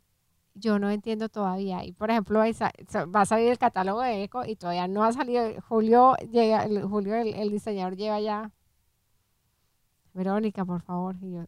[0.54, 1.84] yo no entiendo todavía.
[1.84, 5.60] Y por ejemplo, va a salir el catálogo de Eco y todavía no ha salido.
[5.68, 8.52] Julio, llega, Julio el, diseñador lleva ya.
[10.12, 11.16] Verónica, por favor.
[11.20, 11.44] Y yo,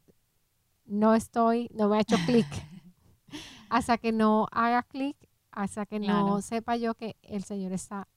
[0.87, 2.47] no estoy, no me ha hecho clic.
[3.69, 5.17] hasta que no haga clic,
[5.51, 8.09] hasta que no sepa yo que el Señor está.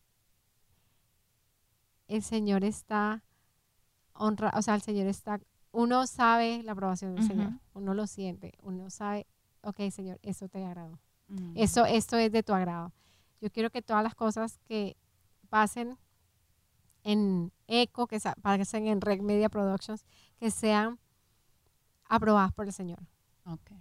[2.07, 3.23] El Señor está
[4.13, 5.39] honra, o sea, el Señor está.
[5.71, 9.27] Uno sabe la aprobación del Señor, uno lo siente, uno sabe
[9.61, 10.99] ok, Señor, eso te agrado.
[11.27, 11.53] Mm.
[11.55, 12.93] Eso, esto es de tu agrado.
[13.41, 14.97] Yo quiero que todas las cosas que
[15.49, 15.97] pasen
[17.03, 20.05] en ECO, que pasen en Red Media Productions,
[20.37, 20.99] que sean
[22.05, 22.99] aprobadas por el Señor.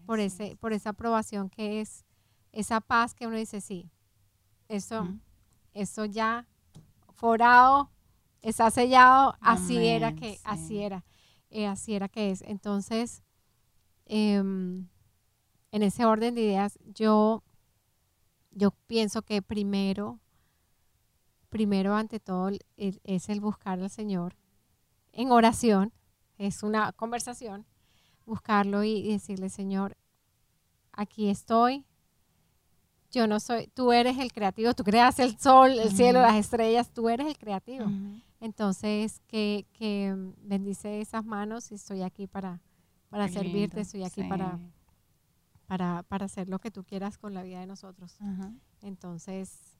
[0.06, 2.04] Por, ese, por esa aprobación que es
[2.52, 3.90] esa paz que uno dice, sí,
[4.68, 5.08] eso,
[5.74, 6.46] eso ya
[7.14, 7.90] forado,
[8.42, 11.04] está sellado, así era que, así era,
[11.50, 12.42] eh, así era que es.
[12.42, 13.22] Entonces,
[14.06, 14.88] eh, en
[15.82, 17.42] ese orden de ideas, yo,
[18.50, 20.20] yo pienso que primero,
[21.48, 24.36] primero ante todo es el buscar al Señor
[25.12, 25.92] en oración,
[26.36, 27.66] es una conversación,
[28.28, 29.96] buscarlo y decirle, Señor,
[30.92, 31.84] aquí estoy,
[33.10, 36.90] yo no soy, tú eres el creativo, tú creas el sol, el cielo, las estrellas,
[36.90, 37.86] tú eres el creativo.
[38.40, 42.60] Entonces, que, que, bendice esas manos y estoy aquí para,
[43.08, 44.58] para servirte, estoy aquí para,
[45.66, 48.18] para, para, hacer lo que tú quieras con la vida de nosotros.
[48.82, 49.77] Entonces,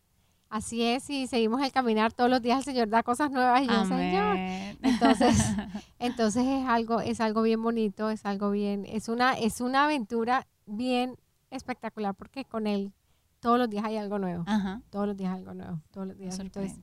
[0.49, 3.66] así es, y seguimos el caminar todos los días, el Señor da cosas nuevas y
[3.66, 4.37] yo, Señor.
[4.83, 5.37] Entonces,
[5.99, 10.47] entonces es algo, es algo bien bonito, es algo bien, es una, es una aventura
[10.66, 11.16] bien
[11.51, 12.93] espectacular porque con Él
[13.41, 14.45] todos los días hay algo nuevo.
[14.91, 15.81] Todos los días hay algo nuevo.
[15.91, 16.39] Todos los días.
[16.39, 16.79] Entonces,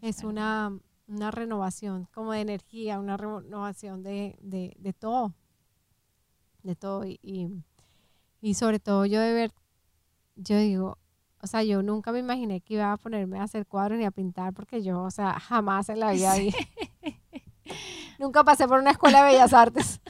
[0.00, 0.76] es una,
[1.06, 5.34] una renovación como de energía, una renovación de, de, de todo.
[6.62, 7.04] De todo.
[7.04, 7.62] y
[8.42, 9.52] y sobre todo yo de ver,
[10.36, 10.98] yo digo,
[11.42, 14.10] o sea, yo nunca me imaginé que iba a ponerme a hacer cuadros ni a
[14.10, 16.52] pintar porque yo, o sea, jamás en la vida vi.
[18.18, 20.00] nunca pasé por una escuela de bellas artes.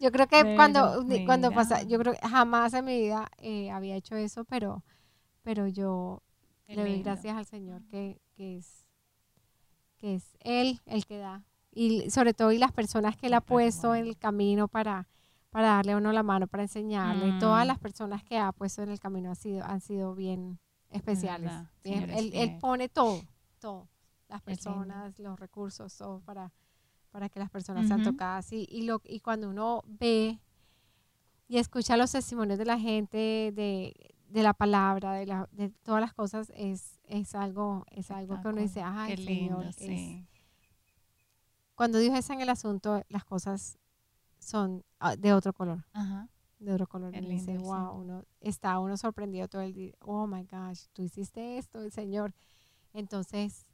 [0.00, 3.96] yo creo que cuando, cuando pasa, yo creo que jamás en mi vida eh, había
[3.96, 4.82] hecho eso, pero,
[5.42, 6.22] pero yo
[6.66, 8.86] le doy gracias al Señor que, que, es,
[9.98, 11.42] que es Él el que da.
[11.72, 15.06] Y sobre todo y las personas que Él ha puesto en el camino para
[15.50, 17.38] para darle a uno la mano, para enseñarle.
[17.38, 17.68] Todas mm.
[17.68, 20.58] las personas que ha puesto en el camino han sido, han sido bien
[20.90, 21.52] especiales.
[21.84, 23.22] él, pone todo,
[23.58, 23.88] todo.
[24.28, 26.52] Las personas, los recursos, todo para,
[27.10, 28.52] para que las personas sean tocadas.
[28.52, 30.38] Y, y, lo, y cuando uno ve
[31.48, 36.00] y escucha los testimonios de la gente, de, de la palabra, de, la, de todas
[36.00, 40.24] las cosas, es, es algo, es algo que uno dice, ay, Señor, sí.
[41.74, 43.78] Cuando Dios está en el asunto, las cosas
[44.38, 45.84] son ah, de otro color.
[46.58, 47.14] De otro color.
[47.16, 49.94] y dice, wow, uno, está uno sorprendido todo el día.
[50.00, 52.34] Oh my gosh, tú hiciste esto, el Señor.
[52.92, 53.66] Entonces,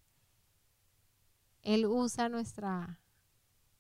[1.62, 3.01] Él usa nuestra,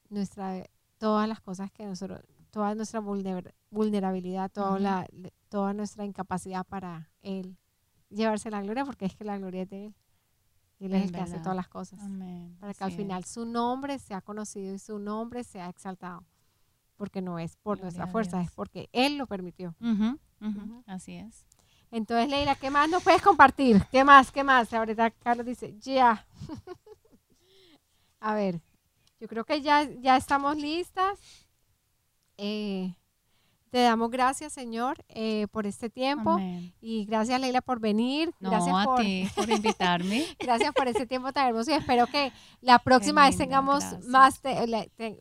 [0.08, 0.64] nuestra,
[0.98, 2.20] todas las cosas que nosotros,
[2.50, 5.06] toda nuestra vulnerabilidad, toda, la,
[5.48, 7.56] toda nuestra incapacidad para Él
[8.08, 9.94] llevarse la gloria, porque es que la gloria es de Él.
[10.78, 12.00] Y Él es, el que hace todas las cosas.
[12.58, 16.24] Para que al final su nombre sea conocido y su nombre sea exaltado
[16.96, 19.74] porque no es por nuestra fuerza, es porque Él lo permitió.
[20.86, 21.46] Así es.
[21.90, 23.82] Entonces, Leila, ¿qué más nos puedes compartir?
[23.90, 24.32] ¿Qué más?
[24.32, 24.72] ¿Qué más?
[24.72, 26.26] Ahorita Carlos dice, ya.
[28.20, 28.60] A ver,
[29.20, 31.18] yo creo que ya, ya estamos listas.
[32.36, 32.94] Eh,
[33.70, 36.38] te damos gracias, Señor, eh, por este tiempo.
[36.80, 38.32] Y gracias, Leila, por venir.
[38.40, 40.24] gracias por, por invitarme.
[40.38, 41.70] gracias por este tiempo tan hermoso.
[41.70, 44.40] Y espero que la próxima vez tengamos más.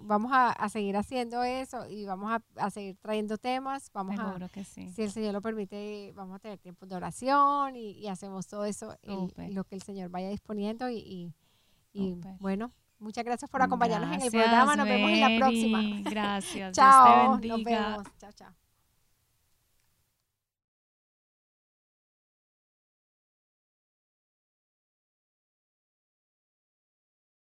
[0.02, 3.92] vamos a, seguir haciendo eso y vamos a, seguir trayendo temas.
[3.94, 4.90] Vamos Seguro que sí.
[4.90, 8.96] Si el Señor lo permite, vamos a tener tiempo de oración y, hacemos todo eso,
[9.04, 10.90] lo que el Señor vaya disponiendo.
[10.90, 11.34] Y,
[12.40, 12.72] bueno.
[13.06, 14.76] Muchas gracias por acompañarnos en el programa.
[14.76, 15.82] Nos vemos en la próxima.
[16.10, 16.76] Gracias.
[16.76, 17.38] chao.
[17.38, 18.04] Nos vemos.
[18.20, 18.65] Chao, chao.